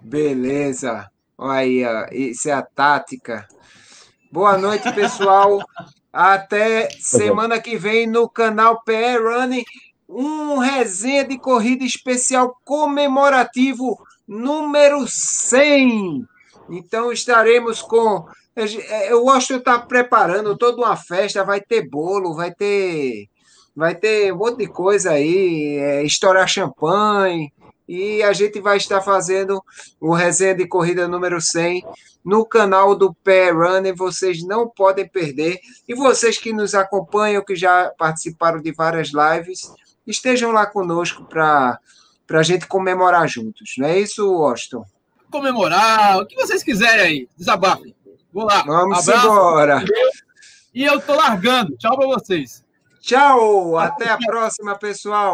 Beleza. 0.00 1.10
Olha 1.38 1.52
aí, 1.52 1.84
ó. 1.84 2.06
isso 2.12 2.48
é 2.48 2.52
a 2.52 2.62
tática. 2.62 3.48
Boa 4.30 4.58
noite, 4.58 4.92
pessoal. 4.92 5.58
Até 6.12 6.90
semana 7.00 7.58
que 7.58 7.76
vem 7.76 8.06
no 8.06 8.28
canal 8.28 8.82
PR 8.84 9.22
Running 9.22 9.64
um 10.08 10.58
resenha 10.58 11.24
de 11.24 11.38
corrida 11.38 11.84
especial 11.84 12.54
comemorativo 12.64 13.98
número 14.28 15.06
100. 15.08 16.26
Então 16.70 17.10
estaremos 17.10 17.80
com. 17.80 18.26
Eu 18.54 19.28
acho 19.30 19.48
que 19.48 19.54
está 19.54 19.78
preparando 19.78 20.56
toda 20.56 20.76
uma 20.76 20.96
festa, 20.96 21.44
vai 21.44 21.60
ter 21.60 21.88
bolo, 21.88 22.34
vai 22.34 22.52
ter. 22.52 23.28
Vai 23.74 23.94
ter 23.94 24.30
um 24.32 24.36
monte 24.36 24.58
de 24.58 24.66
coisa 24.66 25.12
aí, 25.12 25.78
é, 25.78 26.04
estourar 26.04 26.46
champanhe, 26.46 27.50
e 27.88 28.22
a 28.22 28.32
gente 28.32 28.60
vai 28.60 28.76
estar 28.76 29.00
fazendo 29.00 29.62
o 29.98 30.12
resenha 30.12 30.54
de 30.54 30.66
corrida 30.66 31.08
número 31.08 31.40
100 31.40 31.82
no 32.24 32.44
canal 32.44 32.94
do 32.94 33.12
Pé 33.12 33.50
Runner, 33.50 33.94
vocês 33.94 34.42
não 34.44 34.68
podem 34.68 35.08
perder. 35.08 35.58
E 35.88 35.94
vocês 35.94 36.38
que 36.38 36.52
nos 36.52 36.74
acompanham, 36.74 37.44
que 37.44 37.56
já 37.56 37.90
participaram 37.98 38.60
de 38.60 38.72
várias 38.72 39.10
lives, 39.12 39.72
estejam 40.06 40.52
lá 40.52 40.66
conosco 40.66 41.24
para 41.24 41.78
a 42.30 42.42
gente 42.42 42.66
comemorar 42.66 43.28
juntos. 43.28 43.74
Não 43.78 43.88
é 43.88 43.98
isso, 43.98 44.22
Austin? 44.42 44.82
Comemorar, 45.30 46.18
o 46.18 46.26
que 46.26 46.36
vocês 46.36 46.62
quiserem 46.62 47.04
aí, 47.04 47.28
desabafem. 47.36 47.94
Vou 48.32 48.44
lá. 48.44 48.62
Vamos 48.62 49.08
Abraço, 49.08 49.26
embora. 49.26 49.84
E 50.74 50.84
eu 50.84 51.00
tô 51.00 51.14
largando. 51.14 51.76
Tchau 51.76 51.96
para 51.96 52.06
vocês. 52.06 52.64
Tchau, 53.00 53.76
até 53.76 54.08
a 54.08 54.16
próxima, 54.16 54.78
pessoal. 54.78 55.30